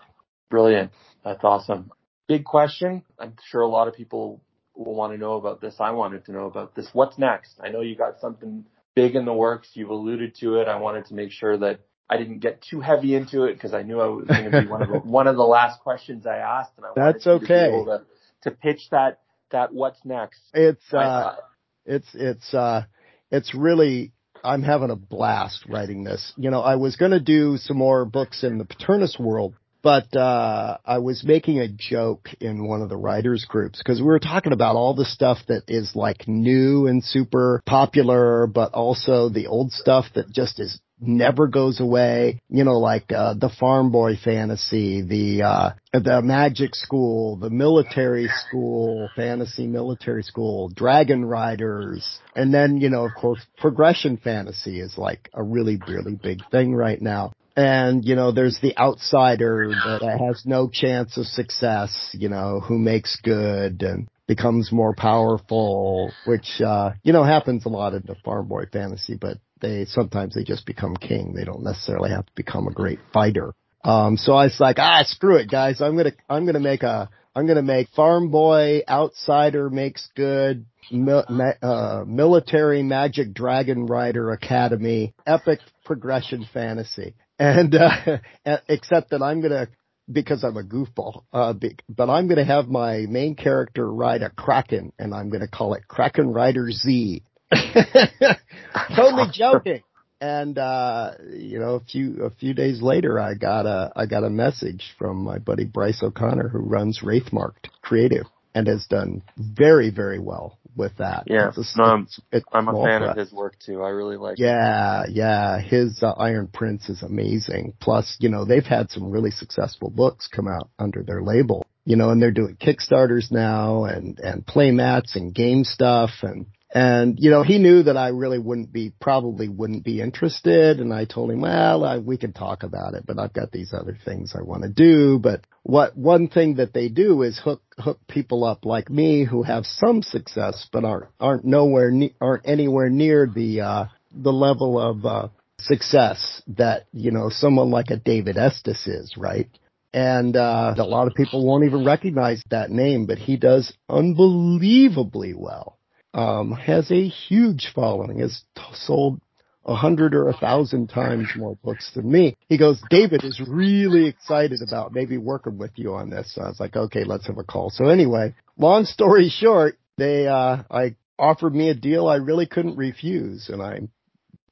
Brilliant. 0.51 0.91
That's 1.25 1.43
awesome. 1.45 1.91
Big 2.29 2.45
question. 2.45 3.03
I'm 3.19 3.35
sure 3.49 3.63
a 3.63 3.69
lot 3.69 3.89
of 3.89 3.95
people 3.95 4.43
will 4.75 4.95
want 4.95 5.13
to 5.13 5.19
know 5.19 5.35
about 5.35 5.61
this. 5.61 5.77
I 5.79 5.91
wanted 5.93 6.25
to 6.27 6.33
know 6.33 6.47
about 6.47 6.75
this. 6.75 6.89
What's 6.93 7.19
next? 7.19 7.55
I 7.63 7.69
know 7.69 7.81
you 7.81 7.97
got 7.97 8.21
something 8.21 8.65
big 8.95 9.15
in 9.15 9.25
the 9.25 9.33
works. 9.33 9.71
You've 9.75 9.91
alluded 9.91 10.35
to 10.41 10.57
it. 10.57 10.69
I 10.69 10.77
wanted 10.77 11.07
to 11.07 11.15
make 11.15 11.31
sure 11.31 11.57
that 11.59 11.81
I 12.11 12.17
didn't 12.17 12.41
get 12.41 12.63
too 12.63 12.81
heavy 12.81 13.15
into 13.15 13.45
it 13.45 13.55
because 13.55 13.73
I 13.73 13.83
knew 13.83 14.01
I 14.01 14.07
was 14.07 14.27
going 14.27 14.51
to 14.51 14.63
be 14.63 14.67
one 14.67 14.83
of 14.83 14.89
the, 14.89 14.99
one 15.05 15.27
of 15.27 15.37
the 15.37 15.43
last 15.43 15.81
questions 15.81 16.27
I 16.27 16.37
asked, 16.37 16.73
and 16.77 16.85
I 16.85 16.91
That's 16.95 17.27
okay. 17.27 17.71
to 17.71 18.03
to, 18.43 18.51
pitch 18.51 18.89
that 18.91 19.21
that 19.51 19.73
what's 19.73 19.99
next. 20.05 20.41
It's 20.55 20.83
uh, 20.93 20.97
uh, 20.97 21.37
it's 21.85 22.09
it's 22.15 22.55
uh, 22.55 22.85
it's 23.31 23.55
really 23.55 24.13
I'm 24.45 24.63
having 24.63 24.91
a 24.91 24.97
blast 24.97 25.65
writing 25.69 26.05
this. 26.05 26.33
You 26.37 26.51
know, 26.51 26.61
I 26.61 26.77
was 26.77 26.97
going 26.97 27.13
to 27.13 27.21
do 27.21 27.57
some 27.57 27.77
more 27.77 28.05
books 28.05 28.43
in 28.43 28.59
the 28.59 28.65
Paternus 28.65 29.19
world, 29.19 29.55
but 29.83 30.15
uh, 30.17 30.79
I 30.85 30.99
was 30.99 31.25
making 31.25 31.59
a 31.59 31.69
joke 31.69 32.29
in 32.41 32.67
one 32.67 32.83
of 32.83 32.89
the 32.89 32.97
writers 32.97 33.45
groups 33.49 33.79
because 33.79 34.01
we 34.01 34.07
were 34.07 34.21
talking 34.21 34.53
about 34.53 34.77
all 34.77 34.95
the 34.95 35.05
stuff 35.05 35.39
that 35.49 35.65
is 35.69 35.93
like 35.95 36.29
new 36.29 36.87
and 36.87 37.03
super 37.03 37.63
popular, 37.67 38.47
but 38.47 38.73
also 38.73 39.29
the 39.29 39.49
old 39.49 39.73
stuff 39.73 40.07
that 40.15 40.31
just 40.31 40.61
is 40.61 40.81
never 41.03 41.47
goes 41.47 41.81
away. 41.81 42.41
You 42.49 42.65
know, 42.65 42.79
like 42.79 43.13
uh, 43.13 43.35
the 43.35 43.51
farm 43.61 43.91
boy 43.91 44.17
fantasy, 44.23 45.03
the 45.03 45.43
uh, 45.43 45.71
the 45.93 46.23
magic 46.23 46.75
school, 46.75 47.37
the 47.37 47.51
military 47.51 48.29
school, 48.29 49.11
fantasy 49.17 49.67
military 49.67 50.23
school, 50.23 50.69
dragon 50.69 51.25
riders, 51.25 52.19
and 52.35 52.53
then 52.53 52.79
you 52.79 52.91
know, 52.91 53.05
of 53.05 53.15
course, 53.15 53.45
progression 53.59 54.17
fantasy 54.17 54.81
is 54.81 54.97
like 54.97 55.29
a 55.35 55.43
really 55.43 55.81
really 55.87 56.15
big 56.15 56.41
thing 56.51 56.75
right 56.75 57.01
now. 57.01 57.33
And, 57.55 58.05
you 58.05 58.15
know, 58.15 58.33
there's 58.33 58.59
the 58.63 58.77
outsider 58.79 59.75
that 59.75 60.19
has 60.27 60.45
no 60.47 60.71
chance 60.73 61.19
of 61.19 61.27
success, 61.27 62.17
you 62.19 62.31
know, 62.31 62.61
who 62.61 62.79
makes 62.79 63.21
good 63.23 63.83
and 63.83 64.09
becomes 64.27 64.73
more 64.73 64.95
powerful, 64.95 66.13
which, 66.27 66.63
uh, 66.65 66.93
you 67.03 67.13
know, 67.13 67.25
happens 67.25 67.67
a 67.67 67.69
lot 67.69 67.93
in 67.93 68.05
the 68.07 68.15
farm 68.25 68.49
boy 68.49 68.65
fantasy, 68.73 69.19
but 69.21 69.37
they 69.63 69.87
sometimes 69.87 70.35
they 70.35 70.45
just 70.45 70.67
become 70.67 70.97
king. 70.97 71.33
They 71.35 71.45
don't 71.45 71.63
necessarily 71.63 72.11
have 72.11 72.27
to 72.27 72.33
become 72.35 72.67
a 72.67 72.73
great 72.73 72.99
fighter. 73.13 73.55
Um, 73.85 74.17
so 74.17 74.35
I 74.35 74.45
was 74.45 74.61
like, 74.61 74.79
ah, 74.79 75.03
screw 75.05 75.37
it, 75.37 75.51
guys. 75.51 75.81
I'm 75.81 75.97
gonna 75.97 76.13
I'm 76.29 76.45
gonna 76.45 76.61
make 76.61 76.83
a 76.83 77.09
I'm 77.35 77.47
gonna 77.47 77.63
make 77.63 77.89
Farm 77.97 78.31
Boy 78.31 78.83
Outsider 78.89 79.71
makes 79.71 80.09
good. 80.15 80.67
Mil, 80.91 81.25
uh, 81.63 82.05
military 82.07 82.83
Magic 82.83 83.33
Dragon 83.33 83.87
Rider 83.87 84.33
Academy 84.33 85.15
epic 85.27 85.61
progression 85.85 86.47
fantasy, 86.53 87.15
and 87.39 87.75
uh, 87.75 88.19
except 88.69 89.11
that 89.11 89.23
I'm 89.23 89.41
gonna 89.41 89.69
because 90.11 90.45
I'm 90.45 90.57
a 90.57 90.63
goofball, 90.63 91.23
uh, 91.33 91.53
be, 91.53 91.77
but 91.89 92.11
I'm 92.11 92.29
gonna 92.29 92.45
have 92.45 92.69
my 92.69 93.07
main 93.09 93.37
character 93.37 93.91
ride 93.91 94.23
a 94.23 94.31
Kraken, 94.31 94.93
and 94.99 95.15
I'm 95.15 95.31
gonna 95.31 95.49
call 95.49 95.75
it 95.75 95.89
Kraken 95.89 96.33
Rider 96.33 96.71
Z. 96.71 97.23
totally 98.97 99.29
joking. 99.33 99.83
And 100.21 100.57
uh, 100.57 101.15
you 101.33 101.59
know, 101.59 101.75
a 101.75 101.81
few 101.81 102.23
a 102.23 102.31
few 102.31 102.55
days 102.55 102.81
later, 102.81 103.19
I 103.19 103.35
got 103.35 103.67
a 103.67 103.93
I 103.97 104.07
got 104.07 104.23
a 104.23 104.31
message 104.31 104.95
from 104.97 105.25
my 105.25 105.39
buddy 105.39 105.65
Bryce 105.65 106.01
O'Connor, 106.01 106.49
who 106.49 106.61
runs 106.61 107.01
Wraithmarked 107.01 107.71
Creative, 107.83 108.27
and 108.55 108.69
has 108.69 108.87
done 108.87 109.23
very 109.37 109.91
very 109.91 110.21
well 110.21 110.59
with 110.77 110.97
that. 110.99 111.25
Yeah, 111.27 111.49
it's 111.49 111.77
a, 111.77 111.83
I'm, 111.83 112.09
it's 112.31 112.47
I'm 112.53 112.69
a 112.69 112.85
fan 112.85 113.03
of 113.03 113.17
his 113.17 113.33
work 113.33 113.55
too. 113.59 113.83
I 113.83 113.89
really 113.89 114.17
like. 114.17 114.39
Yeah, 114.39 115.05
it. 115.05 115.11
yeah, 115.11 115.61
his 115.61 116.01
uh, 116.03 116.13
Iron 116.13 116.49
Prince 116.53 116.89
is 116.89 117.03
amazing. 117.03 117.75
Plus, 117.81 118.17
you 118.21 118.29
know, 118.29 118.45
they've 118.45 118.65
had 118.65 118.91
some 118.91 119.11
really 119.11 119.31
successful 119.31 119.91
books 119.91 120.29
come 120.29 120.49
out 120.49 120.71
under 120.79 121.03
their 121.03 121.23
label. 121.23 121.67
You 121.85 121.97
know, 121.97 122.11
and 122.11 122.23
they're 122.23 122.31
doing 122.31 122.57
Kickstarters 122.57 123.33
now 123.33 123.85
and 123.85 124.21
and 124.21 124.47
playmats 124.47 125.17
and 125.17 125.35
game 125.35 125.65
stuff 125.65 126.11
and 126.23 126.47
and, 126.75 127.19
you 127.21 127.31
know, 127.31 127.43
he 127.43 127.59
knew 127.59 127.83
that 127.83 127.99
I 127.99 128.09
really 128.09 128.39
wouldn't 128.39 128.73
be, 128.73 128.95
probably 128.99 129.47
wouldn't 129.47 129.85
be 129.85 130.01
interested. 130.01 130.81
And 130.81 130.93
I 130.93 131.05
told 131.05 131.31
him, 131.31 131.43
well, 131.43 131.85
I, 131.85 131.99
we 131.99 132.17
can 132.17 132.33
talk 132.33 132.63
about 132.63 132.95
it, 132.95 133.05
but 133.07 133.19
I've 133.19 133.35
got 133.35 133.53
these 133.53 133.75
other 133.75 133.99
things 134.07 134.33
I 134.35 134.43
want 134.43 134.63
to 134.63 134.71
do. 134.71 135.19
But 135.19 135.43
what, 135.65 135.95
one 135.99 136.29
thing 136.29 136.55
that 136.55 136.73
they 136.73 136.89
do 136.89 137.23
is 137.23 137.39
hook, 137.39 137.61
hook 137.79 138.01
people 138.09 138.43
up 138.43 138.65
like 138.65 138.89
me 138.89 139.25
who 139.25 139.43
have 139.43 139.67
some 139.67 140.01
success, 140.01 140.67
but 140.73 140.85
aren't, 140.85 141.11
aren't 141.21 141.45
nowhere, 141.45 141.91
ne- 141.91 142.15
aren't 142.23 142.49
anywhere 142.49 142.89
near 142.89 143.27
the, 143.27 143.61
uh, 143.61 143.85
the 144.11 144.33
level 144.33 144.81
of, 144.81 145.05
uh, 145.05 145.29
success 145.59 146.41
that, 146.47 146.87
you 146.95 147.11
know, 147.11 147.29
someone 147.29 147.71
like 147.71 147.91
a 147.91 147.99
David 147.99 148.39
Estes 148.39 148.87
is, 148.87 149.15
right? 149.19 149.51
And, 149.93 150.35
uh, 150.37 150.75
a 150.79 150.85
lot 150.85 151.07
of 151.07 151.15
people 151.15 151.47
won't 151.47 151.65
even 151.65 151.85
recognize 151.85 152.43
that 152.49 152.71
name, 152.71 153.05
but 153.05 153.19
he 153.19 153.37
does 153.37 153.75
unbelievably 153.91 155.35
well 155.37 155.79
um, 156.15 156.53
has 156.53 156.91
a 156.91 157.09
huge 157.09 157.73
following, 157.75 158.19
has 158.19 158.43
t- 158.57 158.63
sold 158.75 159.21
a 159.65 159.75
hundred 159.75 160.15
or 160.15 160.29
a 160.29 160.37
thousand 160.37 160.89
times 160.89 161.29
more 161.37 161.57
books 161.63 161.91
than 161.95 162.11
me. 162.11 162.37
He 162.49 162.59
goes, 162.59 162.83
David 162.91 163.25
is 163.25 163.41
really 163.41 164.07
excited 164.07 164.61
about 164.61 164.93
maybe 164.93 165.17
working 165.19 165.57
with 165.57 165.71
you 165.77 165.95
on 165.95 166.11
this. 166.11 166.35
So 166.35 166.43
I 166.43 166.49
was 166.49 166.59
like, 166.59 166.77
okay, 166.77 167.05
let's 167.05 167.27
have 167.29 167.39
a 167.39 167.45
call. 167.45 167.71
So 167.71 167.89
anyway, 167.89 168.35
long 168.59 168.85
story 168.85 169.29
short, 169.35 169.79
they, 169.97 170.27
uh, 170.27 170.65
I 170.71 170.97
offered 171.19 171.55
me 171.55 171.71
a 171.71 171.75
deal 171.75 172.09
I 172.09 172.17
really 172.17 172.47
couldn't 172.47 172.77
refuse 172.77 173.49
and 173.49 173.63
I 173.63 173.81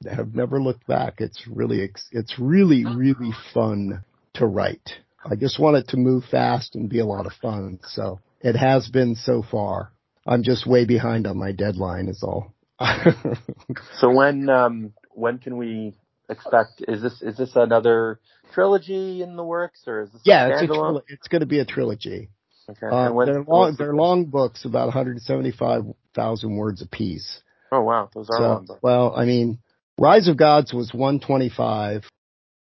have 0.09 0.35
never 0.35 0.63
looked 0.63 0.87
back. 0.87 1.15
It's 1.19 1.47
really, 1.49 1.91
it's 2.13 2.39
really, 2.39 2.85
really 2.85 3.33
fun 3.53 4.05
to 4.35 4.47
write. 4.47 4.91
I 5.25 5.35
just 5.35 5.59
want 5.59 5.77
it 5.77 5.89
to 5.89 5.97
move 5.97 6.25
fast 6.31 6.77
and 6.77 6.89
be 6.89 7.01
a 7.01 7.07
lot 7.07 7.27
of 7.27 7.33
fun. 7.43 7.81
So 7.83 8.21
it 8.41 8.57
has 8.57 8.89
been 8.89 9.17
so 9.17 9.43
far. 9.43 9.93
I'm 10.27 10.43
just 10.43 10.67
way 10.67 10.85
behind 10.85 11.27
on 11.27 11.37
my 11.37 11.53
deadline 11.53 12.09
is 12.09 12.23
all. 12.23 12.55
so 14.01 14.11
when 14.11 14.49
um 14.49 14.93
when 15.11 15.39
can 15.39 15.57
we 15.57 15.95
expect 16.31 16.83
is 16.89 17.03
this 17.03 17.21
is 17.21 17.37
this 17.37 17.53
another 17.55 18.21
trilogy 18.55 19.23
in 19.23 19.37
the 19.37 19.45
works 19.45 19.83
or 19.87 20.03
is 20.03 20.13
this 20.13 20.23
yeah 20.25 20.49
it's 20.49 20.67
tri- 20.67 20.99
it's 21.09 21.29
going 21.29 21.41
to 21.41 21.47
be 21.47 21.59
a 21.59 21.65
trilogy. 21.65 22.31
Okay 22.71 22.87
uh, 22.87 23.13
when, 23.13 23.27
they're 23.27 23.43
long 23.43 23.75
they're 23.77 23.95
long 23.95 24.27
books 24.27 24.65
about 24.65 24.87
175,000 24.87 26.57
words 26.57 26.83
apiece. 26.83 27.43
Oh 27.73 27.83
wow 27.83 28.09
those 28.15 28.29
are 28.31 28.39
so, 28.39 28.43
long 28.43 28.67
books. 28.67 28.81
well 28.83 29.15
I 29.15 29.25
mean 29.25 29.59
Rise 29.99 30.29
of 30.29 30.39
Gods 30.39 30.73
was 30.73 30.95
125 30.95 32.05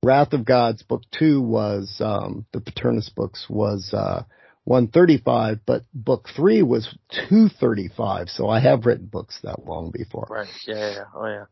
Wrath 0.04 0.34
of 0.34 0.44
Gods 0.44 0.84
book 0.84 1.04
two 1.18 1.42
was 1.42 2.02
um, 2.04 2.46
the 2.52 2.60
Paternus 2.60 3.10
books 3.14 3.46
was 3.50 3.94
uh, 3.94 4.24
135, 4.66 5.60
but 5.66 5.84
book 5.94 6.28
three 6.36 6.62
was 6.62 6.88
235. 7.30 8.30
So 8.30 8.50
I 8.50 8.60
have 8.60 8.86
written 8.86 9.08
books 9.08 9.40
that 9.44 9.66
long 9.66 9.92
before. 9.92 10.28
Right. 10.30 10.48
Yeah. 10.68 10.76
yeah. 10.76 11.04
Oh 11.16 11.26
yeah. 11.26 11.46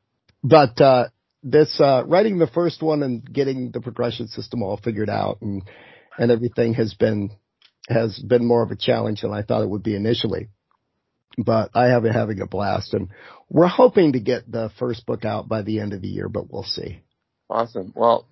But 0.44 0.80
uh, 0.80 1.08
this 1.44 1.80
uh, 1.80 2.04
writing 2.06 2.38
the 2.38 2.48
first 2.48 2.82
one 2.82 3.04
and 3.04 3.24
getting 3.32 3.72
the 3.72 3.82
progression 3.82 4.28
system 4.28 4.62
all 4.62 4.78
figured 4.78 5.10
out 5.10 5.42
and 5.42 5.64
and 6.18 6.32
everything 6.32 6.74
has 6.74 6.94
been 6.94 7.32
has 7.88 8.20
been 8.20 8.46
more 8.46 8.64
of 8.64 8.72
a 8.72 8.76
challenge 8.76 9.22
than 9.22 9.32
I 9.32 9.44
thought 9.44 9.64
it 9.64 9.70
would 9.70 9.84
be 9.84 9.96
initially. 9.96 10.50
But 11.38 11.72
I 11.74 11.86
have 11.86 12.04
been 12.04 12.14
having 12.14 12.42
a 12.42 12.48
blast 12.48 12.94
and 12.94 13.10
we're 13.50 13.68
hoping 13.68 14.14
to 14.14 14.20
get 14.20 14.52
the 14.52 14.72
first 14.80 15.06
book 15.06 15.24
out 15.24 15.48
by 15.48 15.62
the 15.62 15.80
end 15.80 15.94
of 15.94 16.02
the 16.02 16.08
year, 16.08 16.28
but 16.28 16.52
we'll 16.52 16.64
see. 16.64 17.02
Awesome. 17.50 17.94
Well, 17.96 18.28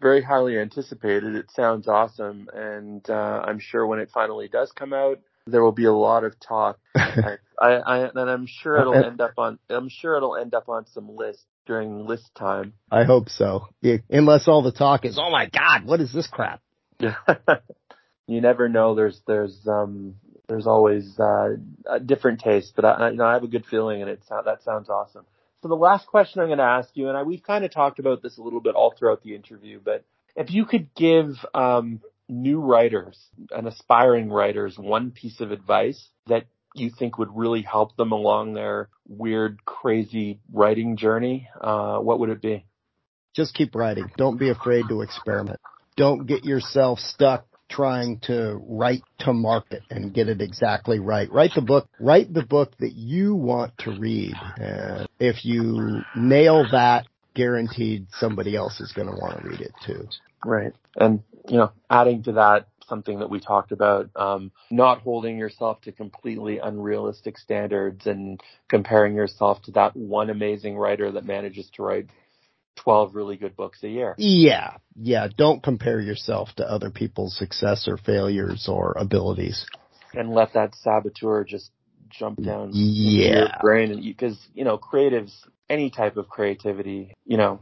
very 0.00 0.22
highly 0.22 0.58
anticipated. 0.58 1.34
It 1.36 1.50
sounds 1.50 1.88
awesome, 1.88 2.48
and 2.52 3.08
uh, 3.08 3.44
I'm 3.46 3.58
sure 3.58 3.86
when 3.86 4.00
it 4.00 4.10
finally 4.12 4.48
does 4.48 4.72
come 4.72 4.92
out, 4.92 5.20
there 5.46 5.62
will 5.62 5.72
be 5.72 5.84
a 5.84 5.92
lot 5.92 6.24
of 6.24 6.38
talk. 6.40 6.78
I, 6.94 7.38
I, 7.58 7.98
and 8.08 8.18
I'm 8.18 8.46
sure 8.46 8.80
it'll 8.80 9.04
end 9.04 9.20
up 9.20 9.34
on. 9.38 9.58
I'm 9.68 9.88
sure 9.88 10.16
it'll 10.16 10.36
end 10.36 10.54
up 10.54 10.68
on 10.68 10.86
some 10.86 11.14
list 11.14 11.44
during 11.66 12.06
list 12.06 12.30
time. 12.34 12.74
I 12.90 13.04
hope 13.04 13.28
so. 13.28 13.68
Yeah, 13.80 13.98
unless 14.08 14.48
all 14.48 14.62
the 14.62 14.72
talk 14.72 15.04
is, 15.04 15.18
oh 15.18 15.30
my 15.30 15.46
god, 15.46 15.84
what 15.84 16.00
is 16.00 16.12
this 16.12 16.26
crap? 16.26 16.60
You 18.30 18.40
never 18.40 18.68
know. 18.68 18.94
There's 18.94 19.20
there's 19.26 19.58
um 19.66 20.14
there's 20.48 20.68
always 20.68 21.18
uh, 21.18 21.56
a 21.84 21.98
different 21.98 22.38
taste, 22.38 22.74
but 22.76 22.84
I 22.84 23.10
you 23.10 23.16
know 23.16 23.24
I 23.24 23.32
have 23.32 23.42
a 23.42 23.48
good 23.48 23.66
feeling, 23.66 24.02
and 24.02 24.08
it 24.08 24.22
that 24.28 24.62
sounds 24.62 24.88
awesome. 24.88 25.26
So 25.62 25.68
the 25.68 25.74
last 25.74 26.06
question 26.06 26.40
I'm 26.40 26.48
going 26.48 26.58
to 26.58 26.64
ask 26.64 26.88
you, 26.94 27.08
and 27.08 27.16
I, 27.16 27.22
we've 27.22 27.42
kind 27.42 27.64
of 27.64 27.72
talked 27.72 27.98
about 27.98 28.22
this 28.22 28.38
a 28.38 28.42
little 28.42 28.60
bit 28.60 28.74
all 28.74 28.94
throughout 28.98 29.22
the 29.22 29.34
interview, 29.34 29.80
but 29.84 30.04
if 30.34 30.50
you 30.50 30.64
could 30.64 30.94
give 30.94 31.36
um, 31.54 32.00
new 32.28 32.60
writers 32.60 33.18
and 33.50 33.66
aspiring 33.66 34.30
writers 34.30 34.78
one 34.78 35.10
piece 35.10 35.40
of 35.40 35.50
advice 35.50 36.08
that 36.28 36.46
you 36.74 36.90
think 36.96 37.18
would 37.18 37.36
really 37.36 37.62
help 37.62 37.96
them 37.96 38.12
along 38.12 38.54
their 38.54 38.88
weird, 39.06 39.64
crazy 39.64 40.40
writing 40.52 40.96
journey, 40.96 41.48
uh, 41.60 41.98
what 41.98 42.20
would 42.20 42.30
it 42.30 42.40
be? 42.40 42.64
Just 43.34 43.54
keep 43.54 43.74
writing. 43.74 44.10
Don't 44.16 44.38
be 44.38 44.50
afraid 44.50 44.86
to 44.88 45.02
experiment. 45.02 45.60
Don't 45.96 46.26
get 46.26 46.44
yourself 46.44 46.98
stuck 47.00 47.46
trying 47.70 48.18
to 48.20 48.60
write 48.66 49.02
to 49.20 49.32
market 49.32 49.82
and 49.90 50.12
get 50.12 50.28
it 50.28 50.42
exactly 50.42 50.98
right. 50.98 51.30
Write 51.32 51.52
the 51.54 51.62
book, 51.62 51.88
write 52.00 52.32
the 52.34 52.44
book 52.44 52.76
that 52.80 52.92
you 52.92 53.34
want 53.34 53.78
to 53.78 53.92
read. 53.92 54.34
And 54.56 55.08
if 55.18 55.44
you 55.44 56.02
nail 56.16 56.66
that, 56.72 57.06
guaranteed 57.34 58.08
somebody 58.18 58.56
else 58.56 58.80
is 58.80 58.92
going 58.92 59.08
to 59.08 59.14
want 59.14 59.40
to 59.40 59.48
read 59.48 59.60
it 59.60 59.72
too. 59.86 60.06
Right. 60.44 60.72
And, 60.96 61.22
you 61.48 61.58
know, 61.58 61.72
adding 61.88 62.24
to 62.24 62.32
that, 62.32 62.66
something 62.88 63.20
that 63.20 63.30
we 63.30 63.38
talked 63.38 63.70
about, 63.70 64.10
um, 64.16 64.50
not 64.70 65.00
holding 65.00 65.38
yourself 65.38 65.80
to 65.82 65.92
completely 65.92 66.58
unrealistic 66.58 67.38
standards 67.38 68.06
and 68.06 68.40
comparing 68.68 69.14
yourself 69.14 69.62
to 69.62 69.70
that 69.70 69.94
one 69.94 70.28
amazing 70.28 70.76
writer 70.76 71.12
that 71.12 71.24
manages 71.24 71.70
to 71.76 71.84
write 71.84 72.08
12 72.76 73.14
really 73.14 73.36
good 73.36 73.56
books 73.56 73.82
a 73.82 73.88
year. 73.88 74.14
Yeah. 74.18 74.76
Yeah. 74.96 75.28
Don't 75.36 75.62
compare 75.62 76.00
yourself 76.00 76.48
to 76.56 76.64
other 76.64 76.90
people's 76.90 77.36
success 77.36 77.86
or 77.88 77.96
failures 77.96 78.66
or 78.68 78.94
abilities. 78.98 79.66
And 80.14 80.30
let 80.30 80.54
that 80.54 80.74
saboteur 80.74 81.44
just 81.44 81.70
jump 82.08 82.42
down 82.42 82.70
yeah. 82.72 83.38
your 83.38 83.48
brain. 83.60 83.92
And 83.92 84.02
because, 84.02 84.38
you, 84.54 84.60
you 84.60 84.64
know, 84.64 84.78
creatives, 84.78 85.32
any 85.68 85.90
type 85.90 86.16
of 86.16 86.28
creativity, 86.28 87.14
you 87.24 87.36
know, 87.36 87.60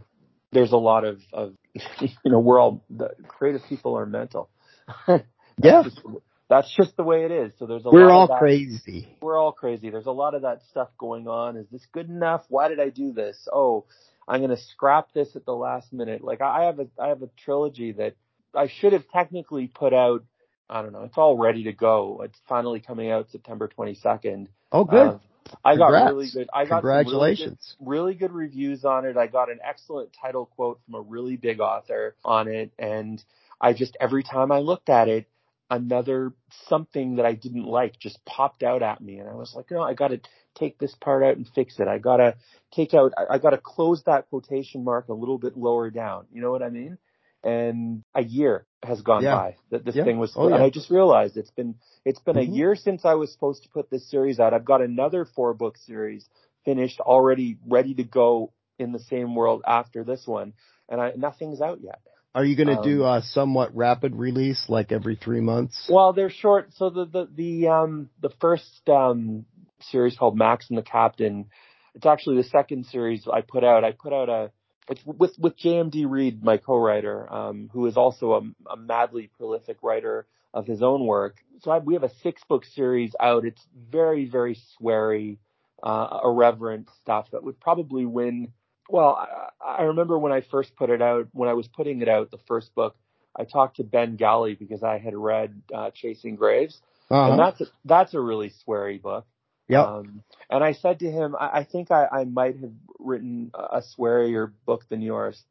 there's 0.52 0.72
a 0.72 0.78
lot 0.78 1.04
of, 1.04 1.20
of, 1.32 1.54
you 2.00 2.08
know, 2.24 2.38
we're 2.38 2.58
all, 2.58 2.84
the 2.88 3.10
creative 3.26 3.62
people 3.68 3.98
are 3.98 4.06
mental. 4.06 4.48
yeah. 5.08 5.82
Just, 5.82 6.00
that's 6.48 6.74
just 6.74 6.96
the 6.96 7.02
way 7.02 7.24
it 7.24 7.30
is. 7.30 7.52
So 7.58 7.66
there's 7.66 7.84
a 7.84 7.90
we're 7.90 8.10
all 8.10 8.38
crazy. 8.38 9.16
We're 9.20 9.38
all 9.38 9.52
crazy. 9.52 9.90
There's 9.90 10.06
a 10.06 10.12
lot 10.12 10.34
of 10.34 10.42
that 10.42 10.62
stuff 10.70 10.88
going 10.96 11.28
on. 11.28 11.56
Is 11.56 11.66
this 11.70 11.86
good 11.92 12.08
enough? 12.08 12.44
Why 12.48 12.68
did 12.68 12.80
I 12.80 12.88
do 12.88 13.12
this? 13.12 13.46
Oh, 13.52 13.84
I'm 14.28 14.40
going 14.40 14.54
to 14.54 14.62
scrap 14.62 15.12
this 15.14 15.34
at 15.34 15.46
the 15.46 15.54
last 15.54 15.92
minute. 15.92 16.22
Like 16.22 16.40
I 16.40 16.64
have 16.64 16.78
a 16.78 16.86
I 17.00 17.08
have 17.08 17.22
a 17.22 17.30
trilogy 17.44 17.92
that 17.92 18.14
I 18.54 18.68
should 18.68 18.92
have 18.92 19.08
technically 19.08 19.66
put 19.66 19.94
out. 19.94 20.24
I 20.68 20.82
don't 20.82 20.92
know. 20.92 21.04
It's 21.04 21.16
all 21.16 21.38
ready 21.38 21.64
to 21.64 21.72
go. 21.72 22.20
It's 22.24 22.38
finally 22.46 22.80
coming 22.80 23.10
out 23.10 23.30
September 23.30 23.68
22nd. 23.68 24.48
Oh, 24.70 24.84
good. 24.84 25.08
Uh, 25.08 25.18
I 25.64 25.76
got 25.76 25.88
really 25.88 26.28
good. 26.30 26.50
I 26.52 26.66
got 26.66 26.80
congratulations. 26.80 27.76
Really 27.80 27.88
good, 27.88 27.90
really 27.90 28.14
good 28.14 28.32
reviews 28.32 28.84
on 28.84 29.06
it. 29.06 29.16
I 29.16 29.28
got 29.28 29.50
an 29.50 29.60
excellent 29.66 30.10
title 30.20 30.44
quote 30.44 30.80
from 30.84 30.96
a 30.96 31.00
really 31.00 31.36
big 31.36 31.60
author 31.60 32.14
on 32.22 32.48
it, 32.48 32.70
and 32.78 33.22
I 33.58 33.72
just 33.72 33.96
every 33.98 34.22
time 34.22 34.52
I 34.52 34.58
looked 34.58 34.90
at 34.90 35.08
it, 35.08 35.26
another 35.70 36.34
something 36.66 37.16
that 37.16 37.24
I 37.24 37.32
didn't 37.32 37.64
like 37.64 37.98
just 37.98 38.22
popped 38.26 38.62
out 38.62 38.82
at 38.82 39.00
me, 39.00 39.18
and 39.18 39.28
I 39.28 39.34
was 39.34 39.54
like, 39.54 39.70
no, 39.70 39.82
I 39.82 39.94
got 39.94 40.08
to 40.08 40.20
take 40.58 40.78
this 40.78 40.94
part 41.00 41.22
out 41.22 41.36
and 41.36 41.46
fix 41.54 41.78
it. 41.78 41.88
I 41.88 41.98
gotta 41.98 42.36
take 42.72 42.94
out, 42.94 43.12
I, 43.16 43.34
I 43.34 43.38
gotta 43.38 43.58
close 43.58 44.02
that 44.04 44.28
quotation 44.28 44.84
mark 44.84 45.08
a 45.08 45.14
little 45.14 45.38
bit 45.38 45.56
lower 45.56 45.90
down. 45.90 46.26
You 46.32 46.42
know 46.42 46.50
what 46.50 46.62
I 46.62 46.70
mean? 46.70 46.98
And 47.44 48.02
a 48.14 48.22
year 48.22 48.66
has 48.82 49.00
gone 49.00 49.22
yeah. 49.22 49.34
by 49.34 49.56
that 49.70 49.84
this 49.84 49.94
yeah. 49.94 50.04
thing 50.04 50.18
was, 50.18 50.32
oh, 50.36 50.48
yeah. 50.48 50.56
and 50.56 50.64
I 50.64 50.70
just 50.70 50.90
realized 50.90 51.36
it's 51.36 51.50
been, 51.52 51.76
it's 52.04 52.20
been 52.20 52.36
mm-hmm. 52.36 52.52
a 52.52 52.56
year 52.56 52.74
since 52.74 53.04
I 53.04 53.14
was 53.14 53.32
supposed 53.32 53.62
to 53.62 53.68
put 53.68 53.90
this 53.90 54.10
series 54.10 54.40
out. 54.40 54.54
I've 54.54 54.64
got 54.64 54.82
another 54.82 55.24
four 55.24 55.54
book 55.54 55.76
series 55.78 56.28
finished 56.64 57.00
already 57.00 57.58
ready 57.66 57.94
to 57.94 58.04
go 58.04 58.52
in 58.78 58.92
the 58.92 58.98
same 58.98 59.34
world 59.34 59.62
after 59.66 60.04
this 60.04 60.26
one 60.26 60.52
and 60.88 61.00
I, 61.00 61.12
nothing's 61.16 61.60
out 61.60 61.80
yet. 61.80 62.00
Are 62.34 62.44
you 62.44 62.56
going 62.56 62.68
to 62.68 62.78
um, 62.78 62.84
do 62.84 63.04
a 63.04 63.22
somewhat 63.22 63.74
rapid 63.74 64.14
release, 64.14 64.64
like 64.68 64.92
every 64.92 65.16
three 65.16 65.40
months? 65.40 65.88
Well, 65.90 66.12
they're 66.12 66.30
short. 66.30 66.68
So 66.76 66.90
the 66.90 67.04
the 67.06 67.28
the 67.34 67.68
um 67.68 68.10
the 68.20 68.30
first 68.40 68.88
um 68.88 69.46
series 69.80 70.16
called 70.16 70.36
Max 70.36 70.68
and 70.68 70.78
the 70.78 70.82
Captain. 70.82 71.46
It's 71.94 72.06
actually 72.06 72.36
the 72.36 72.48
second 72.48 72.86
series 72.86 73.26
I 73.32 73.40
put 73.40 73.64
out. 73.64 73.84
I 73.84 73.92
put 73.92 74.12
out 74.12 74.28
a 74.28 74.50
it's 74.88 75.04
with 75.04 75.38
with 75.38 75.58
JMD 75.58 76.08
Reed, 76.08 76.42
my 76.42 76.56
co-writer, 76.56 77.30
um, 77.32 77.70
who 77.72 77.86
is 77.86 77.96
also 77.96 78.32
a, 78.32 78.72
a, 78.72 78.76
madly 78.76 79.30
prolific 79.36 79.78
writer 79.82 80.26
of 80.54 80.66
his 80.66 80.82
own 80.82 81.06
work. 81.06 81.36
So 81.60 81.70
I, 81.70 81.78
we 81.78 81.94
have 81.94 82.04
a 82.04 82.14
six 82.22 82.42
book 82.48 82.64
series 82.64 83.14
out. 83.20 83.44
It's 83.44 83.60
very 83.90 84.24
very 84.24 84.58
sweary, 84.80 85.38
uh, 85.82 86.20
irreverent 86.24 86.88
stuff 87.02 87.28
that 87.32 87.42
would 87.42 87.60
probably 87.60 88.06
win. 88.06 88.52
Well, 88.88 89.18
I, 89.60 89.80
I 89.80 89.82
remember 89.84 90.18
when 90.18 90.32
I 90.32 90.40
first 90.40 90.74
put 90.76 90.88
it 90.88 91.02
out, 91.02 91.28
when 91.32 91.48
I 91.48 91.54
was 91.54 91.68
putting 91.68 92.00
it 92.00 92.08
out, 92.08 92.30
the 92.30 92.38
first 92.48 92.74
book, 92.74 92.96
I 93.36 93.44
talked 93.44 93.76
to 93.76 93.84
Ben 93.84 94.16
Galley 94.16 94.54
because 94.54 94.82
I 94.82 94.98
had 94.98 95.14
read 95.14 95.60
uh, 95.74 95.90
Chasing 95.94 96.36
Graves, 96.36 96.80
uh-huh. 97.10 97.32
and 97.32 97.38
that's 97.38 97.60
a, 97.60 97.66
that's 97.84 98.14
a 98.14 98.20
really 98.20 98.52
sweary 98.66 99.00
book. 99.00 99.26
Yeah. 99.68 99.82
Um, 99.82 100.22
and 100.50 100.64
I 100.64 100.72
said 100.72 101.00
to 101.00 101.10
him, 101.10 101.36
I, 101.38 101.58
I 101.58 101.64
think 101.64 101.90
I, 101.90 102.06
I 102.10 102.24
might 102.24 102.58
have 102.60 102.72
written 102.98 103.50
a 103.54 103.82
swearier 103.82 104.50
book 104.66 104.88
than 104.88 105.02
yours. 105.02 105.42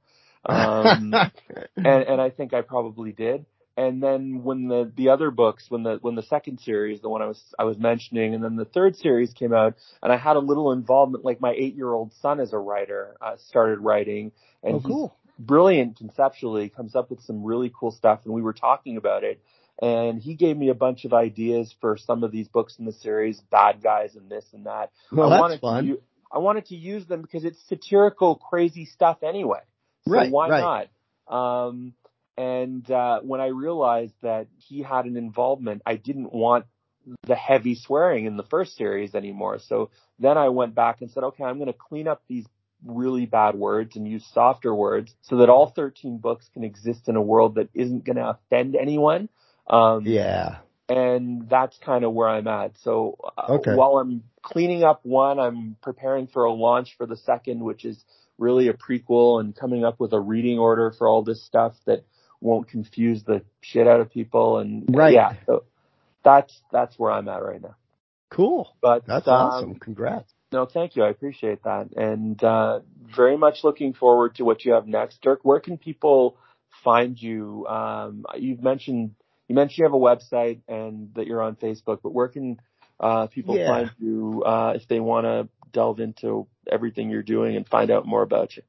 Um, 0.45 1.13
and, 1.76 1.86
and 1.86 2.22
I 2.22 2.30
think 2.32 2.53
I 2.53 2.61
probably 2.61 3.11
did. 3.11 3.45
And 3.78 4.01
then 4.01 4.43
when 4.43 4.68
the, 4.68 4.91
the 4.95 5.09
other 5.09 5.30
books, 5.30 5.65
when 5.70 5.84
the, 5.84 5.99
when 6.01 6.15
the 6.15 6.24
second 6.24 6.59
series, 6.61 7.01
the 7.01 7.09
one 7.09 7.22
I 7.22 7.28
was, 7.28 7.39
I 7.59 7.63
was 7.63 7.78
mentioning, 7.78 8.34
and 8.34 8.43
then 8.43 8.55
the 8.55 8.65
third 8.65 8.95
series 8.95 9.34
came 9.34 9.53
out, 9.53 9.76
and 10.01 10.11
I 10.11 10.18
had 10.18 10.36
a 10.36 10.39
little 10.39 10.72
involvement, 10.72 11.24
like 11.24 11.39
my 11.39 11.53
eight 11.55 11.76
year 11.76 11.93
old 11.93 12.11
son 12.22 12.39
as 12.39 12.53
a 12.53 12.57
writer, 12.57 13.15
uh, 13.22 13.36
started 13.49 13.78
writing, 13.78 14.32
and 14.63 14.78
oh, 14.78 14.82
cool. 14.82 15.15
brilliant 15.38 15.95
conceptually, 15.97 16.70
comes 16.70 16.95
up 16.95 17.11
with 17.11 17.22
some 17.22 17.43
really 17.43 17.72
cool 17.80 17.91
stuff, 17.91 18.22
and 18.26 18.34
we 18.34 18.41
were 18.41 18.53
talking 18.53 18.97
about 18.97 19.24
it 19.24 19.39
and 19.82 20.21
he 20.21 20.36
gave 20.36 20.57
me 20.57 20.69
a 20.69 20.75
bunch 20.75 21.05
of 21.05 21.13
ideas 21.13 21.73
for 21.80 21.97
some 21.97 22.23
of 22.23 22.32
these 22.32 22.47
books 22.47 22.78
in 22.80 22.86
the 22.86 22.91
series, 22.91 23.39
bad 23.51 23.82
guys 23.82 24.15
and 24.15 24.30
this 24.30 24.45
and 24.53 24.65
that. 24.65 24.91
Well, 25.11 25.28
I 25.28 25.30
that's 25.30 25.41
wanted 25.41 25.61
fun. 25.61 25.88
To, 25.88 26.01
I 26.32 26.39
wanted 26.39 26.65
to 26.67 26.75
use 26.75 27.05
them 27.05 27.21
because 27.21 27.45
it's 27.45 27.59
satirical, 27.67 28.36
crazy 28.36 28.86
stuff 28.86 29.23
anyway. 29.23 29.59
So 30.07 30.13
right, 30.13 30.32
why 30.32 30.49
right. 30.49 30.89
not? 31.30 31.67
Um, 31.67 31.93
and 32.38 32.89
uh, 32.89 33.19
when 33.21 33.41
I 33.41 33.47
realized 33.47 34.13
that 34.21 34.47
he 34.57 34.82
had 34.82 35.05
an 35.05 35.17
involvement, 35.17 35.82
I 35.86 35.95
didn't 35.95 36.34
want 36.34 36.65
the 37.25 37.36
heavy 37.36 37.75
swearing 37.75 38.25
in 38.25 38.38
the 38.38 38.43
first 38.43 38.75
series 38.75 39.15
anymore. 39.15 39.59
So 39.59 39.89
then 40.19 40.38
I 40.38 40.49
went 40.49 40.75
back 40.75 41.01
and 41.01 41.09
said, 41.09 41.23
okay, 41.23 41.43
I'm 41.43 41.57
going 41.57 41.67
to 41.67 41.78
clean 41.78 42.07
up 42.07 42.21
these 42.28 42.45
really 42.86 43.25
bad 43.25 43.55
words 43.55 43.95
and 43.95 44.07
use 44.07 44.25
softer 44.34 44.73
words 44.73 45.13
so 45.21 45.38
that 45.38 45.49
all 45.49 45.67
13 45.69 46.17
books 46.17 46.49
can 46.53 46.63
exist 46.63 47.07
in 47.07 47.15
a 47.15 47.21
world 47.21 47.55
that 47.55 47.69
isn't 47.73 48.03
going 48.03 48.17
to 48.17 48.30
offend 48.30 48.75
anyone 48.75 49.30
um, 49.70 50.05
yeah. 50.05 50.57
And 50.89 51.49
that's 51.49 51.78
kind 51.80 52.05
of 52.05 52.13
where 52.13 52.30
I'm 52.30 52.47
at. 52.47 52.72
So 52.84 53.18
uh, 53.38 53.53
okay. 53.55 53.76
while 53.76 53.97
I'm 53.97 54.24
cleaning 54.41 54.84
up 54.84 55.01
one, 55.03 55.39
I'm 55.39 55.76
preparing 55.82 56.28
for 56.28 56.45
a 56.45 56.53
launch 56.53 56.95
for 56.97 57.05
the 57.05 57.18
second, 57.18 57.61
which 57.61 57.84
is 57.84 58.01
really 58.38 58.70
a 58.70 58.74
prequel 58.74 59.41
and 59.41 59.55
coming 59.55 59.84
up 59.84 59.99
with 59.99 60.13
a 60.13 60.20
reading 60.20 60.59
order 60.59 60.93
for 60.97 61.07
all 61.07 61.24
this 61.24 61.43
stuff 61.43 61.74
that 61.86 62.05
won't 62.39 62.70
confuse 62.70 63.24
the 63.24 63.41
shit 63.61 63.88
out 63.88 63.99
of 63.99 64.11
people. 64.11 64.59
And 64.59 64.86
right. 64.95 65.13
yeah, 65.13 65.34
so 65.45 65.63
that's, 66.24 66.57
that's 66.72 66.97
where 66.97 67.11
I'm 67.11 67.28
at 67.28 67.43
right 67.43 67.61
now. 67.61 67.76
Cool. 68.30 68.74
But 68.82 69.05
that's 69.05 69.28
um, 69.28 69.34
awesome. 69.34 69.76
Congrats. 69.76 70.32
No, 70.53 70.65
thank 70.65 70.95
you. 70.95 71.03
I 71.03 71.09
appreciate 71.09 71.63
that. 71.63 71.89
And, 71.97 72.41
uh, 72.41 72.80
very 73.13 73.38
much 73.38 73.63
looking 73.63 73.93
forward 73.93 74.36
to 74.36 74.43
what 74.43 74.63
you 74.63 74.74
have 74.74 74.88
next. 74.88 75.22
Dyrk, 75.22 75.39
where 75.43 75.59
can 75.59 75.78
people 75.78 76.38
find 76.84 77.22
you? 77.22 77.65
Um, 77.68 78.26
you've 78.38 78.61
mentioned 78.61 79.15
you 79.47 79.55
mentioned 79.55 79.77
you 79.79 79.85
have 79.85 79.93
a 79.93 79.97
website 79.97 80.59
and 80.67 81.13
that 81.15 81.25
you're 81.27 81.41
on 81.41 81.55
Facebook, 81.55 81.99
but 82.03 82.13
where 82.13 82.27
can 82.27 82.59
uh, 82.99 83.27
people 83.27 83.55
Yeah. 83.57 83.67
find 83.67 83.91
you 83.99 84.43
uh, 84.45 84.73
if 84.75 84.87
they 84.87 84.99
want 84.99 85.25
to 85.25 85.47
delve 85.71 85.99
into 85.99 86.47
everything 86.71 87.09
you're 87.09 87.23
doing 87.23 87.55
and 87.55 87.67
find 87.67 87.89
out 87.91 88.05
more 88.05 88.21
about 88.23 88.55
you? 88.57 88.63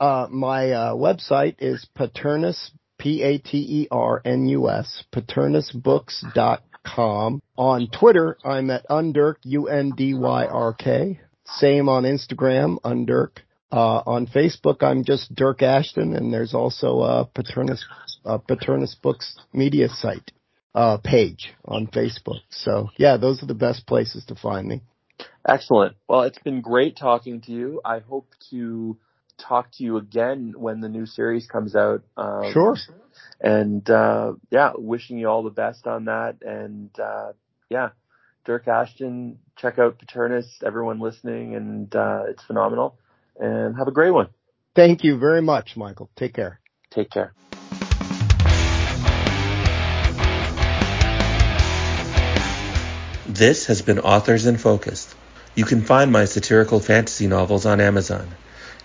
Uh, 0.00 0.26
my 0.30 0.70
uh, 0.72 0.92
website 0.94 1.56
is 1.60 1.86
Paternus, 1.96 2.70
P-A-T-E-R-N-U-S, 2.98 5.04
paternusbooks.com. 5.12 7.42
On 7.56 7.88
Twitter, 7.88 8.36
I'm 8.44 8.70
at 8.70 8.86
Undyrk, 8.88 9.36
U-N-D-Y-R-K. 9.44 11.20
Same 11.46 11.88
on 11.88 12.02
Instagram, 12.04 12.78
Undyrk. 12.82 13.38
Uh, 13.74 14.04
on 14.06 14.28
Facebook, 14.28 14.84
I'm 14.84 15.02
just 15.02 15.34
Dyrk 15.34 15.60
Ashton, 15.60 16.14
and 16.14 16.32
there's 16.32 16.54
also 16.54 17.00
a 17.00 17.26
Paternus, 17.26 17.80
uh, 18.24 18.38
Paternus 18.38 18.94
Books 19.02 19.36
media 19.52 19.88
site, 19.88 20.30
uh, 20.76 20.98
page 20.98 21.52
on 21.64 21.88
Facebook. 21.88 22.38
So 22.50 22.90
yeah, 22.96 23.16
those 23.16 23.42
are 23.42 23.46
the 23.46 23.54
best 23.54 23.84
places 23.84 24.24
to 24.26 24.36
find 24.36 24.68
me. 24.68 24.82
Excellent. 25.44 25.96
Well, 26.08 26.22
it's 26.22 26.38
been 26.38 26.60
great 26.60 26.96
talking 26.96 27.40
to 27.42 27.50
you. 27.50 27.80
I 27.84 27.98
hope 27.98 28.28
to 28.50 28.96
talk 29.38 29.72
to 29.72 29.82
you 29.82 29.96
again 29.96 30.54
when 30.56 30.80
the 30.80 30.88
new 30.88 31.04
series 31.04 31.48
comes 31.48 31.74
out. 31.74 32.04
Um, 32.16 32.52
Sure. 32.52 32.76
And 33.40 33.90
uh, 33.90 34.34
yeah, 34.52 34.70
wishing 34.76 35.18
you 35.18 35.28
all 35.28 35.42
the 35.42 35.50
best 35.50 35.88
on 35.88 36.04
that. 36.04 36.36
And 36.42 36.90
uh, 36.96 37.32
yeah, 37.70 37.88
Dyrk 38.46 38.68
Ashton, 38.68 39.40
check 39.56 39.80
out 39.80 39.98
Paternus. 39.98 40.46
Everyone 40.64 41.00
listening, 41.00 41.56
and 41.56 41.92
uh, 41.96 42.26
it's 42.28 42.44
phenomenal. 42.44 42.98
And 43.38 43.76
have 43.76 43.88
a 43.88 43.92
great 43.92 44.12
one. 44.12 44.28
Thank 44.74 45.04
you 45.04 45.18
very 45.18 45.42
much, 45.42 45.76
Michael. 45.76 46.10
Take 46.16 46.34
care. 46.34 46.60
Take 46.90 47.10
care. 47.10 47.34
This 53.26 53.66
has 53.66 53.82
been 53.82 53.98
Authors 53.98 54.46
in 54.46 54.58
Focus. 54.58 55.12
You 55.56 55.64
can 55.64 55.82
find 55.82 56.12
my 56.12 56.24
satirical 56.24 56.80
fantasy 56.80 57.26
novels 57.26 57.66
on 57.66 57.80
Amazon. 57.80 58.28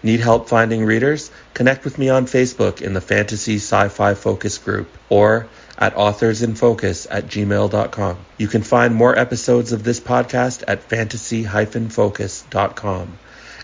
Need 0.01 0.21
help 0.21 0.47
finding 0.47 0.85
readers? 0.85 1.29
Connect 1.53 1.83
with 1.83 1.97
me 1.97 2.07
on 2.09 2.25
Facebook 2.25 2.81
in 2.81 2.93
the 2.93 3.01
Fantasy 3.01 3.55
Sci-Fi 3.55 4.13
Focus 4.13 4.57
group 4.57 4.87
or 5.09 5.47
at 5.77 5.95
authorsinfocus 5.95 7.07
at 7.09 7.27
gmail.com. 7.27 8.17
You 8.37 8.47
can 8.47 8.63
find 8.63 8.95
more 8.95 9.17
episodes 9.17 9.71
of 9.71 9.83
this 9.83 9.99
podcast 9.99 10.63
at 10.67 10.83
fantasy-focus.com 10.83 13.19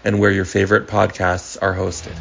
and 0.05 0.19
where 0.19 0.31
your 0.31 0.45
favorite 0.45 0.87
podcasts 0.87 1.57
are 1.61 1.73
hosted. 1.75 2.15